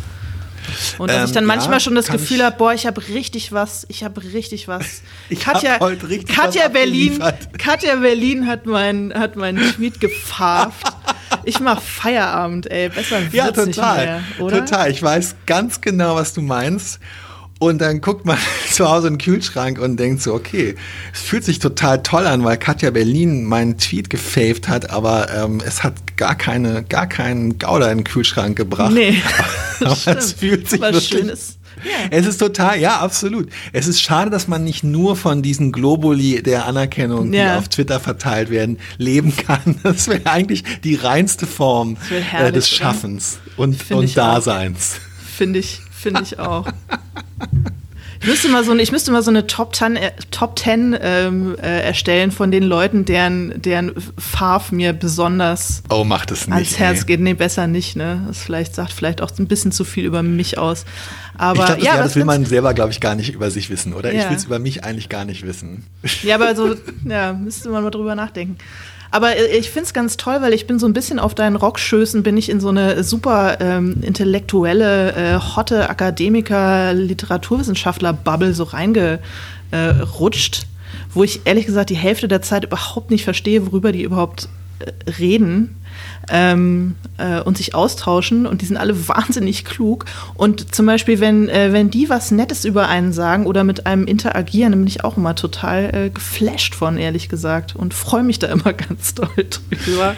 Und 0.99 1.09
dass 1.11 1.17
Ähm, 1.17 1.25
ich 1.27 1.33
dann 1.33 1.45
manchmal 1.45 1.75
ja, 1.75 1.81
schon 1.81 1.95
das 1.95 2.09
Gefühl 2.09 2.43
habe, 2.45 2.57
boah, 2.57 2.73
ich 2.73 2.87
habe 2.87 3.07
richtig 3.09 3.53
was, 3.53 3.87
ich 3.89 4.05
habe 4.05 4.23
richtig 4.23 4.69
was. 4.69 5.03
Ich 5.31 5.41
Katja, 5.41 5.77
richtig 5.77 6.35
Katja 6.35 6.65
was 6.65 6.73
Berlin. 6.73 7.23
Katja 7.59 7.97
Berlin 7.97 8.47
hat 8.47 8.65
meinen 8.65 9.13
hat 9.13 9.37
meinen 9.37 9.59
Tweet 9.73 10.01
gefarft. 10.01 10.87
Ich 11.45 11.61
mach 11.61 11.81
Feierabend, 11.81 12.71
ey. 12.71 12.89
Besser 12.89 13.21
wird's 13.21 13.35
Ja, 13.35 13.47
nicht 13.47 13.57
total. 13.57 14.07
mehr, 14.07 14.23
oder? 14.39 14.65
Total. 14.65 14.91
Ich 14.91 15.03
weiß 15.03 15.37
ganz 15.47 15.81
genau, 15.81 16.17
was 16.17 16.33
du 16.35 16.43
meinst. 16.43 17.01
Und 17.61 17.81
dann 17.81 18.01
guckt 18.01 18.25
man 18.25 18.39
zu 18.71 18.89
Hause 18.89 19.09
in 19.09 19.15
den 19.15 19.19
Kühlschrank 19.19 19.81
und 19.81 19.97
denkt 19.97 20.23
so, 20.23 20.33
okay, 20.35 20.77
es 21.13 21.21
fühlt 21.21 21.45
sich 21.45 21.59
total 21.59 22.03
toll 22.03 22.27
an, 22.27 22.45
weil 22.45 22.57
Katja 22.57 22.91
Berlin 22.91 23.45
meinen 23.45 23.79
Tweet 23.79 24.11
gefaved 24.11 24.69
hat, 24.69 24.91
aber 24.91 25.29
ähm, 25.35 25.61
es 25.67 25.83
hat 25.83 26.17
gar 26.17 26.37
keine, 26.37 26.85
gar 26.85 27.09
keinen 27.09 27.59
Gouda 27.59 27.91
in 27.91 27.99
den 27.99 28.05
Kühlschrank 28.05 28.57
gebracht. 28.57 28.93
Nee. 28.93 29.21
aber 29.81 30.19
es 30.19 30.33
fühlt 30.35 30.71
sich 30.71 30.81
Aber 30.81 30.93
wirklich, 30.93 31.09
schön 31.09 31.29
ist. 31.29 31.58
Ja. 31.85 32.09
es 32.11 32.27
ist 32.27 32.39
total, 32.39 32.79
ja, 32.81 32.99
absolut. 33.01 33.49
Es 33.73 33.87
ist 33.87 34.01
schade, 34.01 34.31
dass 34.31 34.49
man 34.49 34.65
nicht 34.65 34.85
nur 34.85 35.17
von 35.17 35.43
diesen 35.43 35.73
Globuli 35.73 36.43
der 36.43 36.67
Anerkennung, 36.67 37.31
die 37.33 37.39
Ja. 37.39 37.59
auf 37.59 37.69
Twitter 37.69 38.01
verteilt 38.01 38.51
werden, 38.51 38.79
leben 38.99 39.35
kann. 39.37 39.77
Das 39.83 40.09
wäre 40.09 40.27
eigentlich 40.27 40.65
die 40.85 40.95
reinste 40.97 41.47
Form 41.47 41.97
äh, 42.39 42.53
des? 42.53 42.69
Schaffens 42.69 43.39
und, 43.57 43.91
und. 43.91 44.17
Daseins. 44.17 44.97
Finde 45.37 45.59
ich, 45.61 45.81
finde 45.91 46.23
ich 46.23 46.39
auch. 46.39 46.67
Ich 48.21 48.27
müsste 48.27 48.49
mal 48.49 48.65
so 48.65 48.73
eine, 48.73 48.83
ich 48.83 48.91
müsste 48.93 49.13
mal 49.13 49.23
so 49.23 49.31
eine 49.31 49.47
Top 49.47 49.75
10, 49.77 49.97
äh, 49.97 50.11
Top 50.31 50.59
10 50.59 50.97
ähm, 51.01 51.57
äh, 51.63 51.83
erstellen 51.83 52.31
von 52.33 52.51
den 52.51 52.65
Leuten, 52.65 53.05
deren, 53.05 53.63
deren 53.63 53.93
Farf 54.19 54.73
mir 54.73 54.93
besonders 54.93 55.83
Oh, 55.89 56.05
macht 56.05 56.31
es 56.33 56.47
nicht. 56.49 56.55
ans 56.55 56.79
Herz 56.79 57.01
ey. 57.01 57.05
geht. 57.07 57.21
Nee, 57.21 57.35
besser 57.35 57.67
nicht, 57.67 57.95
ne? 57.97 58.25
Das 58.27 58.39
vielleicht 58.43 58.75
sagt 58.75 58.93
vielleicht 58.93 59.23
auch 59.23 59.31
ein 59.39 59.47
bisschen 59.47 59.71
zu 59.73 59.85
viel 59.85 60.05
über 60.05 60.23
mich 60.23 60.59
aus. 60.59 60.85
Aber 61.37 61.61
Ich 61.61 61.67
glaube, 61.67 61.81
das, 61.81 61.85
ja, 61.87 61.95
ja, 61.97 62.03
das 62.03 62.17
will 62.17 62.25
man 62.25 62.45
selber, 62.45 62.75
glaube 62.75 62.91
ich, 62.91 63.01
gar 63.01 63.15
nicht 63.15 63.33
über 63.33 63.51
sich 63.51 63.71
wissen, 63.71 63.95
oder? 63.95 64.11
Ich 64.13 64.19
Ja. 64.23 64.31
will 64.31 64.37
es 64.37 64.45
über 64.45 64.59
mich 64.59 64.83
eigentlich 64.85 65.09
gar 65.09 65.25
nicht 65.25 65.47
wissen. 65.47 65.85
Ja, 66.23 66.35
aber 66.35 66.57
so, 66.57 66.75
ja, 67.09 67.33
müsste 67.33 67.69
man 67.71 67.85
mal 67.85 67.91
drüber 67.91 68.15
nachdenken. 68.17 68.59
Aber 69.11 69.37
äh, 69.37 69.57
ich 69.57 69.71
finde 69.71 69.87
es 69.87 69.95
ganz 69.95 70.17
toll, 70.17 70.41
weil 70.41 70.53
ich 70.53 70.67
bin 70.67 70.79
so 70.79 70.87
ein 70.87 70.93
bisschen 70.93 71.19
auf 71.19 71.35
deinen 71.35 71.57
Rockschößen, 71.57 72.23
bin 72.23 72.37
ich 72.37 72.49
in 72.49 72.61
so 72.61 72.69
eine 72.69 73.03
super 73.05 73.61
ähm, 73.61 73.97
intellektuelle, 74.03 75.13
äh, 75.13 75.39
hotte 75.39 75.89
Akademiker, 75.89 76.95
Literaturwissenschaftler-Bubble 76.95 78.55
so 78.55 78.65
reingerutscht, 78.65 80.67
wo 81.15 81.25
ich 81.25 81.47
ehrlich 81.47 81.67
gesagt 81.67 81.91
die 81.91 81.97
Hälfte 81.97 82.29
der 82.29 82.43
Zeit 82.43 82.65
überhaupt 82.65 83.11
nicht 83.11 83.25
verstehe, 83.25 83.67
worüber 83.67 83.93
die 83.93 84.03
überhaupt 84.03 84.49
äh, 84.81 85.11
reden. 85.11 85.77
Ähm, 86.31 86.97
äh, 87.19 87.41
und 87.41 87.57
sich 87.57 87.75
austauschen 87.75 88.47
und 88.47 88.63
die 88.63 88.67
sind 88.67 88.77
alle 88.77 89.09
wahnsinnig 89.09 89.65
klug. 89.65 90.05
Und 90.35 90.75
zum 90.75 90.87
Beispiel, 90.87 91.21
wenn, 91.21 91.49
äh, 91.49 91.73
wenn 91.73 91.91
die 91.91 92.09
was 92.09 92.31
Nettes 92.31 92.65
über 92.65 92.89
einen 92.89 93.13
sagen 93.13 93.47
oder 93.47 93.65
mit 93.65 93.87
einem 93.87 94.07
interagieren, 94.07 94.73
dann 94.73 94.81
bin 94.81 94.89
ich 94.89 95.05
auch 95.05 95.17
immer 95.17 95.35
total 95.35 95.95
äh, 95.95 96.11
geflasht 96.11 96.75
von, 96.75 96.97
ehrlich 96.97 97.29
gesagt. 97.29 97.77
Und 97.77 97.95
freue 97.95 98.23
mich 98.23 98.39
da 98.39 98.49
immer 98.49 98.73
ganz 98.89 99.15
doll 99.15 99.29
drüber. 99.37 100.15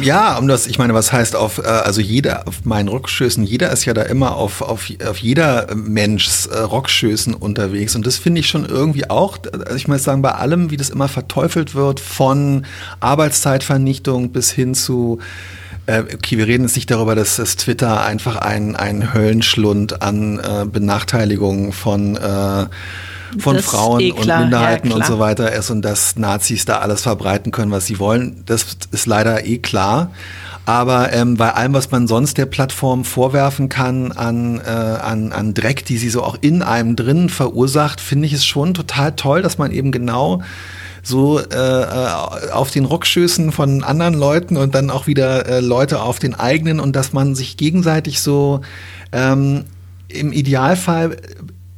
Ja, 0.00 0.36
um 0.38 0.48
das, 0.48 0.66
ich 0.66 0.78
meine, 0.78 0.94
was 0.94 1.12
heißt 1.12 1.36
auf, 1.36 1.58
äh, 1.58 1.62
also 1.62 2.00
jeder, 2.00 2.48
auf 2.48 2.64
meinen 2.64 2.88
Rockschößen, 2.88 3.44
jeder 3.44 3.70
ist 3.70 3.84
ja 3.84 3.94
da 3.94 4.02
immer 4.02 4.36
auf, 4.36 4.62
auf, 4.62 4.90
auf 5.06 5.18
jeder 5.18 5.74
Menschs 5.74 6.46
äh, 6.46 6.58
Rockschößen 6.58 7.34
unterwegs. 7.34 7.94
Und 7.94 8.06
das 8.06 8.18
finde 8.18 8.40
ich 8.40 8.48
schon 8.48 8.66
irgendwie 8.66 9.08
auch, 9.08 9.38
also 9.52 9.76
ich 9.76 9.88
muss 9.88 10.02
sagen, 10.02 10.22
bei 10.22 10.32
allem, 10.32 10.70
wie 10.70 10.76
das 10.76 10.90
immer 10.90 11.08
verteufelt 11.08 11.74
wird, 11.74 12.00
von 12.00 12.66
Arbeitszeitvernichtung 13.00 14.30
bis 14.30 14.50
hin 14.50 14.74
zu 14.74 15.11
äh, 15.86 16.02
Okay, 16.14 16.38
wir 16.38 16.46
reden 16.46 16.64
jetzt 16.64 16.76
nicht 16.76 16.90
darüber, 16.90 17.14
dass 17.14 17.36
das 17.36 17.56
Twitter 17.56 18.04
einfach 18.04 18.36
ein, 18.36 18.76
ein 18.76 19.14
Höllenschlund 19.14 20.02
an 20.02 20.38
äh, 20.38 20.64
Benachteiligungen 20.64 21.72
von, 21.72 22.16
äh, 22.16 22.66
von 23.38 23.56
Das 23.56 23.64
Frauen 23.64 24.00
eh 24.00 24.12
und 24.12 24.22
klar, 24.22 24.38
ja, 24.38 24.40
Minderheiten 24.42 24.92
und 24.92 25.04
so 25.04 25.18
weiter 25.18 25.52
ist 25.52 25.70
und 25.70 25.82
dass 25.82 26.16
Nazis 26.16 26.64
da 26.64 26.78
alles 26.78 27.02
verbreiten 27.02 27.50
können, 27.50 27.70
was 27.70 27.86
sie 27.86 27.98
wollen. 27.98 28.42
Das 28.46 28.66
ist 28.90 29.06
leider 29.06 29.44
eh 29.44 29.58
klar. 29.58 30.10
Aber 30.64 31.12
ähm, 31.12 31.36
bei 31.36 31.52
allem, 31.52 31.74
was 31.74 31.90
man 31.90 32.06
sonst 32.06 32.38
der 32.38 32.46
Plattform 32.46 33.04
vorwerfen 33.04 33.68
kann 33.68 34.12
an, 34.12 34.60
äh, 34.60 34.70
an, 34.70 35.32
an 35.32 35.54
Dreck, 35.54 35.84
die 35.84 35.98
sie 35.98 36.08
so 36.08 36.22
auch 36.22 36.36
in 36.40 36.62
einem 36.62 36.94
drin 36.94 37.28
verursacht, 37.28 38.00
finde 38.00 38.26
ich 38.26 38.32
es 38.32 38.44
schon 38.44 38.72
total 38.72 39.12
toll, 39.16 39.42
dass 39.42 39.58
man 39.58 39.72
eben 39.72 39.90
genau 39.90 40.40
so 41.02 41.40
äh, 41.40 41.44
äh, 41.44 42.50
auf 42.52 42.70
den 42.70 42.84
Rockschößen 42.84 43.52
von 43.52 43.82
anderen 43.82 44.14
Leuten 44.14 44.56
und 44.56 44.74
dann 44.74 44.90
auch 44.90 45.06
wieder 45.06 45.46
äh, 45.46 45.60
Leute 45.60 46.00
auf 46.00 46.18
den 46.18 46.34
eigenen 46.34 46.78
und 46.78 46.94
dass 46.94 47.12
man 47.12 47.34
sich 47.34 47.56
gegenseitig 47.56 48.20
so 48.20 48.60
ähm, 49.10 49.64
im 50.08 50.32
Idealfall 50.32 51.16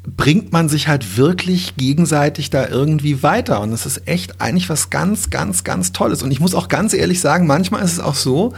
bringt 0.07 0.53
man 0.53 0.69
sich 0.69 0.89
halt 0.89 1.17
wirklich 1.17 1.77
gegenseitig 1.77 2.51
da 2.51 2.69
irgendwie 2.69 3.23
weiter. 3.23 3.61
Und 3.61 3.73
es 3.73 3.87
ist 3.87 4.07
echt 4.07 4.41
eigentlich 4.41 4.69
was 4.69 4.91
ganz, 4.91 5.31
ganz, 5.31 5.65
ganz 5.65 5.93
Tolles. 5.93 6.23
Und 6.23 6.31
ich 6.31 6.41
muss 6.41 6.55
auch 6.55 6.69
ganz 6.69 6.93
ehrlich 6.93 7.21
sagen, 7.21 7.47
manchmal 7.47 7.83
ist 7.83 7.93
es 7.93 8.01
auch 8.01 8.15
so, 8.15 8.53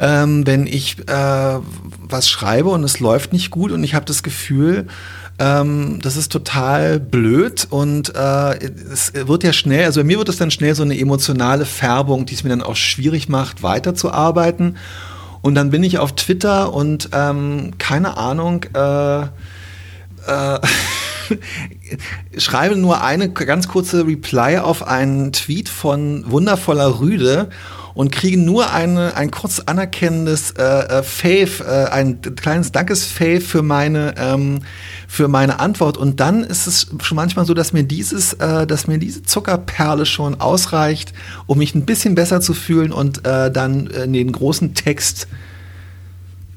ähm, 0.00 0.46
wenn 0.46 0.66
ich 0.66 0.98
äh, 1.06 1.58
was 2.00 2.30
schreibe 2.30 2.70
und 2.70 2.82
es 2.82 2.98
läuft 2.98 3.34
nicht 3.34 3.50
gut 3.50 3.72
und 3.72 3.84
ich 3.84 3.94
habe 3.94 4.06
das 4.06 4.22
Gefühl, 4.22 4.86
ähm, 5.40 6.00
das 6.02 6.18
ist 6.18 6.30
total 6.30 7.00
blöd 7.00 7.66
und 7.70 8.14
äh, 8.14 8.58
es 8.92 9.14
wird 9.14 9.42
ja 9.42 9.54
schnell, 9.54 9.86
also 9.86 10.00
bei 10.00 10.04
mir 10.04 10.18
wird 10.18 10.28
es 10.28 10.36
dann 10.36 10.50
schnell 10.50 10.74
so 10.74 10.82
eine 10.82 10.98
emotionale 10.98 11.64
Färbung, 11.64 12.26
die 12.26 12.34
es 12.34 12.44
mir 12.44 12.50
dann 12.50 12.62
auch 12.62 12.76
schwierig 12.76 13.30
macht, 13.30 13.62
weiterzuarbeiten. 13.62 14.76
Und 15.40 15.54
dann 15.54 15.70
bin 15.70 15.82
ich 15.82 15.98
auf 15.98 16.14
Twitter 16.14 16.74
und 16.74 17.08
ähm, 17.14 17.72
keine 17.78 18.18
Ahnung, 18.18 18.66
äh, 18.74 19.22
äh, 19.22 19.26
schreibe 22.36 22.76
nur 22.76 23.02
eine 23.02 23.30
ganz 23.30 23.66
kurze 23.66 24.06
Reply 24.06 24.58
auf 24.58 24.86
einen 24.86 25.32
Tweet 25.32 25.70
von 25.70 26.30
Wundervoller 26.30 27.00
Rüde 27.00 27.48
und 27.94 28.12
kriege 28.12 28.38
nur 28.38 28.72
eine, 28.72 29.16
ein 29.16 29.30
kurz 29.30 29.60
anerkennendes 29.60 30.52
äh, 30.52 30.62
äh, 30.62 31.02
Fave, 31.02 31.64
äh, 31.64 31.90
ein 31.90 32.20
kleines 32.36 32.72
Dankesfave 32.72 33.40
für 33.40 33.62
meine, 33.62 34.14
ähm, 34.16 34.60
für 35.10 35.26
meine 35.26 35.58
Antwort. 35.58 35.96
Und 35.96 36.20
dann 36.20 36.44
ist 36.44 36.68
es 36.68 36.86
schon 37.02 37.16
manchmal 37.16 37.44
so, 37.44 37.52
dass 37.52 37.72
mir 37.72 37.82
dieses, 37.82 38.34
äh, 38.34 38.64
dass 38.64 38.86
mir 38.86 38.98
diese 38.98 39.24
Zuckerperle 39.24 40.06
schon 40.06 40.40
ausreicht, 40.40 41.12
um 41.46 41.58
mich 41.58 41.74
ein 41.74 41.84
bisschen 41.84 42.14
besser 42.14 42.40
zu 42.40 42.54
fühlen 42.54 42.92
und 42.92 43.26
äh, 43.26 43.50
dann 43.50 43.88
in 43.88 44.12
den 44.12 44.30
großen 44.30 44.72
Text 44.74 45.26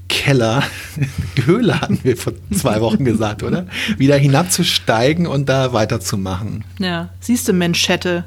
Keller, 0.07 0.61
Höhle 1.45 1.81
hatten 1.81 1.97
wir 2.03 2.15
vor 2.15 2.33
zwei 2.55 2.79
Wochen 2.79 3.03
gesagt, 3.05 3.41
oder? 3.41 3.65
Wieder 3.97 4.17
hinabzusteigen 4.17 5.25
und 5.25 5.49
da 5.49 5.73
weiterzumachen. 5.73 6.63
Ja, 6.77 7.09
siehst 7.21 7.47
du, 7.47 7.53
Menschette. 7.53 8.23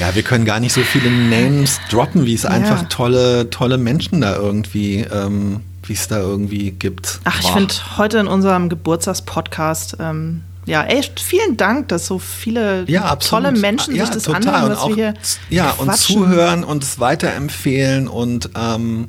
Ja, 0.00 0.14
wir 0.14 0.22
können 0.22 0.46
gar 0.46 0.58
nicht 0.58 0.72
so 0.72 0.80
viele 0.80 1.10
Names 1.10 1.80
droppen, 1.90 2.24
wie 2.24 2.32
es 2.32 2.44
ja. 2.44 2.48
einfach 2.50 2.88
tolle, 2.88 3.50
tolle 3.50 3.76
Menschen 3.76 4.22
da 4.22 4.36
irgendwie, 4.36 5.00
ähm, 5.00 5.60
wie 5.88 5.92
es 5.92 6.08
da 6.08 6.18
irgendwie 6.18 6.70
gibt. 6.70 7.20
Ach, 7.24 7.40
ich 7.40 7.50
finde 7.50 7.74
heute 7.96 8.18
in 8.18 8.26
unserem 8.26 8.68
Geburtstagspodcast, 8.68 9.96
ähm, 10.00 10.42
ja, 10.66 10.84
echt 10.84 11.20
vielen 11.20 11.56
Dank, 11.56 11.88
dass 11.88 12.06
so 12.06 12.18
viele 12.18 12.84
ja, 12.88 13.16
tolle 13.16 13.52
Menschen 13.52 13.94
ja, 13.94 14.06
sich 14.06 14.14
das 14.14 14.22
total. 14.24 14.46
anhören, 14.48 14.70
was 14.72 14.78
auch, 14.78 14.88
wir 14.88 14.94
hier 14.94 15.14
Ja, 15.50 15.72
quatschen. 15.72 15.88
und 15.88 15.96
zuhören 15.96 16.64
und 16.64 16.82
es 16.82 16.98
weiterempfehlen 16.98 18.08
und 18.08 18.50
ähm, 18.56 19.08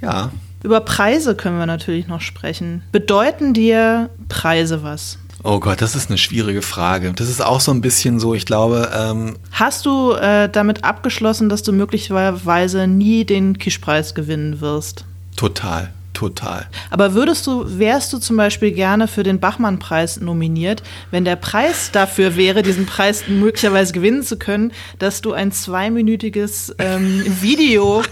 ja. 0.00 0.30
Über 0.62 0.80
Preise 0.80 1.34
können 1.34 1.58
wir 1.58 1.66
natürlich 1.66 2.06
noch 2.06 2.20
sprechen. 2.20 2.82
Bedeuten 2.92 3.54
dir 3.54 4.10
Preise 4.28 4.82
was? 4.82 5.18
Oh 5.44 5.58
Gott, 5.58 5.82
das 5.82 5.96
ist 5.96 6.08
eine 6.08 6.18
schwierige 6.18 6.62
Frage. 6.62 7.12
Das 7.14 7.28
ist 7.28 7.44
auch 7.44 7.60
so 7.60 7.72
ein 7.72 7.80
bisschen 7.80 8.20
so, 8.20 8.32
ich 8.32 8.46
glaube. 8.46 8.90
Ähm 8.94 9.34
Hast 9.50 9.86
du 9.86 10.12
äh, 10.12 10.48
damit 10.48 10.84
abgeschlossen, 10.84 11.48
dass 11.48 11.64
du 11.64 11.72
möglicherweise 11.72 12.86
nie 12.86 13.24
den 13.24 13.58
Kischpreis 13.58 14.14
gewinnen 14.14 14.60
wirst? 14.60 15.04
Total. 15.36 15.92
Total. 16.12 16.66
Aber 16.90 17.14
würdest 17.14 17.46
du, 17.46 17.64
wärst 17.78 18.12
du 18.12 18.18
zum 18.18 18.36
Beispiel 18.36 18.70
gerne 18.72 19.08
für 19.08 19.22
den 19.22 19.40
Bachmann-Preis 19.40 20.20
nominiert, 20.20 20.82
wenn 21.10 21.24
der 21.24 21.36
Preis 21.36 21.90
dafür 21.90 22.36
wäre, 22.36 22.62
diesen 22.62 22.84
Preis 22.84 23.24
möglicherweise 23.28 23.94
gewinnen 23.94 24.22
zu 24.22 24.36
können, 24.36 24.72
dass 24.98 25.22
du 25.22 25.32
ein 25.32 25.52
zweiminütiges 25.52 26.74
ähm, 26.78 27.24
Video 27.40 28.02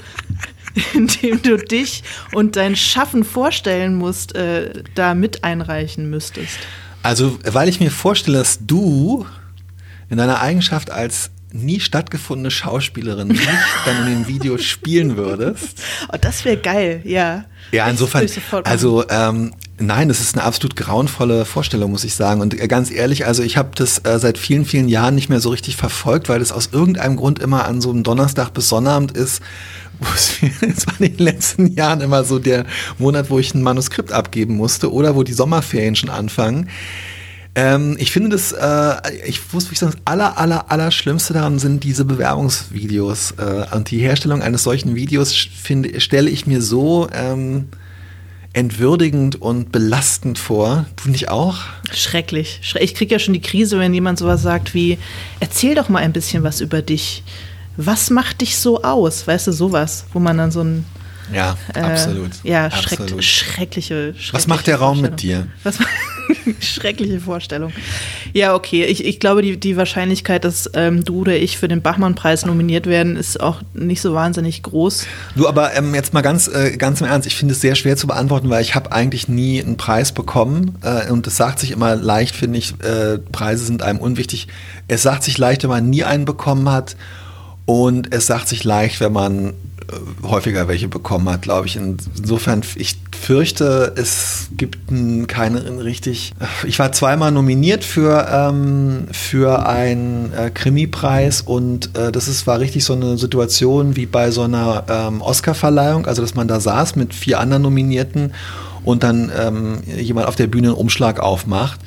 in 0.94 1.08
dem 1.08 1.42
du 1.42 1.56
dich 1.56 2.02
und 2.32 2.56
dein 2.56 2.76
Schaffen 2.76 3.24
vorstellen 3.24 3.96
musst, 3.96 4.34
äh, 4.34 4.82
da 4.94 5.14
mit 5.14 5.44
einreichen 5.44 6.08
müsstest? 6.10 6.58
Also, 7.02 7.38
weil 7.44 7.68
ich 7.68 7.80
mir 7.80 7.90
vorstelle, 7.90 8.38
dass 8.38 8.58
du 8.66 9.26
in 10.08 10.18
deiner 10.18 10.40
Eigenschaft 10.40 10.90
als 10.90 11.30
nie 11.52 11.80
stattgefundene 11.80 12.50
Schauspielerin 12.50 13.28
nicht 13.28 13.48
dann 13.84 14.06
in 14.06 14.12
dem 14.12 14.28
Video 14.28 14.58
spielen 14.58 15.16
würdest. 15.16 15.80
Oh, 16.12 16.16
das 16.20 16.44
wäre 16.44 16.56
geil, 16.56 17.02
ja. 17.04 17.44
Ja, 17.72 17.88
insofern, 17.88 18.26
also 18.64 19.04
ähm, 19.08 19.52
nein, 19.78 20.08
das 20.08 20.20
ist 20.20 20.36
eine 20.36 20.44
absolut 20.44 20.76
grauenvolle 20.76 21.44
Vorstellung, 21.44 21.90
muss 21.90 22.04
ich 22.04 22.14
sagen. 22.14 22.40
Und 22.40 22.58
äh, 22.60 22.68
ganz 22.68 22.90
ehrlich, 22.90 23.26
also 23.26 23.42
ich 23.42 23.56
habe 23.56 23.70
das 23.74 23.98
äh, 24.04 24.18
seit 24.18 24.38
vielen, 24.38 24.64
vielen 24.64 24.88
Jahren 24.88 25.14
nicht 25.14 25.28
mehr 25.28 25.40
so 25.40 25.50
richtig 25.50 25.76
verfolgt, 25.76 26.28
weil 26.28 26.38
das 26.38 26.52
aus 26.52 26.70
irgendeinem 26.72 27.16
Grund 27.16 27.38
immer 27.38 27.64
an 27.64 27.80
so 27.80 27.90
einem 27.90 28.02
Donnerstag 28.02 28.50
bis 28.50 28.68
Sonnabend 28.68 29.12
ist, 29.12 29.42
es 30.62 30.86
war 30.86 30.94
in 30.98 31.16
den 31.16 31.18
letzten 31.18 31.66
Jahren 31.66 32.00
immer 32.00 32.24
so 32.24 32.38
der 32.38 32.64
Monat, 32.98 33.28
wo 33.28 33.38
ich 33.38 33.54
ein 33.54 33.62
Manuskript 33.62 34.12
abgeben 34.12 34.56
musste 34.56 34.92
oder 34.92 35.14
wo 35.14 35.22
die 35.22 35.34
Sommerferien 35.34 35.94
schon 35.94 36.08
anfangen. 36.08 36.70
Ähm, 37.54 37.96
ich 37.98 38.12
finde 38.12 38.30
das, 38.30 38.52
äh, 38.52 38.96
ich 39.26 39.52
wusste, 39.52 39.72
ich 39.72 39.78
das 39.80 39.96
aller, 40.04 40.38
aller, 40.38 40.70
aller 40.70 40.90
Schlimmste 40.90 41.32
daran 41.32 41.58
sind 41.58 41.84
diese 41.84 42.04
Bewerbungsvideos. 42.04 43.32
Äh, 43.32 43.74
und 43.74 43.90
die 43.90 43.98
Herstellung 43.98 44.42
eines 44.42 44.62
solchen 44.62 44.94
Videos 44.94 45.32
finde, 45.32 46.00
stelle 46.00 46.30
ich 46.30 46.46
mir 46.46 46.62
so 46.62 47.08
ähm, 47.12 47.68
entwürdigend 48.52 49.40
und 49.40 49.72
belastend 49.72 50.38
vor. 50.38 50.86
Du 51.02 51.10
nicht 51.10 51.28
auch? 51.28 51.58
Schrecklich. 51.92 52.60
Ich 52.80 52.94
kriege 52.94 53.14
ja 53.14 53.18
schon 53.18 53.34
die 53.34 53.40
Krise, 53.40 53.78
wenn 53.78 53.94
jemand 53.94 54.18
sowas 54.18 54.42
sagt 54.42 54.74
wie, 54.74 54.98
erzähl 55.40 55.74
doch 55.74 55.88
mal 55.88 56.00
ein 56.00 56.12
bisschen 56.12 56.42
was 56.42 56.60
über 56.60 56.82
dich 56.82 57.24
was 57.86 58.10
macht 58.10 58.40
dich 58.40 58.58
so 58.58 58.82
aus? 58.82 59.26
Weißt 59.26 59.46
du, 59.46 59.52
sowas, 59.52 60.04
wo 60.12 60.18
man 60.18 60.38
dann 60.38 60.50
so 60.50 60.62
ein. 60.62 60.84
Ja, 61.32 61.56
äh, 61.74 61.80
absolut. 61.80 62.32
Ja, 62.42 62.66
absolut. 62.66 63.22
schreckliche, 63.24 64.14
schreckliche. 64.14 64.14
Was 64.32 64.46
macht 64.46 64.66
der 64.66 64.76
Raum 64.76 65.00
mit 65.00 65.22
dir? 65.22 65.46
Was, 65.62 65.78
schreckliche 66.60 67.20
Vorstellung. 67.20 67.72
Ja, 68.32 68.54
okay. 68.54 68.84
Ich, 68.84 69.04
ich 69.04 69.20
glaube, 69.20 69.42
die, 69.42 69.58
die 69.58 69.76
Wahrscheinlichkeit, 69.76 70.44
dass 70.44 70.70
ähm, 70.74 71.04
du 71.04 71.20
oder 71.20 71.36
ich 71.36 71.58
für 71.58 71.68
den 71.68 71.82
Bachmann-Preis 71.82 72.46
nominiert 72.46 72.86
werden, 72.86 73.16
ist 73.16 73.40
auch 73.40 73.62
nicht 73.74 74.00
so 74.00 74.14
wahnsinnig 74.14 74.62
groß. 74.62 75.06
Du, 75.36 75.48
aber 75.48 75.74
ähm, 75.76 75.94
jetzt 75.94 76.12
mal 76.12 76.22
ganz, 76.22 76.48
äh, 76.48 76.76
ganz 76.76 77.00
im 77.00 77.06
Ernst, 77.06 77.26
ich 77.26 77.36
finde 77.36 77.52
es 77.52 77.60
sehr 77.60 77.74
schwer 77.74 77.96
zu 77.96 78.06
beantworten, 78.06 78.50
weil 78.50 78.62
ich 78.62 78.74
habe 78.74 78.92
eigentlich 78.92 79.28
nie 79.28 79.62
einen 79.62 79.76
Preis 79.76 80.12
bekommen. 80.12 80.78
Äh, 80.82 81.10
und 81.10 81.26
es 81.26 81.36
sagt 81.36 81.58
sich 81.58 81.70
immer 81.70 81.96
leicht, 81.96 82.34
finde 82.34 82.58
ich, 82.58 82.74
äh, 82.82 83.18
Preise 83.18 83.64
sind 83.64 83.82
einem 83.82 83.98
unwichtig. 83.98 84.48
Es 84.88 85.02
sagt 85.02 85.24
sich 85.24 85.38
leicht, 85.38 85.62
wenn 85.62 85.70
man 85.70 85.90
nie 85.90 86.04
einen 86.04 86.24
bekommen 86.24 86.70
hat. 86.70 86.96
Und 87.66 88.12
es 88.12 88.26
sagt 88.26 88.48
sich 88.48 88.64
leicht, 88.64 89.00
wenn 89.00 89.12
man 89.12 89.50
äh, 89.50 89.52
häufiger 90.22 90.68
welche 90.68 90.88
bekommen 90.88 91.28
hat, 91.28 91.42
glaube 91.42 91.66
ich. 91.66 91.76
Insofern, 91.76 92.62
ich 92.76 92.96
fürchte, 93.18 93.94
es 93.96 94.48
gibt 94.56 94.78
keinen 95.28 95.78
richtig. 95.78 96.32
Ich 96.66 96.78
war 96.78 96.92
zweimal 96.92 97.32
nominiert 97.32 97.84
für, 97.84 98.26
ähm, 98.32 99.06
für 99.12 99.66
einen 99.66 100.32
äh, 100.32 100.50
Krimi-Preis 100.50 101.42
und 101.42 101.96
äh, 101.96 102.12
das 102.12 102.28
ist, 102.28 102.46
war 102.46 102.60
richtig 102.60 102.84
so 102.84 102.94
eine 102.94 103.18
Situation 103.18 103.96
wie 103.96 104.06
bei 104.06 104.30
so 104.30 104.42
einer 104.42 104.84
ähm, 104.88 105.20
Oscar-Verleihung, 105.20 106.06
also 106.06 106.22
dass 106.22 106.34
man 106.34 106.48
da 106.48 106.60
saß 106.60 106.96
mit 106.96 107.14
vier 107.14 107.40
anderen 107.40 107.62
Nominierten 107.62 108.32
und 108.84 109.02
dann 109.02 109.30
ähm, 109.38 109.78
jemand 109.96 110.26
auf 110.26 110.36
der 110.36 110.46
Bühne 110.46 110.68
einen 110.68 110.76
Umschlag 110.76 111.20
aufmacht. 111.20 111.80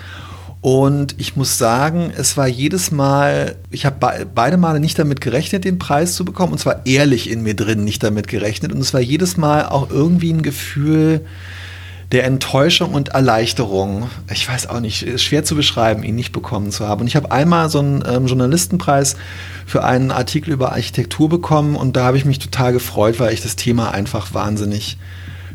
Und 0.63 1.15
ich 1.17 1.35
muss 1.35 1.57
sagen, 1.57 2.13
es 2.15 2.37
war 2.37 2.47
jedes 2.47 2.89
Mal, 2.89 3.57
ich 3.69 3.85
habe 3.85 3.97
be 3.99 4.25
beide 4.33 4.55
Male 4.55 4.79
nicht 4.79 4.97
damit 4.97 5.19
gerechnet, 5.19 5.65
den 5.65 5.77
Preis 5.77 6.15
zu 6.15 6.23
bekommen. 6.23 6.53
Und 6.53 6.57
zwar 6.57 6.85
ehrlich 6.85 7.29
in 7.29 7.43
mir 7.43 7.53
drin 7.53 7.83
nicht 7.83 8.01
damit 8.01 8.29
gerechnet. 8.29 8.71
Und 8.71 8.79
es 8.79 8.93
war 8.93 9.01
jedes 9.01 9.35
Mal 9.35 9.65
auch 9.65 9.91
irgendwie 9.91 10.31
ein 10.31 10.41
Gefühl 10.41 11.25
der 12.13 12.23
Enttäuschung 12.23 12.93
und 12.93 13.09
Erleichterung. 13.09 14.09
Ich 14.31 14.47
weiß 14.47 14.67
auch 14.67 14.79
nicht, 14.79 15.03
ist 15.03 15.23
schwer 15.23 15.43
zu 15.43 15.57
beschreiben, 15.57 16.01
ihn 16.01 16.15
nicht 16.15 16.31
bekommen 16.31 16.71
zu 16.71 16.87
haben. 16.87 17.01
Und 17.01 17.07
ich 17.07 17.17
habe 17.17 17.29
einmal 17.29 17.69
so 17.69 17.79
einen 17.79 18.01
ähm, 18.07 18.27
Journalistenpreis 18.27 19.17
für 19.65 19.83
einen 19.83 20.11
Artikel 20.11 20.53
über 20.53 20.71
Architektur 20.71 21.27
bekommen. 21.27 21.75
Und 21.75 21.97
da 21.97 22.05
habe 22.05 22.15
ich 22.15 22.23
mich 22.23 22.39
total 22.39 22.71
gefreut, 22.71 23.19
weil 23.19 23.33
ich 23.33 23.41
das 23.41 23.57
Thema 23.57 23.91
einfach 23.91 24.33
wahnsinnig 24.33 24.97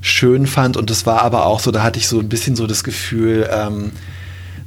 schön 0.03 0.47
fand. 0.47 0.77
Und 0.77 0.91
das 0.91 1.07
war 1.07 1.23
aber 1.23 1.47
auch 1.47 1.61
so, 1.61 1.71
da 1.71 1.83
hatte 1.83 1.99
ich 1.99 2.09
so 2.09 2.21
ein 2.21 2.29
bisschen 2.29 2.57
so 2.57 2.67
das 2.67 2.85
Gefühl, 2.85 3.49
ähm, 3.51 3.93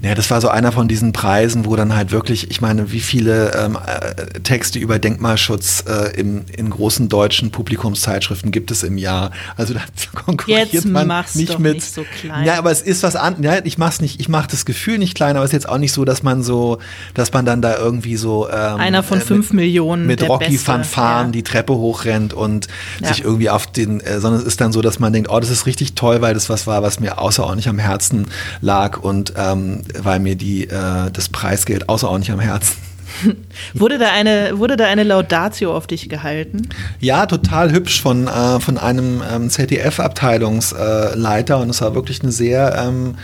ja, 0.04 0.16
das 0.16 0.32
war 0.32 0.42
so 0.42 0.50
einer 0.50 0.72
von 0.72 0.88
diesen 0.88 1.14
Preisen, 1.14 1.66
wo 1.66 1.76
dann 1.76 1.96
halt 1.96 2.12
wirklich, 2.12 2.50
ich 2.50 2.60
meine, 2.60 2.92
wie 2.92 3.00
viele 3.00 3.54
ähm, 3.54 3.78
äh, 3.86 4.40
Texte 4.40 4.80
über 4.80 4.98
Denkmalschutz 4.98 5.84
äh, 5.88 6.20
im, 6.20 6.46
in 6.56 6.72
großen 6.72 7.08
deutschen 7.08 7.52
Publikumszeitschriften 7.52 8.52
gibt 8.52 8.72
es 8.72 8.82
im 8.82 8.98
Jahr? 8.98 9.30
Also 9.58 9.76
da 9.76 9.82
konkurriert 10.26 10.74
jetzt 10.74 10.86
man 10.86 11.06
mach's 11.06 11.36
nicht 11.36 11.54
doch 11.54 11.60
mit. 11.60 11.76
Nicht 11.76 11.94
so 11.94 12.04
klein. 12.20 12.46
Ja, 12.46 12.58
aber 12.58 12.72
es 12.72 12.82
ist 12.82 13.04
was 13.04 13.16
anderes. 13.16 13.46
Ja, 13.46 13.62
ich 13.64 13.78
mach's 13.78 14.02
nicht, 14.02 14.20
ich 14.20 14.28
mach 14.28 14.48
das 14.48 14.66
Gefühl 14.66 14.98
nicht 14.98 15.14
klein, 15.14 15.36
aber 15.36 15.46
es 15.46 15.50
ist 15.50 15.54
jetzt 15.54 15.70
auch 15.70 15.78
nicht 15.78 15.94
so, 15.94 16.04
dass 16.04 16.24
man 16.24 16.42
so, 16.42 16.80
dass 17.14 17.32
man 17.32 17.46
dann 17.46 17.62
da 17.62 17.78
irgendwie 17.78 18.18
so 18.18 18.50
ähm, 18.50 18.78
einer 18.78 19.04
von 19.04 19.22
fünf 19.22 19.52
mit, 19.52 19.66
Millionen 19.66 20.08
mit 20.08 20.28
Rocky 20.28 20.58
Fanfaren 20.58 21.28
ja. 21.28 21.32
die 21.32 21.44
Treppe 21.44 21.76
hochrennt 21.76 22.34
und 22.34 22.68
Ja. 23.02 23.10
sich 23.10 23.24
irgendwie 23.24 23.52
auf 23.52 23.68
den, 23.68 24.00
äh, 24.00 24.20
sondern 24.20 24.42
es 24.42 24.48
ist 24.48 24.62
dann 24.62 24.72
so, 24.72 24.82
dass 24.82 25.00
man 25.00 25.14
denkt, 25.14 25.30
oh, 25.30 25.40
das 25.40 25.52
ist 25.52 25.68
richtig 25.68 25.94
toll, 25.94 26.22
weil 26.22 26.34
das 26.34 26.50
was 26.50 26.66
war, 26.66 26.82
was 26.82 27.00
mir 27.00 27.20
außerordentlich 27.20 27.70
am 27.70 27.78
Herzen 27.78 28.26
lag 28.62 29.00
und 29.00 29.34
ähm, 29.38 29.84
weil 30.00 30.20
mir 30.20 30.36
die 30.36 30.68
äh, 30.68 31.12
das 31.12 31.30
Preisgeld 31.30 31.90
außerordentlich 31.90 32.32
am 32.32 32.40
Herzen. 32.40 32.78
Wurde 33.74 33.98
da 33.98 34.12
eine, 34.12 34.58
wurde 34.58 34.78
da 34.78 34.86
eine 34.86 35.04
Laudatio 35.04 35.76
auf 35.76 35.88
dich 35.88 36.08
gehalten? 36.10 36.70
Ja, 37.00 37.26
total 37.26 37.72
hübsch 37.72 38.02
von, 38.02 38.28
äh, 38.28 38.60
von 38.60 38.78
einem 38.78 39.24
ähm, 39.30 39.50
ZDF-Abteilungsleiter 39.50 41.60
und 41.60 41.70
es 41.70 41.82
war 41.82 41.96
wirklich 41.96 42.22
eine 42.22 42.32
sehr 42.32 42.76
ähm, 42.78 43.16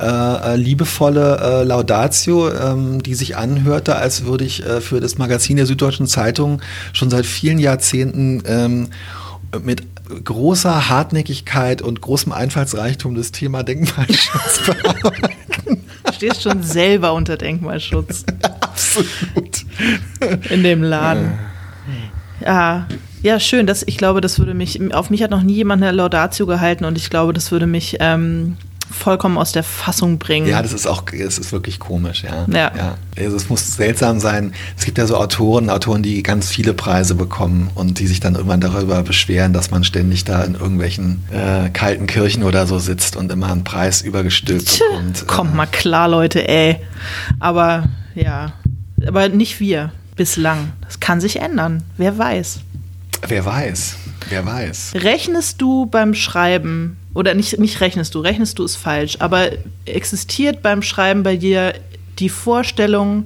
äh, 0.00 0.56
liebevolle 0.56 1.38
äh, 1.40 1.62
Laudatio, 1.64 2.50
ähm, 2.50 3.02
die 3.02 3.14
sich 3.14 3.36
anhörte, 3.36 3.96
als 3.96 4.24
würde 4.24 4.44
ich 4.44 4.64
äh, 4.64 4.80
für 4.80 5.00
das 5.00 5.18
Magazin 5.18 5.56
der 5.56 5.66
Süddeutschen 5.66 6.06
Zeitung 6.06 6.62
schon 6.92 7.10
seit 7.10 7.26
vielen 7.26 7.58
Jahrzehnten 7.58 8.42
ähm, 8.46 8.88
mit 9.62 9.82
großer 10.24 10.88
Hartnäckigkeit 10.88 11.82
und 11.82 12.00
großem 12.00 12.32
Einfallsreichtum 12.32 13.14
das 13.14 13.32
Thema 13.32 13.62
Denkmalschutz 13.62 14.60
bearbeiten. 14.66 15.84
Du 16.12 16.16
stehst 16.16 16.42
schon 16.42 16.62
selber 16.62 17.14
unter 17.14 17.38
Denkmalschutz 17.38 18.24
Absolut. 18.60 19.64
in 20.50 20.62
dem 20.62 20.82
Laden. 20.82 21.32
Ja, 22.44 22.86
ja, 23.22 23.40
schön. 23.40 23.66
Das, 23.66 23.82
ich 23.86 23.96
glaube, 23.96 24.20
das 24.20 24.38
würde 24.38 24.52
mich, 24.52 24.92
auf 24.92 25.08
mich 25.08 25.22
hat 25.22 25.30
noch 25.30 25.42
nie 25.42 25.54
jemand 25.54 25.82
eine 25.82 25.92
Laudatio 25.92 26.44
gehalten 26.44 26.84
und 26.84 26.98
ich 26.98 27.08
glaube, 27.08 27.32
das 27.32 27.50
würde 27.50 27.66
mich 27.66 27.96
ähm, 28.00 28.56
vollkommen 28.90 29.38
aus 29.38 29.52
der 29.52 29.62
Fassung 29.62 30.18
bringen. 30.18 30.46
Ja, 30.46 30.62
das 30.62 30.72
ist 30.72 30.86
auch, 30.86 31.04
es 31.12 31.38
ist 31.38 31.52
wirklich 31.52 31.78
komisch, 31.78 32.24
ja. 32.24 32.46
Ja. 32.48 32.72
ja. 32.76 32.98
Also 33.18 33.36
es 33.36 33.48
muss 33.48 33.76
seltsam 33.76 34.20
sein. 34.20 34.52
Es 34.76 34.84
gibt 34.84 34.98
ja 34.98 35.06
so 35.06 35.16
Autoren, 35.16 35.70
Autoren, 35.70 36.02
die 36.02 36.22
ganz 36.22 36.48
viele 36.48 36.74
Preise 36.74 37.14
bekommen 37.14 37.70
und 37.74 37.98
die 37.98 38.06
sich 38.06 38.20
dann 38.20 38.34
irgendwann 38.34 38.60
darüber 38.60 39.02
beschweren, 39.02 39.52
dass 39.52 39.70
man 39.70 39.84
ständig 39.84 40.24
da 40.24 40.42
in 40.42 40.54
irgendwelchen 40.54 41.22
äh, 41.30 41.70
kalten 41.70 42.06
Kirchen 42.06 42.42
oder 42.42 42.66
so 42.66 42.78
sitzt 42.78 43.16
und 43.16 43.30
immer 43.32 43.50
einen 43.50 43.64
Preis 43.64 44.02
übergestülpt 44.02 44.78
bekommt. 44.78 45.26
Kommt 45.26 45.52
Äh, 45.52 45.56
mal 45.56 45.66
klar, 45.66 46.08
Leute, 46.08 46.48
ey. 46.48 46.78
Aber 47.40 47.84
ja, 48.14 48.52
aber 49.06 49.28
nicht 49.28 49.60
wir 49.60 49.92
bislang. 50.16 50.72
Das 50.82 51.00
kann 51.00 51.20
sich 51.20 51.40
ändern. 51.40 51.82
Wer 51.96 52.18
weiß. 52.18 52.60
Wer 53.26 53.44
weiß, 53.44 53.96
wer 54.28 54.44
weiß. 54.44 54.92
Rechnest 54.96 55.60
du 55.62 55.86
beim 55.86 56.14
Schreiben, 56.14 56.96
oder 57.14 57.34
nicht, 57.34 57.58
nicht 57.58 57.80
rechnest 57.80 58.14
du, 58.14 58.20
rechnest 58.20 58.58
du 58.58 58.64
ist 58.64 58.76
falsch, 58.76 59.16
aber 59.20 59.50
existiert 59.84 60.62
beim 60.62 60.82
Schreiben 60.82 61.22
bei 61.22 61.36
dir 61.36 61.74
die 62.18 62.28
Vorstellung, 62.28 63.24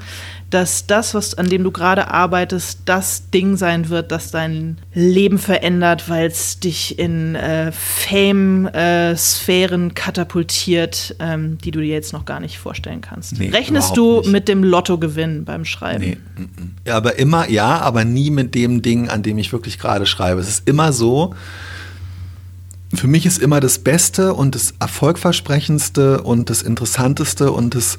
dass 0.51 0.87
das, 0.87 1.12
was, 1.14 1.34
an 1.34 1.49
dem 1.49 1.64
du 1.64 1.72
gerade 1.72 2.09
arbeitest, 2.09 2.82
das 2.84 3.30
Ding 3.30 3.57
sein 3.57 3.89
wird, 3.89 4.12
das 4.12 4.30
dein 4.30 4.78
Leben 4.95 5.39
verändert, 5.39 6.09
weil 6.09 6.28
es 6.28 6.61
dich 6.61 7.01
in 7.01 7.34
äh, 7.34 7.72
Fame-Sphären 7.72 9.14
katapultiert, 9.95 11.16
ähm, 11.18 11.59
die 11.59 11.72
du 11.72 11.80
dir 11.80 11.89
jetzt 11.89 12.12
noch 12.12 12.24
gar 12.24 12.39
nicht 12.39 12.59
vorstellen 12.59 13.01
kannst. 13.01 13.39
Nee, 13.39 13.49
Rechnest 13.49 13.97
du 13.97 14.18
nicht. 14.20 14.30
mit 14.30 14.47
dem 14.47 14.62
Lottogewinn 14.62 15.45
beim 15.45 15.64
Schreiben? 15.64 16.05
Nee. 16.05 16.18
mm, 16.37 16.43
mm. 16.43 16.76
Ja, 16.87 16.97
aber 16.97 17.18
immer, 17.18 17.51
ja, 17.51 17.80
aber 17.80 18.05
nie 18.05 18.30
mit 18.30 18.55
dem 18.55 18.82
Ding, 18.82 19.09
an 19.09 19.24
dem 19.24 19.39
ich 19.39 19.53
wirklich 19.53 19.80
gerade 19.80 20.07
schreibe. 20.07 20.41
Es 20.41 20.49
ist 20.49 20.68
immer 20.68 20.93
so, 20.93 21.34
für 22.97 23.07
mich 23.07 23.26
ist 23.26 23.38
immer 23.38 23.61
das 23.61 23.78
Beste 23.78 24.34
und 24.34 24.55
das 24.55 24.74
Erfolgversprechendste 24.78 26.22
und 26.22 26.51
das 26.51 26.62
Interessanteste 26.62 27.53
und 27.53 27.74
das, 27.74 27.99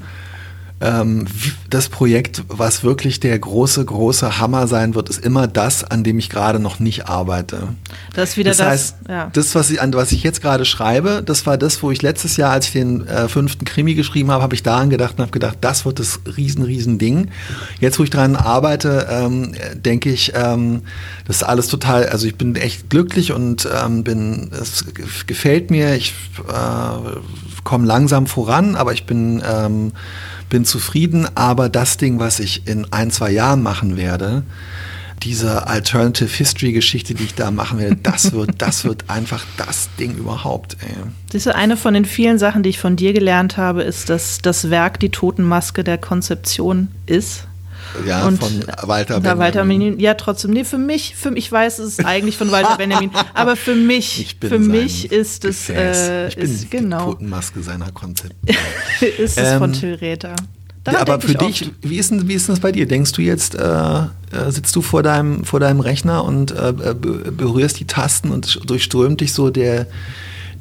ähm, 0.80 1.25
das 1.69 1.89
Projekt, 1.89 2.43
was 2.47 2.84
wirklich 2.84 3.19
der 3.19 3.38
große, 3.39 3.84
große 3.84 4.39
Hammer 4.39 4.67
sein 4.67 4.93
wird, 4.95 5.09
ist 5.09 5.23
immer 5.25 5.47
das, 5.47 5.84
an 5.84 6.03
dem 6.03 6.19
ich 6.19 6.30
gerade 6.30 6.59
noch 6.59 6.80
nicht 6.80 7.07
arbeite. 7.09 7.69
Das 8.13 8.32
ist 8.32 8.38
wieder 8.38 8.51
Das, 8.51 8.57
das. 8.57 8.67
heißt, 8.67 8.95
ja. 9.09 9.30
das, 9.34 9.55
was 9.55 9.69
ich, 9.71 9.82
an 9.82 9.93
was 9.93 10.11
ich 10.11 10.21
jetzt 10.23 10.41
gerade 10.41 10.65
schreibe, 10.65 11.23
das 11.25 11.45
war 11.45 11.57
das, 11.57 11.82
wo 11.82 11.89
ich 11.89 12.01
letztes 12.01 12.38
Jahr, 12.38 12.51
als 12.51 12.67
ich 12.67 12.73
den 12.73 13.07
äh, 13.07 13.28
fünften 13.28 13.65
Krimi 13.65 13.95
geschrieben 13.95 14.30
habe, 14.32 14.43
habe 14.43 14.53
ich 14.53 14.61
daran 14.63 14.89
gedacht 14.89 15.15
und 15.17 15.21
habe 15.21 15.32
gedacht, 15.32 15.57
das 15.61 15.86
wird 15.86 15.99
das 15.99 16.19
riesen, 16.38 16.61
riesen 16.63 16.99
Ding. 16.99 17.30
Jetzt, 17.80 17.97
wo 17.97 18.03
ich 18.03 18.09
daran 18.11 18.36
arbeite, 18.36 19.07
ähm, 19.09 19.53
denke 19.75 20.09
ich, 20.11 20.34
ähm, 20.36 20.84
das 21.25 21.38
ist 21.38 21.43
alles 21.43 21.67
total, 21.67 22.05
also 22.07 22.28
ich 22.28 22.36
bin 22.36 22.55
echt 22.55 22.89
glücklich 22.89 23.32
und 23.32 23.67
ähm, 23.84 24.03
bin, 24.03 24.51
es 24.51 24.86
ge- 24.93 25.05
gefällt 25.25 25.71
mir, 25.71 25.95
ich 25.95 26.13
äh, 26.47 26.51
komme 27.68 27.86
langsam 27.86 28.28
voran, 28.28 28.78
aber 28.78 28.93
ich 28.93 29.05
bin, 29.05 29.43
ähm, 29.45 29.91
bin 30.49 30.63
zufrieden. 30.63 31.28
Aber 31.36 31.68
das 31.68 31.97
Ding, 31.97 32.18
was 32.18 32.39
ich 32.39 32.65
in 32.65 32.88
ein, 32.93 33.11
zwei 33.11 33.30
Jahren 33.30 33.61
machen 33.61 33.97
werde, 33.97 34.43
diese 35.22 35.68
Alternative 35.68 36.30
History 36.30 36.72
Geschichte, 36.72 37.13
die 37.13 37.26
ich 37.26 37.36
da 37.36 37.51
machen 37.51 37.78
werde, 37.78 37.97
das 37.97 38.32
wird, 38.32 38.61
das 38.61 38.86
wird 38.86 39.09
einfach 39.09 39.45
das 39.57 39.89
Ding 39.99 40.15
überhaupt. 40.15 40.78
Ey. 40.80 40.93
Siehst 41.30 41.47
du, 41.47 41.55
eine 41.55 41.76
von 41.76 41.93
den 41.93 42.05
vielen 42.05 42.39
Sachen, 42.39 42.63
die 42.63 42.70
ich 42.70 42.80
von 42.80 42.95
dir 42.95 43.11
gelernt 43.11 43.57
habe, 43.57 43.84
ist, 43.84 44.09
dass 44.09 44.38
das 44.38 44.70
Werk 44.70 45.01
die 45.01 45.09
Totenmaske 45.09 45.84
der 45.84 45.97
Konzeption 45.97 46.88
ist. 47.05 47.47
Ja, 48.05 48.25
Und 48.25 48.39
von 48.43 48.63
Walter 48.83 49.19
Da 49.19 49.37
Walter 49.37 49.59
Benjamin. 49.61 49.79
Benjamin, 49.79 49.99
ja, 49.99 50.13
trotzdem, 50.13 50.51
nee, 50.51 50.63
für 50.63 50.77
mich, 50.77 51.15
für 51.15 51.33
ich 51.37 51.51
weiß, 51.51 51.79
es 51.79 51.97
ist 51.99 52.05
eigentlich 52.05 52.37
von 52.37 52.51
Walter 52.51 52.75
Benjamin, 52.77 53.11
aber 53.33 53.55
für 53.55 53.75
mich, 53.75 54.37
für 54.41 54.59
mich 54.59 55.11
ist 55.11 55.45
es, 55.45 55.69
äh, 55.69 56.27
ich 56.27 56.35
bin 56.35 56.43
ist, 56.45 56.63
die 56.63 56.69
genau, 56.69 57.05
Totenmaske 57.13 57.61
seiner 57.63 57.91
Konzept. 57.91 58.35
ist 59.17 59.37
es 59.37 59.53
von 59.57 59.73
Ähm, 59.73 59.79
Till 59.79 59.93
Räther. 59.95 60.35
Ja, 60.89 61.01
aber 61.01 61.19
für 61.19 61.31
ich 61.33 61.37
dich, 61.59 61.71
wie 61.81 61.97
ist, 61.97 62.11
denn, 62.11 62.29
wie 62.29 62.33
ist 62.33 62.47
denn 62.47 62.55
das 62.55 62.61
bei 62.61 62.71
dir? 62.71 62.87
Denkst 62.87 63.11
du 63.11 63.21
jetzt, 63.21 63.55
äh, 63.55 63.59
äh, 63.61 64.05
sitzt 64.49 64.73
du 64.73 64.81
vor 64.81 65.03
deinem, 65.03 65.43
vor 65.43 65.59
deinem 65.59 65.81
Rechner 65.81 66.23
und 66.23 66.51
äh, 66.51 66.71
be- 66.73 66.93
berührst 67.31 67.79
die 67.81 67.85
Tasten 67.87 68.31
und 68.31 68.61
durchströmt 68.69 69.19
dich 69.19 69.33
so 69.33 69.49
der, 69.49 69.87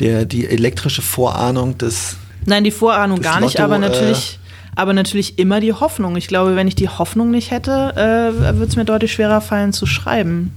der, 0.01 0.25
die 0.25 0.49
elektrische 0.49 1.01
Vorahnung 1.03 1.79
des. 1.79 2.17
Nein, 2.45 2.65
die 2.65 2.73
Vorahnung 2.73 3.21
gar 3.21 3.39
nicht, 3.41 3.55
Lotto, 3.59 3.65
aber 3.65 3.77
äh, 3.77 3.89
natürlich, 3.89 4.41
aber 4.77 4.93
natürlich 4.93 5.39
immer 5.39 5.59
die 5.59 5.73
Hoffnung. 5.73 6.17
Ich 6.17 6.29
glaube, 6.29 6.55
wenn 6.55 6.69
ich 6.69 6.77
die 6.77 6.89
Hoffnung 6.89 7.31
nicht 7.31 7.51
hätte, 7.51 7.93
äh, 7.97 8.55
würde 8.55 8.67
es 8.69 8.77
mir 8.77 8.85
deutlich 8.85 9.13
schwerer 9.13 9.41
fallen 9.41 9.73
zu 9.73 9.87
schreiben, 9.87 10.53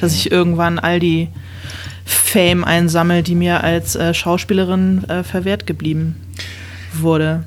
dass 0.00 0.14
ich 0.14 0.30
irgendwann 0.30 0.78
all 0.78 1.00
die 1.00 1.28
Fame 2.06 2.64
einsammle, 2.64 3.22
die 3.22 3.34
mir 3.34 3.62
als 3.62 3.96
äh, 3.96 4.14
Schauspielerin 4.14 5.04
äh, 5.08 5.24
verwehrt 5.24 5.66
geblieben 5.66 6.16
wurde. 6.92 7.44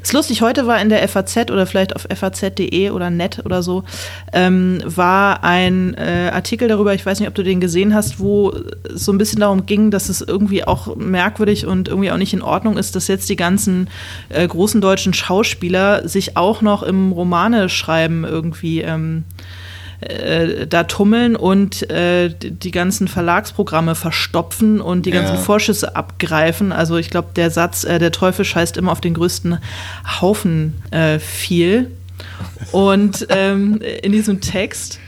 Das 0.00 0.10
ist 0.10 0.12
lustig, 0.12 0.42
heute 0.42 0.66
war 0.66 0.80
in 0.80 0.88
der 0.88 1.06
FAZ 1.08 1.50
oder 1.50 1.66
vielleicht 1.66 1.94
auf 1.96 2.06
faz.de 2.14 2.90
oder 2.90 3.10
net 3.10 3.42
oder 3.44 3.62
so, 3.62 3.84
ähm, 4.32 4.82
war 4.84 5.44
ein 5.44 5.94
äh, 5.94 6.30
Artikel 6.32 6.68
darüber, 6.68 6.94
ich 6.94 7.04
weiß 7.04 7.20
nicht, 7.20 7.28
ob 7.28 7.34
du 7.34 7.42
den 7.42 7.60
gesehen 7.60 7.94
hast, 7.94 8.18
wo 8.18 8.50
es 8.50 9.04
so 9.04 9.12
ein 9.12 9.18
bisschen 9.18 9.40
darum 9.40 9.66
ging, 9.66 9.90
dass 9.90 10.08
es 10.08 10.20
irgendwie 10.20 10.64
auch 10.64 10.96
merkwürdig 10.96 11.66
und 11.66 11.88
irgendwie 11.88 12.10
auch 12.10 12.16
nicht 12.16 12.32
in 12.32 12.42
Ordnung 12.42 12.76
ist, 12.76 12.96
dass 12.96 13.08
jetzt 13.08 13.28
die 13.28 13.36
ganzen 13.36 13.88
äh, 14.28 14.46
großen 14.46 14.80
deutschen 14.80 15.14
Schauspieler 15.14 16.08
sich 16.08 16.36
auch 16.36 16.62
noch 16.62 16.82
im 16.82 17.12
Romane 17.12 17.68
schreiben 17.68 18.24
irgendwie 18.24 18.80
ähm, 18.80 19.24
äh, 20.00 20.66
da 20.66 20.84
tummeln 20.84 21.36
und 21.36 21.88
äh, 21.90 22.30
die 22.38 22.70
ganzen 22.70 23.08
Verlagsprogramme 23.08 23.94
verstopfen 23.94 24.80
und 24.80 25.06
die 25.06 25.10
ganzen 25.10 25.36
Ja. 25.36 25.40
Vorschüsse 25.40 25.94
abgreifen. 25.96 26.72
Also 26.72 26.96
ich 26.96 27.10
glaube, 27.10 27.28
der 27.36 27.50
Satz, 27.50 27.84
äh, 27.84 27.98
der 27.98 28.12
Teufel 28.12 28.44
scheißt 28.44 28.76
immer 28.76 28.92
auf 28.92 29.00
den 29.00 29.14
größten 29.14 29.58
Haufen 30.20 30.82
äh, 30.90 31.18
viel. 31.18 31.90
Und 32.72 33.26
ähm, 33.30 33.80
in 34.02 34.12
diesem 34.12 34.40
Text. 34.40 34.98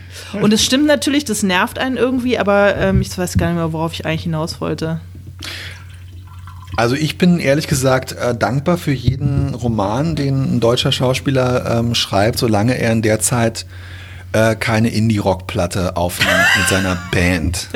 Und 0.41 0.53
es 0.53 0.65
stimmt 0.65 0.87
natürlich, 0.87 1.25
das 1.25 1.43
nervt 1.43 1.79
einen 1.79 1.97
irgendwie, 1.97 2.39
aber 2.39 2.77
ähm, 2.77 3.01
ich 3.01 3.17
weiß 3.17 3.37
gar 3.37 3.49
nicht 3.49 3.57
mehr, 3.57 3.73
worauf 3.73 3.93
ich 3.93 4.07
eigentlich 4.07 4.23
hinaus 4.23 4.61
wollte. 4.61 5.01
Also 6.77 6.95
ich 6.95 7.19
bin 7.19 7.39
ehrlich 7.39 7.67
gesagt 7.67 8.13
äh, 8.13 8.35
dankbar 8.35 8.79
für 8.79 8.93
jeden 8.93 9.55
Roman, 9.55 10.17
den 10.17 10.57
ein 10.57 10.61
deutscher 10.61 10.91
Schauspieler 10.91 11.79
ähm, 11.79 11.95
schreibt, 11.95 12.39
solange 12.39 12.79
er 12.79 12.93
in 12.93 13.03
der 13.03 13.21
Zeit 13.21 13.67
äh, 14.33 14.55
keine 14.57 14.89
Indie-Rock-Platte 14.89 15.97
aufnimmt 15.97 16.31
mit 16.59 16.69
seiner 16.69 16.97
Band 17.13 17.69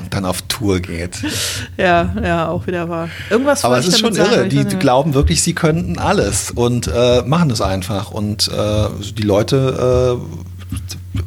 und 0.00 0.14
dann 0.14 0.24
auf 0.24 0.42
Tour 0.42 0.80
geht. 0.80 1.18
Ja, 1.76 2.14
ja, 2.22 2.48
auch 2.48 2.66
wieder 2.66 2.88
wahr. 2.88 3.08
Irgendwas 3.30 3.64
Aber 3.64 3.78
es 3.78 3.88
ist 3.88 4.00
schon 4.00 4.14
irre. 4.14 4.48
Die 4.48 4.56
mehr. 4.56 4.64
glauben 4.64 5.14
wirklich, 5.14 5.42
sie 5.42 5.54
könnten 5.54 5.98
alles 5.98 6.50
und 6.50 6.88
äh, 6.88 7.22
machen 7.22 7.50
es 7.50 7.60
einfach. 7.60 8.10
Und 8.10 8.48
äh, 8.48 8.88
die 9.16 9.22
Leute 9.22 10.18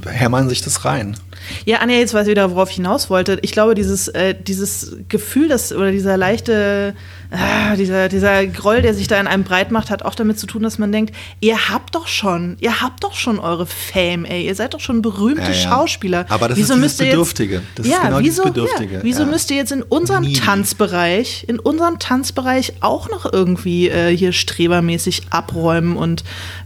äh, 0.05 0.09
hämmern 0.09 0.49
sich 0.49 0.61
das 0.61 0.85
rein. 0.85 1.17
Ja, 1.65 1.77
Anja, 1.77 1.97
jetzt 1.97 2.13
weiß 2.13 2.27
ich 2.27 2.31
wieder, 2.31 2.51
worauf 2.51 2.69
ich 2.69 2.75
hinaus 2.75 3.09
wollte. 3.09 3.39
Ich 3.41 3.51
glaube, 3.51 3.75
dieses, 3.75 4.07
äh, 4.09 4.35
dieses 4.35 4.97
Gefühl, 5.07 5.47
das, 5.47 5.71
oder 5.71 5.91
dieser 5.91 6.17
leichte, 6.17 6.93
ah, 7.32 7.75
dieser, 7.75 8.09
dieser 8.09 8.45
Groll, 8.47 8.82
der 8.82 8.93
sich 8.93 9.07
da 9.07 9.19
in 9.19 9.28
einem 9.28 9.43
breit 9.43 9.71
macht, 9.71 9.89
hat 9.89 10.03
auch 10.03 10.15
damit 10.15 10.39
zu 10.39 10.47
tun, 10.47 10.63
dass 10.63 10.78
man 10.78 10.91
denkt, 10.91 11.13
ihr 11.39 11.69
habt 11.69 11.95
doch 11.95 12.07
schon, 12.07 12.57
ihr 12.59 12.82
habt 12.82 13.03
doch 13.03 13.13
schon 13.15 13.39
eure 13.39 13.65
Fame, 13.65 14.25
ey, 14.25 14.45
ihr 14.45 14.55
seid 14.55 14.73
doch 14.73 14.80
schon 14.80 15.01
berühmte 15.01 15.41
Ja, 15.41 15.47
ja. 15.49 15.53
Schauspieler. 15.53 16.25
Aber 16.30 16.47
das 16.47 16.57
wieso 16.57 16.73
ist 16.75 16.82
dieses 16.84 16.99
ihr 16.99 17.05
jetzt- 17.07 17.13
Bedürftige. 17.15 17.61
Das 17.75 17.86
ist 17.86 17.91
ja, 17.91 18.01
genau 18.03 18.19
wieso, 18.19 18.43
Bedürftige, 18.43 18.99
wieso 19.03 19.25
müsst 19.25 19.51
ihr 19.51 19.57
jetzt 19.57 19.71
in 19.71 19.84
unserem 19.84 20.23
Needy. 20.23 20.39
Tanzbereich, 20.39 21.45
in 21.47 21.59
unserem 21.59 21.99
Tanzbereich 21.99 22.73
auch 22.82 23.09
noch 23.09 23.32
irgendwie 23.32 23.89
äh, 23.89 24.15
hier 24.15 24.32
strebermäßig 24.32 25.23
abräumen 25.30 25.97
und 25.97 26.23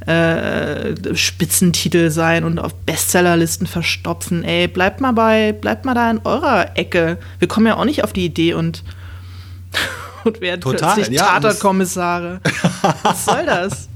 äh, 0.07 1.15
Spitzentitel 1.15 2.09
sein 2.09 2.43
und 2.43 2.59
auf 2.59 2.73
Bestsellerlisten 2.75 3.67
verstopfen. 3.67 4.43
Ey, 4.43 4.67
bleibt 4.67 5.01
mal 5.01 5.11
bei, 5.13 5.51
bleibt 5.53 5.85
mal 5.85 5.93
da 5.93 6.09
in 6.11 6.19
eurer 6.23 6.77
Ecke. 6.77 7.17
Wir 7.39 7.47
kommen 7.47 7.67
ja 7.67 7.77
auch 7.77 7.85
nicht 7.85 8.03
auf 8.03 8.13
die 8.13 8.25
Idee 8.25 8.53
und, 8.53 8.83
und 10.23 10.41
werden 10.41 10.61
Total, 10.61 10.95
plötzlich 10.95 11.17
ja, 11.17 11.25
Tatortkommissare. 11.25 12.39
Was 13.03 13.25
soll 13.25 13.45
das? 13.45 13.89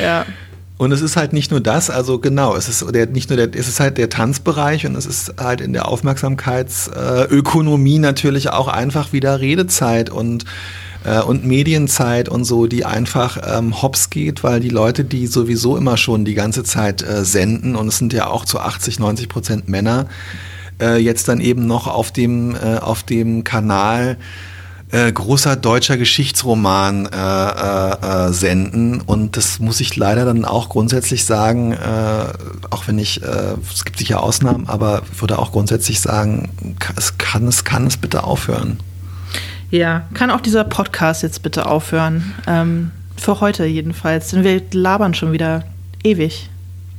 Ja. 0.00 0.24
Und 0.78 0.90
es 0.90 1.00
ist 1.00 1.16
halt 1.16 1.32
nicht 1.32 1.52
nur 1.52 1.60
das, 1.60 1.90
also 1.90 2.18
genau, 2.18 2.56
es 2.56 2.68
ist 2.68 2.84
der, 2.92 3.06
nicht 3.06 3.30
nur 3.30 3.36
der, 3.36 3.54
es 3.54 3.68
ist 3.68 3.78
halt 3.78 3.98
der 3.98 4.08
Tanzbereich 4.08 4.84
und 4.84 4.96
es 4.96 5.06
ist 5.06 5.34
halt 5.38 5.60
in 5.60 5.72
der 5.72 5.86
Aufmerksamkeitsökonomie 5.86 8.00
natürlich 8.00 8.50
auch 8.50 8.66
einfach 8.66 9.12
wieder 9.12 9.40
Redezeit 9.40 10.10
und 10.10 10.44
äh, 11.04 11.20
und 11.20 11.44
Medienzeit 11.44 12.28
und 12.28 12.44
so, 12.44 12.66
die 12.66 12.84
einfach 12.84 13.38
ähm, 13.46 13.82
hops 13.82 14.10
geht, 14.10 14.42
weil 14.42 14.60
die 14.60 14.70
Leute, 14.70 15.04
die 15.04 15.26
sowieso 15.26 15.76
immer 15.76 15.96
schon 15.96 16.24
die 16.24 16.34
ganze 16.34 16.64
Zeit 16.64 17.02
äh, 17.02 17.24
senden, 17.24 17.76
und 17.76 17.88
es 17.88 17.98
sind 17.98 18.12
ja 18.12 18.26
auch 18.26 18.44
zu 18.44 18.58
80, 18.58 18.98
90 18.98 19.28
Prozent 19.28 19.68
Männer, 19.68 20.06
äh, 20.80 20.98
jetzt 20.98 21.28
dann 21.28 21.40
eben 21.40 21.66
noch 21.66 21.86
auf 21.86 22.12
dem, 22.12 22.54
äh, 22.54 22.78
auf 22.78 23.02
dem 23.02 23.44
Kanal 23.44 24.16
äh, 24.92 25.10
großer 25.10 25.56
deutscher 25.56 25.96
Geschichtsroman 25.96 27.06
äh, 27.06 27.16
äh, 27.16 28.28
äh, 28.28 28.32
senden. 28.32 29.00
Und 29.00 29.36
das 29.36 29.58
muss 29.58 29.80
ich 29.80 29.96
leider 29.96 30.24
dann 30.24 30.44
auch 30.44 30.68
grundsätzlich 30.68 31.24
sagen, 31.24 31.72
äh, 31.72 32.24
auch 32.70 32.86
wenn 32.86 32.98
ich, 32.98 33.20
es 33.22 33.84
gibt 33.84 33.98
sicher 33.98 34.22
Ausnahmen, 34.22 34.68
aber 34.68 35.02
ich 35.12 35.20
würde 35.20 35.38
auch 35.38 35.52
grundsätzlich 35.52 36.00
sagen, 36.00 36.50
es 36.96 37.18
kann 37.18 37.48
es, 37.48 37.64
kann 37.64 37.86
es 37.86 37.96
bitte 37.96 38.24
aufhören. 38.24 38.78
Ja, 39.70 40.06
kann 40.12 40.30
auch 40.30 40.40
dieser 40.40 40.64
Podcast 40.64 41.22
jetzt 41.22 41.42
bitte 41.42 41.66
aufhören. 41.66 42.34
Ähm, 42.46 42.90
für 43.16 43.40
heute 43.40 43.64
jedenfalls. 43.64 44.28
Denn 44.28 44.44
wir 44.44 44.62
labern 44.72 45.14
schon 45.14 45.32
wieder 45.32 45.64
ewig. 46.04 46.50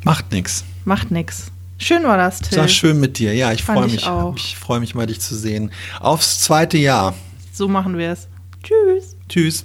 Macht 0.04 0.32
nix. 0.32 0.64
Macht 0.86 1.12
nix. 1.12 1.52
Schön 1.78 2.04
war 2.04 2.18
das, 2.18 2.40
Till. 2.42 2.58
War 2.58 2.68
schön 2.68 3.00
mit 3.00 3.20
dir. 3.20 3.34
Ja, 3.36 3.52
ich 3.52 3.64
freue 3.64 3.86
ich 3.88 3.94
mich. 3.94 4.08
auch. 4.08 4.36
Ich 4.36 4.56
freue 4.56 4.80
mich 4.80 4.96
mal, 4.96 5.06
dich 5.06 5.20
zu 5.20 5.36
sehen. 5.36 5.72
Aufs 6.00 6.40
zweite 6.40 6.78
Jahr. 6.78 7.14
So 7.54 7.68
machen 7.68 8.00
wir 8.00 8.12
es. 8.12 8.28
Tschüss. 8.64 9.16
Tschüss. 9.30 9.64